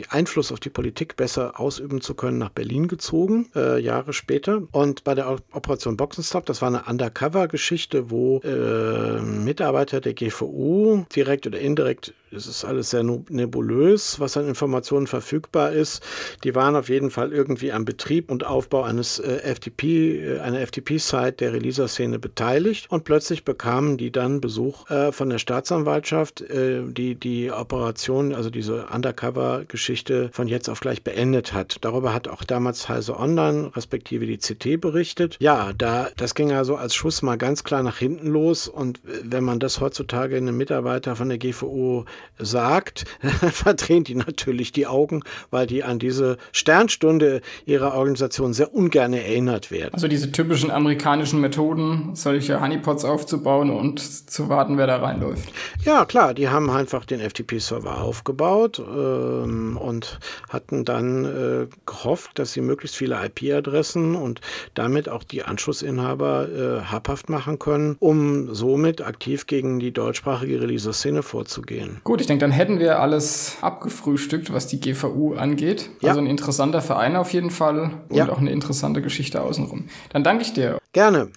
Einfluss 0.10 0.52
auf 0.52 0.60
die 0.60 0.70
Politik 0.70 1.16
besser 1.16 1.60
ausüben 1.60 2.02
zu 2.02 2.16
können, 2.16 2.40
nach 2.40 2.50
Berlin 2.50 2.88
gezogen, 2.88 3.50
äh, 3.56 3.80
Jahre 3.80 4.14
später. 4.14 4.64
Und 4.72 5.04
bei 5.04 5.14
der 5.14 5.30
Operation 5.52 5.98
Boxenstopp, 5.98 6.46
das 6.46 6.62
war 6.62 6.70
eine 6.70 6.84
Undercover-Geschichte, 6.84 8.10
wo 8.10 8.40
äh, 8.40 9.22
Mitarbeiter 9.22 10.02
der 10.02 10.14
GVU 10.14 11.06
direkt 11.16 11.46
oder 11.46 11.60
indirekt, 11.60 12.14
es 12.36 12.48
ist 12.48 12.66
alles 12.66 12.90
sehr 12.90 13.04
nebulös, 13.04 14.20
was 14.20 14.38
an 14.38 14.48
Informationen 14.48 15.08
verfügbar 15.08 15.72
ist, 15.72 16.04
die 16.44 16.56
waren 16.56 16.76
auf 16.76 16.90
jeden 16.90 17.12
Fall 17.12 17.32
irgendwie 17.32 17.72
am 17.72 17.86
Betrieb 17.86 18.32
und 18.32 18.46
Aufbau 18.46 18.84
eines 18.84 19.20
äh, 19.20 19.56
FTP, 19.56 19.84
äh, 19.84 20.40
einer 20.40 20.66
FTP-Site 20.66 21.34
der 21.34 21.54
Releaser-Szene 21.54 22.20
beteiligt 22.20 22.88
und 22.90 23.04
plötzlich 23.04 23.46
bekamen 23.46 23.98
die 23.98 24.12
dann 24.12 24.42
Besuch 24.42 24.90
äh, 24.90 25.12
von 25.12 25.30
der 25.30 25.40
Staatsanwaltschaft, 25.40 26.42
äh, 26.42 26.84
die 26.84 27.16
die 27.16 27.52
Operation, 27.52 28.34
also 28.34 28.50
diese 28.50 28.88
Undercover-Geschichte 28.88 30.30
von 30.34 30.48
jetzt 30.48 30.70
auf 30.70 30.80
gleich 30.80 31.04
beendet 31.04 31.54
hat. 31.54 31.78
Darüber 31.82 32.14
hat 32.14 32.28
auch 32.28 32.44
damals 32.44 32.90
Heise 32.90 33.18
Online, 33.18 33.72
respektive 33.76 34.26
die 34.26 34.38
CT 34.38 34.80
berichtet. 34.82 35.38
Ja, 35.40 35.74
da, 35.74 36.10
das 36.18 36.36
ging 36.36 36.52
also 36.52 36.76
als 36.76 36.96
Schuss 36.96 37.22
mal 37.22 37.38
ganz 37.38 37.64
klar 37.64 37.84
nach 37.84 37.98
hinten 37.98 38.28
los 38.28 38.68
und 38.68 38.98
äh, 39.06 39.22
wenn 39.24 39.44
man 39.44 39.60
das 39.60 39.80
heutzutage 39.80 40.38
einem 40.38 40.58
Mitarbeiter 40.58 41.16
von 41.16 41.30
der 41.30 41.38
GVO 41.38 42.06
sagt, 42.40 43.06
verdrehen 43.52 44.04
die 44.04 44.16
natürlich 44.16 44.72
die 44.72 44.88
Augen, 44.88 45.24
weil 45.52 45.68
die 45.68 45.84
an 45.84 46.00
diese 46.00 46.38
Sternstunde 46.52 47.42
ihrer 47.66 47.94
Organisation 47.94 48.54
sehr 48.54 48.74
ungern 48.74 49.14
erinnert 49.14 49.72
werden. 49.72 49.94
Also 49.94 50.08
diese 50.08 50.32
typischen 50.32 50.72
amerikanischen 50.72 51.42
Methoden, 51.42 52.12
solche 52.14 52.62
Honeypots 52.62 53.06
aufzubauen 53.06 53.70
und 53.70 54.00
zu 54.00 54.50
warten, 54.50 54.78
wer 54.78 54.88
da 54.88 54.98
reinläuft. 54.98 55.50
Ja, 55.84 56.06
klar, 56.06 56.34
die 56.34 56.50
haben 56.50 56.70
einfach 56.70 57.06
den 57.06 57.20
FTP-Server 57.20 58.02
aufgebaut 58.02 58.80
ähm, 58.80 59.78
und 59.78 60.20
hatten 60.50 60.86
dann 60.86 61.26
äh, 61.26 61.68
gehofft, 61.86 62.40
dass 62.40 62.54
sie 62.54 62.62
möglichst 62.62 62.96
viele 62.96 63.20
IP-Adressen 63.26 64.16
und 64.16 64.42
damit 64.74 65.10
auch 65.10 65.24
die 65.24 65.44
Anschlussinhaber 65.44 66.50
äh, 66.50 66.92
habhaft 66.92 67.30
machen 67.30 67.60
können, 67.60 67.96
um 68.00 68.54
somit 68.54 69.02
aktiv 69.02 69.48
gegen 69.48 69.80
die 69.80 69.92
deutschsprachige 69.92 70.62
Releaser-Szene 70.62 71.24
vorzugehen. 71.24 72.02
Gut, 72.14 72.22
ich 72.22 72.28
denke, 72.28 72.42
dann 72.42 72.52
hätten 72.52 72.78
wir 72.78 73.00
alles 73.00 73.58
abgefrühstückt, 73.62 74.54
was 74.54 74.68
die 74.68 74.80
GVU 74.80 75.34
angeht. 75.34 75.90
Ja. 76.00 76.10
Also 76.10 76.22
ein 76.22 76.28
interessanter 76.28 76.84
Verein 76.84 77.16
auf 77.16 77.34
jeden 77.34 77.50
Fall 77.50 77.90
und 78.08 78.16
Ja. 78.16 78.30
auch 78.30 78.38
eine 78.38 78.52
interessante 78.52 79.02
Geschichte 79.02 79.42
außenrum. 79.42 79.86
Dann 80.12 80.24
danke 80.24 80.44
ich 80.44 80.54
dir. 80.54 80.78
Gerne. 80.92 81.30